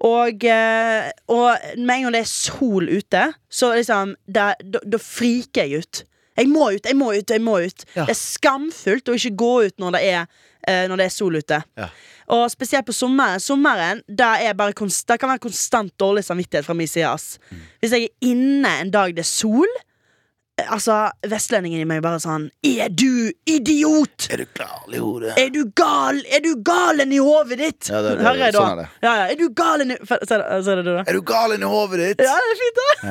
og, 0.00 0.44
eh, 0.44 1.10
og 1.28 1.56
med 1.78 1.94
en 1.96 2.02
gang 2.02 2.12
det 2.12 2.20
er 2.20 2.30
sol 2.30 2.88
ute, 2.88 3.32
så 3.50 3.72
liksom 3.74 4.14
Da 4.28 4.54
da- 4.62 4.84
da 4.84 4.98
friker 4.98 5.64
jeg 5.66 5.78
ut. 5.80 6.04
Jeg 6.36 6.48
må 6.48 6.68
ut, 6.74 6.84
jeg 6.84 6.96
må 6.96 7.12
ut, 7.16 7.30
jeg 7.30 7.40
må 7.40 7.54
ut. 7.64 7.84
Ja. 7.96 8.04
Det 8.04 8.10
er 8.10 8.20
skamfullt 8.20 9.08
å 9.08 9.14
ikke 9.16 9.36
gå 9.36 9.66
ut 9.66 9.78
når 9.78 9.92
det 9.92 10.02
er, 10.04 10.26
eh, 10.68 10.86
når 10.88 10.96
det 10.96 11.06
er 11.06 11.14
sol 11.14 11.32
ute. 11.36 11.62
Ja. 11.78 11.88
Og 12.28 12.50
spesielt 12.50 12.84
på 12.86 12.92
sommeren. 12.92 13.40
Sommeren 13.40 14.02
er 14.08 14.52
bare 14.52 14.72
Det 14.74 15.18
kan 15.20 15.30
være 15.30 15.38
konstant 15.40 15.92
dårlig 15.98 16.24
samvittighet 16.24 16.64
fra 16.64 16.74
min 16.74 16.86
side. 16.88 17.06
Mm. 17.50 17.56
Hvis 17.80 17.90
jeg 17.92 18.02
er 18.02 18.08
inne 18.28 18.80
en 18.80 18.90
dag 18.90 19.14
det 19.14 19.20
er 19.20 19.30
sol 19.30 19.66
Altså, 20.56 20.94
vestlendingen 21.28 21.82
i 21.82 21.86
meg 21.88 21.98
bare 22.00 22.16
sånn 22.22 22.46
Er 22.64 22.88
du 22.88 23.28
idiot?! 23.44 24.28
Er 24.32 24.40
du 24.40 24.46
gal 24.56 24.94
i 24.96 25.00
hodet? 25.02 25.34
Er 25.36 25.50
du 25.52 25.66
gal? 25.76 26.22
Er 26.32 26.40
du 26.40 26.54
galen 26.64 27.12
i 27.12 27.18
hodet 27.20 27.58
ditt? 27.60 27.90
Ja, 27.92 28.00
det 28.00 28.14
det. 28.16 28.24
Hører 28.24 28.40
jeg 28.46 28.54
da. 28.56 28.62
Sånn 28.62 28.70
er 28.72 28.80
det. 28.80 28.86
Ja, 29.04 29.12
ja. 29.20 29.26
Er 29.34 29.36
du 29.36 29.44
galen 29.58 29.92
i 29.92 29.98
Ser 30.00 30.40
det- 30.40 30.64
det 30.64 30.84
du, 30.86 30.92
da? 30.94 31.02
Er 31.04 31.12
du 31.12 31.20
galen 31.28 31.60
i 31.60 31.68
hodet 31.68 32.00
ditt? 32.00 32.24
Ja, 32.24 32.38
det 32.40 32.54
er 32.54 32.62
fint, 32.62 32.80
da. 32.80 32.88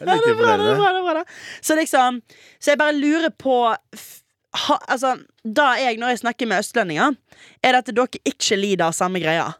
Det 0.00 0.08
er 0.08 0.20
Det 0.26 0.34
bra, 0.38 0.56
det 0.56 0.74
bra, 0.78 0.90
det 0.96 1.02
bra. 1.06 1.22
Så 1.62 1.76
liksom 1.78 2.20
Så 2.58 2.70
jeg 2.72 2.78
bare 2.82 2.98
lurer 2.98 3.30
på 3.30 3.56
ha, 3.70 4.78
Altså, 4.88 5.14
da 5.46 5.74
jeg, 5.78 5.98
når 6.02 6.08
jeg 6.16 6.18
snakker 6.24 6.46
med 6.50 6.58
østlendinger, 6.64 7.14
er 7.62 7.72
det 7.78 7.78
at 7.84 7.94
dere 7.94 8.22
ikke 8.26 8.58
lider 8.58 8.88
av 8.90 8.92
samme 8.98 9.22
greia. 9.22 9.52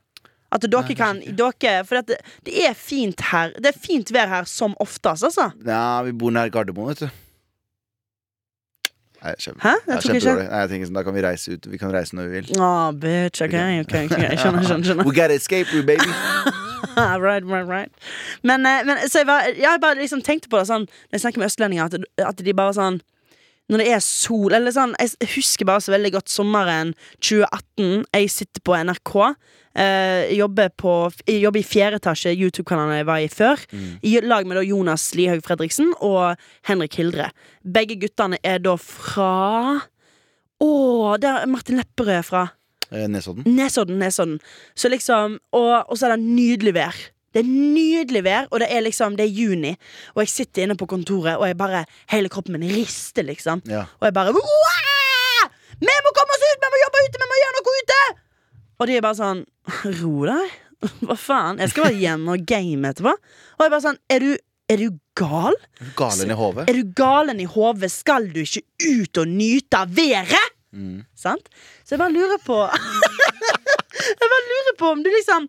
At 0.51 0.67
dere 0.67 0.95
kan 0.99 1.21
dere, 1.23 1.85
For 1.87 2.03
det, 2.03 2.19
det 2.47 2.55
er 2.67 2.75
fint 2.75 3.21
her. 3.31 3.53
Det 3.57 3.71
er 3.71 3.79
fint 3.79 4.11
vær 4.15 4.31
her 4.31 4.49
som 4.51 4.75
oftest, 4.83 5.25
altså. 5.25 5.51
Ja, 5.67 6.03
vi 6.03 6.13
bor 6.13 6.35
nær 6.35 6.51
Gardermoen, 6.51 6.95
vet 6.95 7.07
du. 7.07 7.11
Nei, 9.21 9.35
kjempe, 9.37 9.61
Hæ? 9.61 9.75
Jeg 9.87 10.03
tok 10.03 10.15
ikke. 10.17 10.35
Nei, 10.39 10.61
jeg 10.63 10.71
tenker 10.73 10.89
sånn, 10.89 10.97
Da 10.97 11.03
kan 11.05 11.15
vi 11.15 11.23
reise 11.25 11.53
ut. 11.55 11.67
Vi 11.69 11.79
kan 11.81 11.93
reise 11.93 12.17
når 12.17 12.29
vi 12.31 12.39
vil. 12.39 12.51
Å, 12.57 12.71
bitch. 12.97 13.43
OK, 13.45 13.57
OK. 13.85 13.95
ok 14.09 14.17
Jeg 14.17 14.41
skjønner, 14.41 14.65
skjønner. 14.65 14.87
skjønner. 14.89 15.05
We 15.05 15.15
gotta 15.17 15.37
escape, 15.37 15.69
we, 15.77 15.83
baby. 15.85 16.09
right, 16.97 17.45
right, 17.45 17.69
right. 17.69 17.93
Men, 18.43 18.65
eh, 18.67 18.81
men 18.89 19.05
så 19.09 19.23
jeg, 19.23 19.29
var, 19.29 19.51
jeg 19.57 19.83
bare 19.83 20.01
liksom 20.01 20.25
tenkte 20.25 20.49
på 20.49 20.59
det 20.61 20.67
sånn 20.71 20.87
Når 20.89 21.19
jeg 21.19 21.25
snakker 21.27 21.43
med 21.43 21.51
østlendinger, 21.51 21.91
at, 21.91 22.29
at 22.33 22.45
de 22.45 22.57
bare 22.57 22.75
sånn 22.77 23.01
Når 23.71 23.83
det 23.83 23.89
er 23.95 24.03
sol 24.03 24.55
Eller 24.57 24.75
sånn 24.75 24.97
Jeg 24.99 25.31
husker 25.37 25.69
bare 25.69 25.83
så 25.85 25.95
veldig 25.95 26.13
godt 26.17 26.33
sommeren 26.33 26.93
2018. 27.23 28.05
Jeg 28.17 28.31
sitter 28.35 28.65
på 28.67 28.75
NRK. 28.75 29.15
Eh, 29.79 30.33
jobber, 30.35 30.73
på, 30.75 30.93
jobber 31.31 31.61
i 31.61 31.67
fjerde 31.67 32.01
etasje, 32.01 32.33
YouTube-kanalen 32.35 32.99
jeg 32.99 33.07
var 33.07 33.23
i 33.23 33.29
før. 33.31 33.63
I 34.03 34.17
lag 34.27 34.49
med 34.49 34.59
da 34.59 34.65
Jonas 34.67 35.05
Lihaug 35.15 35.45
Fredriksen 35.47 35.93
og 36.03 36.41
Henrik 36.67 36.99
Hildre. 36.99 37.31
Begge 37.63 37.99
guttene 38.03 38.41
er 38.43 38.59
da 38.63 38.75
fra 38.81 39.31
Å, 40.61 40.71
der 41.23 41.45
er 41.45 41.49
Martin 41.49 41.79
Lepperød 41.81 42.17
er 42.19 42.27
fra. 42.27 42.43
Eh, 42.91 43.07
Nesodden. 43.09 43.47
Nesodden, 43.47 44.03
Nesodden. 44.03 44.41
Så 44.75 44.91
liksom, 44.93 45.39
og, 45.55 45.73
og 45.87 45.97
så 45.97 46.09
er 46.11 46.17
det 46.17 46.27
nydelig 46.27 46.75
vær. 46.77 46.99
Det 47.31 47.45
er 47.45 47.49
nydelig 47.49 48.25
vær, 48.27 48.49
og 48.51 48.59
det 48.63 48.67
er 48.75 48.83
liksom 48.83 49.15
Det 49.19 49.23
er 49.29 49.31
juni, 49.31 49.77
og 50.17 50.25
jeg 50.25 50.33
sitter 50.33 50.65
inne 50.65 50.75
på 50.79 50.89
kontoret, 50.91 51.37
og 51.39 51.47
jeg 51.47 51.59
bare 51.61 51.85
Hele 52.11 52.29
kroppen 52.33 52.57
min 52.59 52.73
rister, 52.75 53.23
liksom. 53.27 53.63
Ja. 53.71 53.85
Og 54.01 54.09
jeg 54.09 54.17
bare 54.17 54.35
«Wah! 54.35 55.47
Vi 55.81 55.95
må 56.05 56.13
komme 56.17 56.35
oss 56.37 56.43
ut! 56.49 56.59
Vi 56.65 56.73
må 56.75 56.83
jobbe 56.83 57.05
ute! 57.07 57.23
Vi 57.23 57.31
må 57.31 57.39
gjøre 57.43 57.57
noe 57.59 57.77
ute! 57.79 58.01
Og 58.81 58.89
de 58.89 58.97
er 58.97 59.05
bare 59.05 59.19
sånn 59.19 59.45
Ro 60.01 60.15
deg. 60.27 60.59
Hva 61.07 61.17
faen? 61.21 61.61
Jeg 61.61 61.73
skal 61.75 61.91
være 61.91 62.01
hjemme 62.01 62.35
og 62.35 62.47
game 62.49 62.91
etterpå. 62.91 63.13
Og 63.59 63.65
jeg 63.67 63.73
bare 63.75 63.85
sånn 63.85 64.01
Er 64.11 64.25
du, 64.25 64.31
er 64.73 64.81
du 64.81 64.89
gal? 65.21 65.59
Du 65.81 65.91
Galen 65.99 66.33
i 66.33 66.39
hodet. 66.39 66.67
Er 66.71 66.79
du 66.81 66.95
galen 66.97 67.43
i 67.43 67.49
hodet? 67.49 67.93
Skal 67.93 68.31
du 68.33 68.41
ikke 68.43 68.65
ut 68.89 69.21
og 69.23 69.29
nyte 69.31 69.85
av 69.85 69.93
været? 69.97 70.57
Mm. 70.73 71.03
Sant? 71.19 71.49
Så 71.85 71.97
jeg 71.97 72.03
bare 72.03 72.15
lurer 72.15 72.41
på 72.45 72.59
Jeg 74.09 74.31
bare 74.35 74.47
lurer 74.51 74.77
på 74.81 74.93
om 74.97 75.03
du 75.05 75.11
liksom 75.13 75.49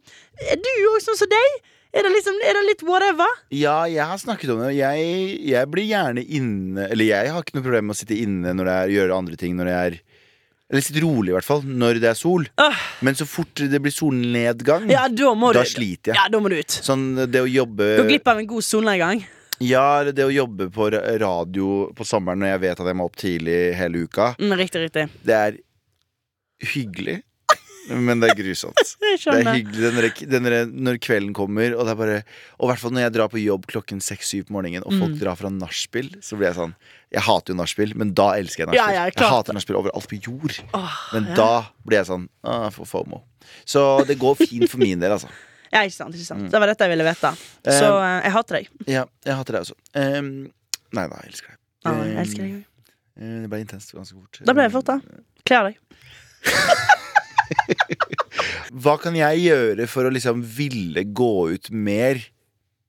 Er 0.51 0.59
du 0.61 0.71
òg 0.91 0.99
sånn 1.03 1.19
som 1.19 1.31
deg? 1.31 1.57
Er 1.91 2.07
det 2.07 2.13
liksom 2.13 2.37
Er 2.47 2.57
det 2.57 2.63
litt 2.69 2.85
whatever? 2.87 3.33
Ja, 3.53 3.81
jeg 3.91 4.05
har 4.07 4.19
snakket 4.21 4.53
om 4.53 4.61
det. 4.63 4.71
Jeg, 4.77 5.09
jeg 5.51 5.71
blir 5.73 5.89
gjerne 5.89 6.23
inne 6.23 6.87
Eller 6.87 7.09
jeg 7.11 7.33
har 7.33 7.43
ikke 7.43 7.57
noe 7.59 7.67
problem 7.67 7.89
med 7.89 7.97
å 7.97 7.99
sitte 8.01 8.17
inne 8.19 8.55
når 8.55 8.69
det 8.69 8.77
er 8.77 8.95
gjøre 8.95 9.17
andre 9.17 9.39
ting 9.41 9.57
når 9.59 9.69
det 9.71 9.75
er 9.79 9.97
Eller 10.71 10.85
sitte 10.87 11.03
rolig, 11.03 11.33
i 11.33 11.35
hvert 11.35 11.43
fall, 11.47 11.65
når 11.67 11.99
det 11.99 12.07
er 12.13 12.15
sol. 12.15 12.45
Åh. 12.63 12.83
Men 13.03 13.17
så 13.19 13.25
fort 13.27 13.59
det 13.59 13.81
blir 13.83 13.91
solnedgang, 13.91 14.85
Ja, 14.87 15.09
da 15.11 15.33
da 15.51 15.65
sliter 15.67 16.13
jeg. 16.13 16.15
Ja, 16.15 16.29
da 16.31 16.39
må 16.39 16.47
du 16.47 16.55
ut. 16.55 16.71
Sånn 16.71 17.09
det 17.27 17.41
å 17.43 17.49
jobbe 17.49 17.89
Gå 17.99 18.07
glipp 18.07 18.31
av 18.31 18.39
en 18.39 18.47
god 18.47 18.63
solnedgang. 18.63 19.25
Ja, 19.61 20.03
det 20.07 20.23
å 20.25 20.31
jobbe 20.33 20.71
på 20.73 20.87
radio 21.21 21.91
på 21.93 22.05
sommeren 22.07 22.41
når 22.41 22.55
jeg 22.55 22.61
vet 22.63 22.79
at 22.81 22.87
jeg 22.89 22.97
må 22.97 23.05
opp 23.05 23.19
tidlig 23.19 23.57
hele 23.77 24.05
uka. 24.07 24.31
Mm, 24.41 24.55
riktig, 24.57 24.87
riktig. 24.87 25.03
Det 25.27 25.35
er 25.37 25.59
hyggelig. 26.71 27.19
Men 27.89 28.19
det 28.21 28.29
er 28.31 28.35
grusomt. 28.37 28.77
Det 29.11 29.25
er 29.27 29.47
hyggelig 29.55 30.27
den 30.29 30.45
der, 30.47 30.65
når 30.71 30.97
kvelden 31.03 31.33
kommer, 31.35 31.73
og 31.75 31.83
det 31.85 31.91
er 31.91 31.97
bare 31.99 32.17
Og 32.59 32.65
i 32.65 32.69
hvert 32.71 32.79
fall 32.79 32.93
når 32.95 33.01
jeg 33.03 33.13
drar 33.17 33.27
på 33.33 33.41
jobb 33.41 33.65
klokken 33.67 33.99
6-7 33.99 34.45
på 34.47 34.53
morgenen, 34.55 34.83
og 34.85 34.93
Mm. 34.93 35.01
folk 35.03 35.15
drar 35.19 35.35
fra 35.39 35.49
nachspiel, 35.51 36.07
så 36.23 36.37
blir 36.39 36.47
jeg 36.51 36.55
sånn 36.59 36.75
Jeg 37.11 37.25
hater 37.25 37.51
jo 37.53 37.57
nachspiel, 37.59 37.91
men 37.99 38.13
da 38.15 38.29
elsker 38.39 38.63
jeg 38.63 38.69
nachspiel. 38.71 38.95
ja, 38.95 39.05
jeg 39.05 39.15
klart. 39.17 39.33
hater 39.35 39.57
nachspiel 39.57 39.79
overalt 39.81 40.07
på 40.07 40.19
jord. 40.23 40.55
Åh, 40.77 40.95
Men 41.13 41.27
ja. 41.31 41.35
da 41.35 41.49
blir 41.85 41.97
jeg 41.99 42.07
sånn 42.07 42.29
ah, 42.43 42.69
for 42.71 42.85
FOMO. 42.87 43.23
Så 43.65 44.05
det 44.07 44.15
går 44.21 44.35
fint 44.39 44.69
for 44.71 44.79
min 44.79 44.99
del, 45.03 45.11
altså. 45.17 45.27
Ja, 45.73 45.81
ikke 45.87 45.95
sant, 45.95 46.15
ikke 46.15 46.27
sant. 46.27 46.41
Mm. 46.47 46.49
Det 46.51 46.59
var 46.59 46.67
dette 46.67 46.83
jeg 46.87 46.91
ville 46.91 47.05
vite. 47.07 47.29
Så 47.67 47.91
um, 47.95 48.03
jeg 48.25 48.31
hater 48.35 48.57
deg. 48.59 48.71
Ja, 48.91 49.05
jeg 49.25 49.35
hater 49.39 49.55
deg 49.55 49.61
også. 49.67 49.75
Um, 49.95 50.31
nei 50.91 51.05
da, 51.07 51.19
jeg 51.23 51.31
elsker 51.31 51.47
deg. 51.53 51.59
Ja, 51.85 51.93
jeg 52.03 52.17
elsker 52.25 52.43
deg. 52.43 52.57
Eh, 53.21 53.37
Det 53.43 53.49
ble 53.53 53.59
intenst 53.63 53.93
ganske 53.95 54.15
fort. 54.19 54.41
Da 54.43 54.53
ble 54.57 54.67
det 54.67 54.73
fort, 54.75 54.91
da. 54.91 54.99
Kler 55.47 55.71
deg. 55.71 55.79
Hva 58.83 58.95
kan 59.01 59.15
jeg 59.17 59.43
gjøre 59.47 59.87
for 59.91 60.07
å 60.07 60.13
liksom 60.13 60.41
ville 60.45 61.03
gå 61.05 61.31
ut 61.55 61.69
mer 61.73 62.21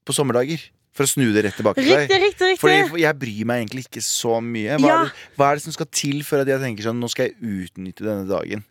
på 0.06 0.14
sommerdager? 0.16 0.62
For 0.92 1.06
å 1.06 1.08
snu 1.08 1.30
det 1.32 1.46
rett 1.46 1.56
tilbake 1.56 1.80
til 1.80 1.88
deg. 1.88 2.02
Riktig, 2.04 2.18
riktig, 2.20 2.46
riktig. 2.50 2.60
Fordi 2.60 3.00
jeg 3.00 3.16
bryr 3.22 3.46
meg 3.48 3.62
egentlig 3.62 3.86
ikke 3.86 4.02
så 4.04 4.34
mye. 4.44 4.74
Hva, 4.76 4.88
Ja. 4.90 4.96
er 5.00 5.04
det, 5.08 5.12
hva 5.40 5.46
er 5.48 5.56
det 5.56 5.62
som 5.64 5.72
skal 5.72 5.88
til 5.88 6.18
for 6.28 6.42
at 6.42 6.50
jeg 6.52 6.60
tenker 6.60 6.84
sånn 6.84 7.00
Nå 7.00 7.08
skal 7.08 7.30
jeg 7.30 7.36
utnytte 7.40 8.04
denne 8.04 8.28
dagen? 8.28 8.64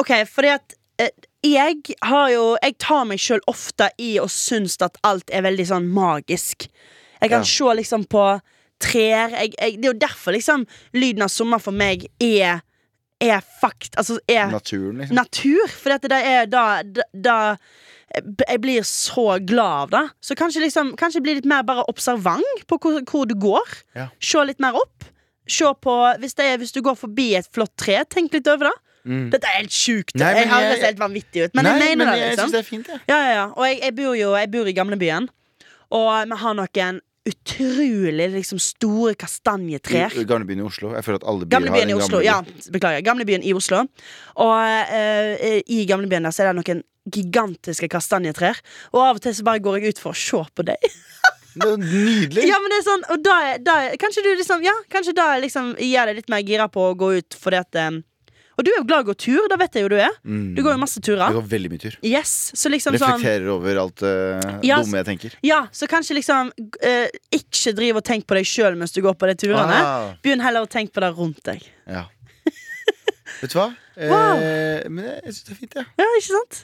Ok, 0.00 0.14
fordi 0.32 0.54
at 0.54 0.74
eh, 0.98 1.10
jeg 1.44 1.82
har 2.08 2.30
jo 2.32 2.46
Jeg 2.64 2.78
tar 2.78 3.04
meg 3.04 3.20
sjøl 3.20 3.40
ofte 3.46 3.90
i 4.00 4.14
og 4.18 4.30
syns 4.32 4.78
at 4.80 4.96
alt 5.04 5.28
er 5.30 5.44
veldig 5.44 5.66
sånn 5.68 5.90
magisk. 5.92 6.70
Jeg 7.20 7.30
kan 7.34 7.44
Ja. 7.44 7.44
se 7.44 7.64
liksom 7.82 8.06
på 8.08 8.24
trær. 8.80 9.28
Jeg, 9.36 9.52
jeg, 9.60 9.76
det 9.82 9.84
er 9.84 9.92
jo 9.92 9.98
derfor 10.06 10.32
liksom 10.32 10.64
lyden 10.94 11.22
av 11.22 11.28
sommer 11.28 11.58
for 11.60 11.72
meg 11.76 12.06
er 12.18 12.62
Er 13.20 13.42
fakt... 13.60 13.96
Altså 13.98 14.20
er 14.30 14.50
Naturen, 14.52 15.00
liksom. 15.02 15.16
natur. 15.18 15.68
For 15.72 15.98
det 15.98 16.12
er 16.14 16.46
da, 16.46 16.64
da, 16.86 17.04
da 17.12 17.38
jeg 18.48 18.60
blir 18.62 18.84
så 18.86 19.38
glad 19.44 19.82
av 19.82 19.90
det. 19.92 20.04
Så 20.24 20.36
kanskje, 20.38 20.62
liksom, 20.64 20.94
kanskje 21.00 21.22
bli 21.24 21.38
litt 21.38 21.48
mer 21.48 21.64
bare 21.66 21.84
observant 21.90 22.64
på 22.70 22.78
hvor, 22.80 23.00
hvor 23.10 23.28
du 23.28 23.34
går. 23.38 23.78
Ja. 23.98 24.08
Se 24.22 24.44
litt 24.48 24.62
mer 24.62 24.78
opp. 24.78 25.08
Se 25.48 25.68
på, 25.82 25.96
hvis, 26.22 26.36
det 26.38 26.46
er, 26.46 26.60
hvis 26.60 26.74
du 26.76 26.82
går 26.84 26.96
forbi 27.00 27.32
et 27.38 27.48
flott 27.54 27.74
tre, 27.80 28.02
tenk 28.08 28.36
litt 28.36 28.48
over 28.52 28.70
det. 28.70 28.76
Mm. 29.08 29.26
Dette 29.32 29.48
er 29.48 29.62
helt 29.62 29.72
sjukt. 29.72 30.16
Nei, 30.20 30.32
jeg 30.36 30.48
høres 30.52 30.84
helt 30.84 31.00
vanvittig 31.00 31.46
ut, 31.46 31.54
men 31.56 31.64
Nei, 31.64 31.74
jeg 31.78 31.96
mener 31.96 32.04
men 32.04 32.12
det. 32.12 32.24
jeg 32.26 32.38
synes 32.40 32.54
det 32.54 32.60
er 32.60 32.66
fint, 32.66 32.88
ja, 33.08 33.18
ja. 33.32 33.44
Og 33.54 33.64
jeg, 33.64 33.78
jeg 33.86 33.94
bor 33.96 34.16
jo 34.18 34.32
jeg 34.36 34.50
bor 34.52 34.68
i 34.68 34.74
gamlebyen, 34.76 35.28
og 35.96 36.10
vi 36.28 36.40
har 36.42 36.58
noen 36.58 36.98
utrolig 37.28 38.28
liksom, 38.32 38.60
store 38.62 39.14
kastanjetrær. 39.18 40.14
I 40.16 40.24
Gamlebyen 40.28 40.62
i 40.62 40.66
Oslo. 40.66 40.92
Jeg 40.96 41.06
føler 41.06 41.20
at 41.20 41.26
alle 41.28 41.48
byer 41.48 41.66
har 41.68 41.82
en 41.82 41.92
gamleby. 41.94 42.22
Ja, 42.24 42.38
beklager. 42.74 43.04
Gamlebyen 43.06 43.44
i 43.44 43.54
Oslo. 43.56 43.84
Og 44.44 44.54
uh, 44.54 45.58
i 45.66 45.82
gamlebyen 45.88 46.28
der 46.28 46.34
så 46.34 46.44
er 46.44 46.52
det 46.52 46.60
noen 46.60 46.84
gigantiske 47.12 47.88
kastanjetrær. 47.90 48.60
Og 48.94 49.02
av 49.04 49.18
og 49.18 49.24
til 49.24 49.36
så 49.36 49.46
bare 49.46 49.62
går 49.64 49.80
jeg 49.80 49.96
ut 49.96 50.02
for 50.02 50.14
å 50.14 50.18
se 50.18 50.42
på 50.54 50.66
deg. 50.68 50.90
Nydelig. 51.58 52.44
Ja, 52.50 52.58
men 52.62 52.70
det 52.70 52.76
er 52.76 52.84
sånn 52.86 53.00
Og 53.10 53.22
da, 53.24 53.34
da 53.58 53.72
Kanskje 53.98 54.22
du 54.22 54.28
liksom 54.36 54.60
Ja, 54.62 54.74
kanskje 54.92 55.14
da 55.16 55.24
liksom 55.42 55.72
gjør 55.80 56.10
deg 56.10 56.20
litt 56.20 56.28
mer 56.30 56.44
gira 56.46 56.68
på 56.70 56.84
å 56.90 56.92
gå 56.94 57.08
ut 57.18 57.34
fordi 57.34 57.58
at 57.58 57.78
eh, 57.80 57.96
Og 58.58 58.64
du 58.66 58.72
er 58.72 58.80
jo 58.80 58.84
glad 58.88 59.04
i 59.04 59.06
å 59.06 59.08
gå 59.12 59.14
tur, 59.22 59.44
Da 59.52 59.56
vet 59.60 59.76
jeg 59.78 59.84
jo 59.84 59.88
du 59.92 59.96
er. 60.02 60.10
Mm. 60.26 60.54
Du 60.56 60.62
går 60.66 60.74
jo 60.74 60.80
masse 60.82 60.98
Jeg 60.98 61.04
turer. 61.06 61.30
går 61.36 61.44
veldig 61.52 61.70
mye 61.70 61.82
tur. 61.84 61.94
Yes, 62.02 62.32
så 62.58 62.68
liksom 62.72 62.96
sånn 62.98 63.14
Reflekterer 63.14 63.46
over 63.54 63.78
alt 63.84 64.02
det 64.02 64.14
Ja, 64.66 64.80
dumme 64.82 64.98
jeg 64.98 65.06
tenker. 65.12 65.36
Ja, 65.46 65.60
så 65.72 65.86
kanskje 65.86 66.16
liksom 66.18 66.50
uh, 66.58 67.08
ikke 67.38 67.72
driv 67.78 68.00
og 68.00 68.04
tenk 68.08 68.26
på 68.26 68.34
deg 68.34 68.44
sjøl 68.50 68.74
mens 68.80 68.90
du 68.96 69.00
går 69.04 69.14
på 69.14 69.30
de 69.30 69.36
turene. 69.46 69.78
Ah, 69.78 70.14
Begynn 70.24 70.42
heller 70.42 70.66
å 70.66 70.70
tenke 70.70 70.92
på 70.98 71.00
det 71.06 71.12
rundt 71.14 71.42
deg. 71.46 71.62
ja. 71.86 72.06
Vet 73.40 73.52
du 73.52 73.58
hva? 73.60 73.68
Wow. 73.98 74.40
Eh, 74.42 74.88
men 74.90 75.04
jeg, 75.04 75.20
jeg 75.28 75.34
syns 75.36 75.44
det 75.46 75.52
er 75.54 75.58
fint, 75.60 75.74
jeg. 75.78 75.86
Ja, 76.00 76.06
ikke 76.18 76.26
sant? 76.32 76.60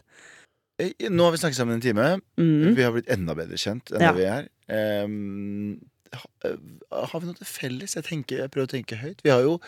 Eh, 0.83 1.09
Nå 1.13 1.27
har 1.29 1.35
vi 1.35 1.39
snakket 1.43 1.59
sammen 1.61 1.77
en 1.79 1.85
time. 1.85 2.07
Mm. 2.41 2.75
Vi 2.75 2.83
har 2.83 2.95
blitt 2.97 3.11
enda 3.15 3.37
bedre 3.39 3.59
kjent 3.61 3.93
enn 3.95 4.03
Ja. 4.03 4.11
det 4.11 4.19
vi 4.19 4.27
er. 4.33 4.49
Um, 5.07 5.77
ha- 6.15 6.49
eh, 6.51 6.57
har 7.13 7.21
vi 7.23 7.29
noe 7.29 7.39
til 7.39 7.47
felles? 7.47 7.95
Jeg, 7.95 8.07
tenker, 8.09 8.41
jeg 8.43 8.51
prøver 8.55 8.67
å 8.67 8.73
tenke 8.75 8.99
høyt. 8.99 9.23
Vi 9.23 9.31
har 9.31 9.45
jo 9.47 9.59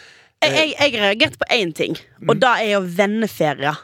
Jeg, 0.46 0.74
jeg, 0.78 0.92
jeg 0.92 1.00
reagerte 1.02 1.38
på 1.42 1.48
én 1.54 1.72
ting, 1.74 1.96
og 2.28 2.34
Mm. 2.36 2.40
da 2.40 2.54
er 2.62 2.70
jo 2.76 2.80
venneferie. 2.96 3.74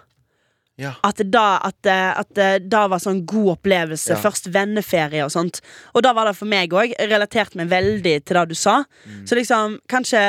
Ja. 0.78 0.94
At 1.04 1.20
da, 1.30 1.58
at, 1.62 1.86
at 1.86 2.38
da 2.68 2.86
var 2.88 2.98
sånn 2.98 3.24
god 3.28 3.58
opplevelse. 3.58 4.14
Ja. 4.14 4.20
Først 4.22 4.48
venneferie 4.54 5.22
og 5.24 5.30
sånt. 5.30 5.60
Og 5.94 6.02
da 6.02 6.12
var 6.16 6.24
det 6.26 6.36
for 6.38 6.46
meg 6.48 6.72
òg. 6.72 6.94
Relatert 6.98 7.54
meg 7.54 7.68
veldig 7.70 8.24
til 8.24 8.38
det 8.38 8.46
du 8.48 8.54
sa. 8.58 8.78
Mm. 9.06 9.26
Så 9.28 9.36
liksom, 9.36 9.76
kanskje, 9.92 10.22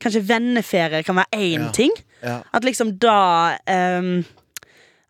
kanskje 0.00 0.22
venneferie 0.28 1.02
kan 1.02 1.16
være 1.16 1.40
én 1.40 1.64
Ja. 1.66 1.72
ting. 1.72 1.90
At 2.52 2.64
liksom 2.64 2.98
da 2.98 3.56
um, 3.98 4.24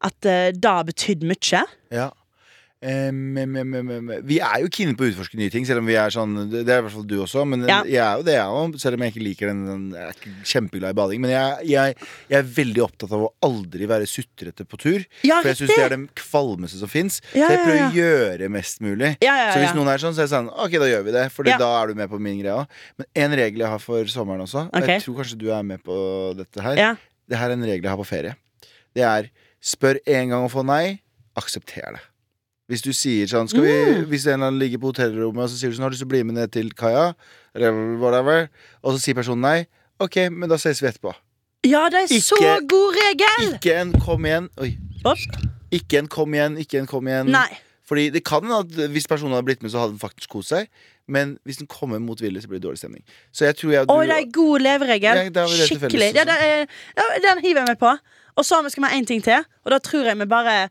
At 0.01 0.25
eh, 0.31 0.53
da 0.55 0.83
betydde 0.85 1.27
mye. 1.27 1.65
ja. 1.91 2.11
Vi 4.29 4.37
er 4.39 4.61
jo 4.63 4.69
keen 4.71 4.95
på 4.95 5.03
å 5.03 5.09
utforske 5.11 5.35
nye 5.35 5.51
ting, 5.51 5.65
selv 5.67 5.83
om 5.83 5.89
vi 5.89 5.97
er 5.99 6.13
sånn 6.15 6.37
Det 6.47 6.61
det 6.63 6.75
er 6.77 6.79
i 6.79 6.85
hvert 6.87 6.95
fall 6.95 7.07
du 7.11 7.17
også, 7.25 7.43
men 7.49 7.65
Ja. 7.67 7.81
jeg 7.83 7.99
er 7.99 8.21
jo 8.21 8.23
det, 8.23 8.37
jeg 8.37 8.47
òg. 8.47 8.77
Selv 8.79 8.95
om 8.95 9.03
jeg 9.03 9.15
ikke 9.15 9.25
liker 9.25 9.51
den, 9.51 9.65
den 9.67 9.85
Jeg 9.97 10.05
er 10.07 10.15
ikke 10.15 10.35
kjempeglad 10.53 10.95
i 10.95 10.99
bading. 11.01 11.21
Men 11.21 11.31
jeg, 11.33 11.71
jeg, 11.73 11.97
jeg 12.31 12.39
er 12.39 12.53
veldig 12.59 12.83
opptatt 12.85 13.15
av 13.17 13.25
å 13.27 13.33
aldri 13.43 13.89
være 13.91 14.07
sutrete 14.07 14.63
på 14.63 14.79
tur. 14.79 15.07
Ja, 15.27 15.41
For 15.43 15.51
jeg 15.51 15.59
syns 15.63 15.75
det 15.75 15.85
er 15.89 15.95
det 15.97 16.01
kvalmeste 16.23 16.79
som 16.79 16.93
fins. 16.93 17.19
Ja, 17.33 17.49
så 17.49 17.57
jeg 17.57 17.65
prøver 17.65 17.83
å 17.89 17.97
gjøre 17.99 18.51
mest 18.55 18.85
mulig. 18.85 19.11
Så 19.19 19.59
hvis 19.59 19.75
noen 19.75 19.91
er 19.91 20.05
sånn, 20.05 20.15
så 20.15 20.23
er 20.23 20.29
jeg 20.29 20.35
sånn 20.37 20.53
Ok, 20.55 20.79
da 20.79 20.91
gjør 20.91 21.03
vi 21.09 21.17
det. 21.19 21.25
For 21.35 21.51
da 21.51 21.71
er 21.81 21.91
du 21.91 21.99
med 21.99 22.13
på 22.13 22.21
min 22.23 22.39
greie 22.39 22.61
òg. 22.61 22.79
Men 23.01 23.11
en 23.25 23.39
regel 23.43 23.65
jeg 23.65 23.73
har 23.75 23.83
for 23.83 24.13
sommeren 24.13 24.47
også, 24.47 24.69
og 24.69 24.79
okay. 24.79 25.01
jeg 25.01 25.07
tror 25.09 25.19
kanskje 25.19 25.41
du 25.41 25.49
er 25.51 25.67
med 25.67 25.83
på 25.83 25.99
dette 26.39 26.63
her. 26.63 26.79
Ja. 26.79 26.93
Det 27.29 27.43
her 27.43 27.51
er 27.51 27.59
en 27.59 27.67
regel 27.67 27.83
jeg 27.83 27.91
har 27.91 27.99
på 27.99 28.07
ferie. 28.07 28.39
Det 28.95 29.03
er 29.03 29.33
spør 29.59 29.99
én 30.07 30.31
gang 30.31 30.47
og 30.47 30.53
få 30.55 30.63
nei. 30.63 31.01
Aksepter 31.39 31.99
det. 31.99 32.07
Hvis 32.69 32.83
du 32.85 32.91
sier 32.93 33.27
sånn 33.31 33.49
skal 33.49 33.63
vi, 33.65 33.73
Mm. 33.73 34.07
Hvis 34.11 34.27
en 34.29 34.43
ligger 34.59 34.79
på 34.79 34.91
hotellrommet 34.93 35.45
og 35.47 35.49
så 35.49 35.57
sier 35.57 35.71
du 35.71 35.77
sånn 35.79 35.87
Har 35.87 35.91
du 35.91 35.95
lyst 35.97 36.03
til 36.05 36.09
å 36.09 36.13
bli 36.13 36.23
med 36.29 36.35
ned 36.37 36.53
til 36.53 36.69
kaia, 36.77 37.15
whatever, 37.99 38.49
og 38.83 38.93
så 38.95 39.01
sier 39.01 39.15
personen 39.17 39.41
nei, 39.41 39.67
ok, 40.01 40.29
men 40.31 40.49
da 40.51 40.59
ses 40.61 40.81
vi 40.83 40.89
etterpå. 40.91 41.15
Ja, 41.67 41.89
det 41.91 42.05
er 42.05 42.15
Ikke- 42.15 42.37
så 42.37 42.67
god 42.69 42.95
regel! 42.95 43.55
Ikke 43.59 43.75
en 43.81 43.93
kom 44.01 44.23
igjen. 44.25 44.49
Oi. 44.59 44.77
Opp. 45.05 45.19
Ikke 45.73 45.99
en 45.99 46.07
kom 46.09 46.33
igjen, 46.35 46.57
ikke 46.59 46.79
en 46.79 46.87
kom 46.87 47.05
igjen. 47.09 47.27
Nei. 47.31 47.59
Fordi 47.89 48.11
det 48.13 48.23
kan 48.25 48.45
at 48.53 48.67
hvis 48.69 49.07
personen 49.09 49.33
hadde 49.33 49.47
blitt 49.47 49.63
med, 49.63 49.71
så 49.73 49.79
hadde 49.81 49.97
den 49.97 49.99
faktisk 49.99 50.29
kost 50.29 50.51
seg. 50.51 50.69
Men 51.09 51.39
hvis 51.47 51.57
den 51.57 51.67
kommer 51.67 51.99
motvillig, 51.99 52.43
så 52.43 52.49
blir 52.49 52.61
det 52.61 52.69
dårlig 52.69 52.79
stemning. 52.79 53.03
Så 53.33 53.47
jeg 53.49 53.57
tror 53.57 53.71
jeg 53.73 53.87
Å, 53.89 54.07
det 54.07 54.17
er 54.19 54.31
god 54.31 54.61
leveregel. 54.61 55.33
Ja, 55.35 55.47
Skikkelig. 55.47 55.81
det 55.81 55.91
felles. 55.91 56.15
Ja, 56.15 56.25
det 56.25 56.37
er, 56.39 56.67
ja, 56.99 57.03
den 57.25 57.43
hiver 57.43 57.65
jeg 57.65 57.69
meg 57.69 57.79
på. 57.81 57.99
Og 58.37 58.45
så 58.45 58.61
skal 58.71 58.83
vi 58.85 58.89
ha 58.91 59.01
én 59.01 59.07
ting 59.07 59.23
til, 59.25 59.41
og 59.65 59.71
da 59.73 59.79
tror 59.79 60.05
jeg 60.05 60.19
vi 60.19 60.27
bare 60.27 60.69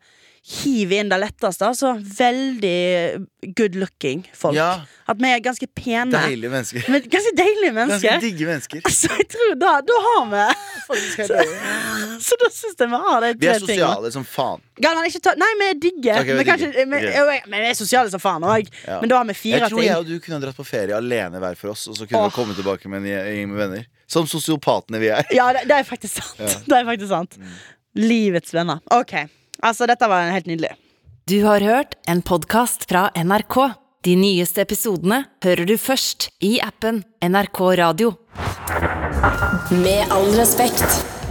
hiver 0.48 1.02
inn 1.02 1.10
det 1.12 1.18
letteste. 1.20 1.66
Altså 1.68 1.92
veldig 2.00 3.52
good 3.56 3.74
looking 3.76 4.22
folk. 4.36 4.56
Ja, 4.56 4.80
At 5.08 5.20
vi 5.20 5.28
er 5.28 5.42
ganske 5.44 5.66
pene. 5.76 6.08
deilige 6.12 6.50
mennesker. 6.52 6.86
Men 6.92 7.04
ganske 7.12 7.32
deilige 7.36 7.72
mennesker. 7.76 8.08
Ganske 8.08 8.24
digge 8.24 8.48
mennesker. 8.48 8.88
Så 8.92 9.10
jeg 9.12 9.28
tror 9.34 9.54
da, 9.60 9.74
da 9.84 9.98
har 10.06 10.26
vi 10.32 10.46
så. 10.86 11.42
Så 12.28 12.38
da 12.40 12.50
syns 12.52 12.80
jeg 12.80 12.88
vi 12.88 13.00
har 13.04 13.20
de 13.24 13.32
Vi 13.34 13.50
er 13.50 13.60
tre 13.60 13.66
tingene. 13.66 13.90
sosiale 13.90 14.12
som 14.16 14.24
faen. 14.24 14.64
Galvan, 14.80 15.10
ta 15.22 15.34
Nei, 15.38 15.50
vi 15.60 15.68
er 15.68 15.78
digge. 15.84 16.18
Okay, 16.22 16.32
vi 16.32 16.44
er 16.44 16.48
kanskje, 16.48 16.86
vi 16.88 17.62
er 17.70 17.78
sosiale 17.78 18.12
som 18.12 18.22
faen 18.22 18.46
òg. 18.48 18.68
Ja. 18.86 19.00
Men 19.02 19.12
da 19.12 19.20
har 19.20 19.28
vi 19.28 19.36
fire 19.36 19.60
ting. 19.60 19.64
Jeg 19.64 19.72
tror 19.74 19.82
ting. 19.82 19.90
jeg 19.90 20.02
og 20.02 20.08
du 20.08 20.18
kunne 20.24 20.38
ha 20.38 20.46
dratt 20.46 20.60
på 20.60 20.66
ferie 20.66 20.96
alene 20.96 21.42
hver 21.42 21.58
for 21.60 21.74
oss, 21.74 21.86
og 21.90 21.98
så 21.98 22.08
kunne 22.08 22.24
oh. 22.24 22.30
vi 22.30 22.36
komme 22.38 22.56
tilbake 22.56 22.90
med 22.90 23.04
en 23.04 23.10
gjeng 23.12 23.50
med 23.52 23.64
venner. 23.64 23.88
Som 24.08 24.28
sosiopatene 24.30 25.00
vi 25.02 25.10
er. 25.12 25.26
Ja, 25.36 25.50
det, 25.52 25.66
det 25.68 25.82
er 25.82 25.88
faktisk 25.88 26.22
sant. 26.22 26.40
Ja. 26.40 26.54
Det 26.64 26.78
er 26.78 26.88
faktisk 26.88 27.12
sant 27.12 27.36
Livets 27.98 28.54
venner. 28.54 28.80
Ok, 28.94 29.16
altså 29.64 29.86
dette 29.90 30.08
var 30.10 30.30
helt 30.32 30.48
nydelig. 30.50 30.72
Du 31.28 31.40
har 31.44 31.60
hørt 31.64 31.96
en 32.08 32.22
podkast 32.24 32.86
fra 32.88 33.08
NRK. 33.16 33.58
De 34.06 34.14
nyeste 34.16 34.62
episodene 34.62 35.24
hører 35.44 35.66
du 35.68 35.74
først 35.80 36.28
i 36.46 36.56
appen 36.64 37.02
NRK 37.24 37.60
Radio. 37.80 38.14
Med 39.74 40.06
all 40.14 40.30
respekt. 40.38 40.84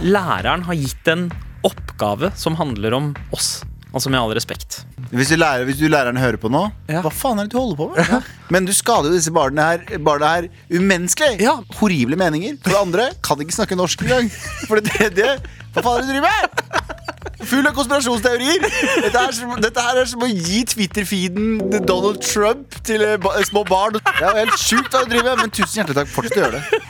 Læreren 0.04 0.62
har 0.68 0.76
gitt 0.78 1.08
en 1.10 1.26
oppgave 1.66 2.30
som 2.38 2.54
handler 2.60 2.94
om 2.94 3.10
oss. 3.34 3.62
Altså 3.88 4.12
med 4.12 4.20
all 4.20 4.34
respekt. 4.36 4.82
Hvis 5.10 5.30
du, 5.32 5.38
lærer, 5.40 5.64
hvis 5.64 5.78
du 5.80 5.86
læreren 5.88 6.18
hører 6.20 6.36
på 6.38 6.50
nå, 6.52 6.66
Ja. 6.92 7.00
hva 7.02 7.10
faen 7.10 7.40
er 7.40 7.48
det 7.48 7.54
du 7.54 7.58
holder 7.58 7.78
på 7.80 7.86
med? 7.96 8.26
Men 8.52 8.66
du 8.68 8.72
skader 8.76 9.08
jo 9.08 9.16
disse 9.16 9.32
barna 9.32 9.70
her, 9.72 9.98
barna 10.04 10.28
her 10.36 10.48
umenneskelig. 10.70 11.40
Ja. 11.40 11.56
Horrible 11.80 12.18
meninger. 12.20 12.58
For 12.62 12.70
det 12.76 12.82
andre 12.84 13.08
kan 13.24 13.40
ikke 13.40 13.56
snakke 13.56 13.78
norsk 13.80 14.04
engang. 14.04 14.28
For 14.68 14.76
det 14.78 14.92
tredje 14.92 15.38
hva 15.72 15.82
faen 15.82 15.96
er 15.96 16.04
det 16.04 16.06
du 16.06 16.12
driver 16.12 16.28
med? 16.28 17.07
Full 17.48 17.66
av 17.66 17.74
konspirasjonsteorier. 17.76 18.64
Dette 19.04 19.22
er, 19.22 19.34
som, 19.34 19.54
dette 19.62 19.84
her 19.84 20.00
er 20.02 20.08
som 20.10 20.22
å 20.24 20.28
gi 20.30 20.62
Twitter-feeden 20.72 21.80
Donald 21.86 22.22
Trump 22.24 22.78
til 22.86 23.04
eh, 23.06 23.28
små 23.48 23.64
barn. 23.68 23.98
Det 23.98 24.14
er 24.20 24.28
jo 24.28 24.44
helt 24.44 24.62
sjukt 24.62 24.94
hva 24.94 25.04
du 25.04 25.14
driver 25.14 25.32
med, 25.32 25.44
men 25.46 25.54
tusen 25.54 25.82
hjertelig 25.82 26.00
takk. 26.02 26.12
Fortsett 26.14 26.38
å 26.38 26.44
gjøre 26.46 26.62
det. 26.62 26.82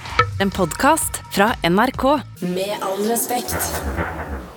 En 0.44 0.54
podkast 0.54 1.22
fra 1.34 1.52
NRK. 1.66 2.04
Med 2.46 2.76
all 2.80 3.04
respekt. 3.08 4.47